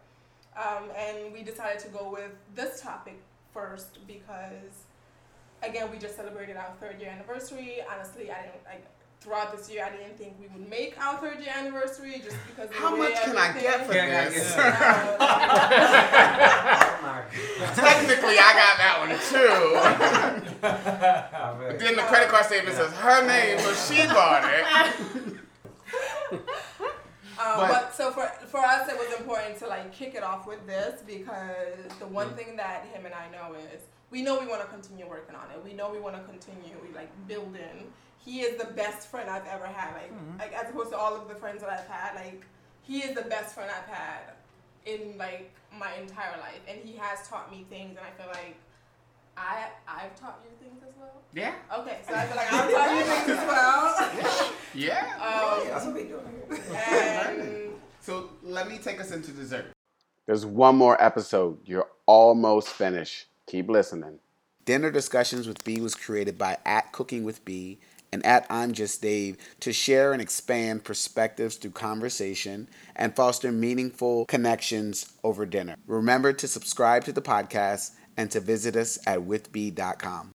um, 0.56 0.90
and 0.96 1.32
we 1.32 1.42
decided 1.42 1.80
to 1.80 1.88
go 1.88 2.10
with 2.12 2.30
this 2.54 2.80
topic 2.80 3.18
first 3.52 3.98
because, 4.06 4.84
again, 5.62 5.90
we 5.90 5.98
just 5.98 6.14
celebrated 6.16 6.56
our 6.56 6.72
third 6.80 7.00
year 7.00 7.10
anniversary. 7.10 7.78
Honestly, 7.92 8.30
I 8.30 8.42
didn't 8.42 8.64
like. 8.64 8.84
Throughout 9.24 9.56
this 9.56 9.70
year, 9.70 9.82
I 9.82 9.88
didn't 9.96 10.18
think 10.18 10.34
we 10.38 10.46
would 10.48 10.68
make 10.68 10.98
our 11.02 11.16
third 11.16 11.40
year 11.40 11.48
anniversary 11.56 12.20
just 12.22 12.36
because. 12.46 12.68
How 12.72 12.94
much 12.94 13.14
can 13.14 13.38
I 13.38 13.52
get 13.58 13.86
for 13.86 13.94
everything- 13.94 14.34
this? 14.34 14.54
Oh 14.54 14.58
my 17.00 17.22
Technically, 17.74 18.36
I 18.38 18.52
got 18.52 18.76
that 18.76 18.98
one 19.00 19.16
too. 19.32 20.60
But 21.64 21.78
then 21.78 21.96
the 21.96 22.02
credit 22.02 22.28
card 22.28 22.44
statement 22.44 22.76
says 22.76 22.92
her 22.92 23.22
name, 23.26 23.58
so 23.60 23.72
she 23.72 24.06
bought 24.08 24.44
it. 24.44 24.66
Um, 27.36 27.56
But- 27.56 27.68
but, 27.68 27.92
so 27.94 28.12
for 28.12 28.26
for 28.46 28.60
us, 28.60 28.88
it 28.88 28.96
was 28.96 29.12
important 29.18 29.58
to 29.60 29.66
like 29.66 29.90
kick 29.92 30.14
it 30.14 30.22
off 30.22 30.46
with 30.46 30.64
this 30.66 31.02
because 31.04 31.74
the 31.98 32.06
one 32.06 32.32
thing 32.34 32.54
that 32.56 32.84
him 32.92 33.06
and 33.06 33.14
I 33.14 33.28
know 33.30 33.54
is 33.54 33.80
we 34.10 34.22
know 34.22 34.38
we 34.38 34.46
want 34.46 34.60
to 34.62 34.68
continue 34.68 35.04
working 35.08 35.34
on 35.34 35.50
it. 35.50 35.60
We 35.64 35.72
know 35.72 35.90
we 35.90 35.98
want 35.98 36.14
to 36.14 36.22
continue 36.30 36.76
like 36.94 37.10
building. 37.26 37.90
He 38.24 38.40
is 38.40 38.58
the 38.58 38.66
best 38.72 39.08
friend 39.08 39.28
I've 39.28 39.46
ever 39.46 39.66
had. 39.66 39.92
Like, 39.94 40.12
like 40.38 40.52
as 40.54 40.70
opposed 40.70 40.90
to 40.90 40.96
all 40.96 41.14
of 41.14 41.28
the 41.28 41.34
friends 41.34 41.60
that 41.62 41.70
I've 41.70 41.86
had, 41.86 42.14
like 42.14 42.44
he 42.82 42.98
is 43.00 43.14
the 43.14 43.22
best 43.22 43.54
friend 43.54 43.70
I've 43.70 43.92
had 43.94 44.32
in 44.86 45.16
like 45.18 45.50
my 45.78 45.92
entire 46.00 46.38
life, 46.38 46.60
and 46.68 46.78
he 46.84 46.96
has 46.96 47.26
taught 47.28 47.50
me 47.50 47.66
things, 47.68 47.96
and 47.96 48.00
I 48.06 48.10
feel 48.22 48.30
like. 48.32 48.56
I 49.36 49.66
I've 49.88 50.14
taught 50.14 50.38
you 50.44 50.50
things 50.64 50.80
as 50.88 50.94
well. 50.96 51.20
Yeah. 51.34 51.54
Okay, 51.80 51.98
so 52.06 52.14
I 52.14 52.26
feel 52.26 52.36
like 52.36 52.52
I've 52.52 52.70
taught 52.72 52.96
you 52.96 53.02
things 53.02 53.28
as 53.30 53.48
well. 53.48 54.52
Yeah. 54.72 55.10
Um, 55.60 55.68
That's 55.68 55.86
what 55.86 55.94
we 55.96 56.04
doing 56.04 56.70
and 56.72 57.70
So 58.00 58.30
let 58.44 58.68
me 58.68 58.78
take 58.78 59.00
us 59.00 59.10
into 59.10 59.32
dessert. 59.32 59.66
There's 60.26 60.46
one 60.46 60.76
more 60.76 61.02
episode. 61.02 61.58
You're 61.66 61.88
almost 62.06 62.68
finished. 62.68 63.26
Keep 63.48 63.70
listening. 63.70 64.20
Dinner 64.64 64.92
Discussions 64.92 65.48
with 65.48 65.64
B 65.64 65.80
was 65.80 65.96
created 65.96 66.38
by 66.38 66.58
at 66.64 66.92
Cooking 66.92 67.24
with 67.24 67.44
B 67.44 67.80
and 68.14 68.24
at 68.24 68.46
I'm 68.48 68.72
Just 68.72 69.02
Dave 69.02 69.36
to 69.60 69.72
share 69.72 70.12
and 70.12 70.22
expand 70.22 70.84
perspectives 70.84 71.56
through 71.56 71.72
conversation 71.72 72.68
and 72.94 73.14
foster 73.14 73.50
meaningful 73.50 74.24
connections 74.26 75.12
over 75.24 75.44
dinner. 75.44 75.74
Remember 75.88 76.32
to 76.32 76.46
subscribe 76.46 77.02
to 77.04 77.12
the 77.12 77.20
podcast 77.20 77.90
and 78.16 78.30
to 78.30 78.38
visit 78.38 78.76
us 78.76 79.00
at 79.04 79.18
withb.com. 79.18 80.32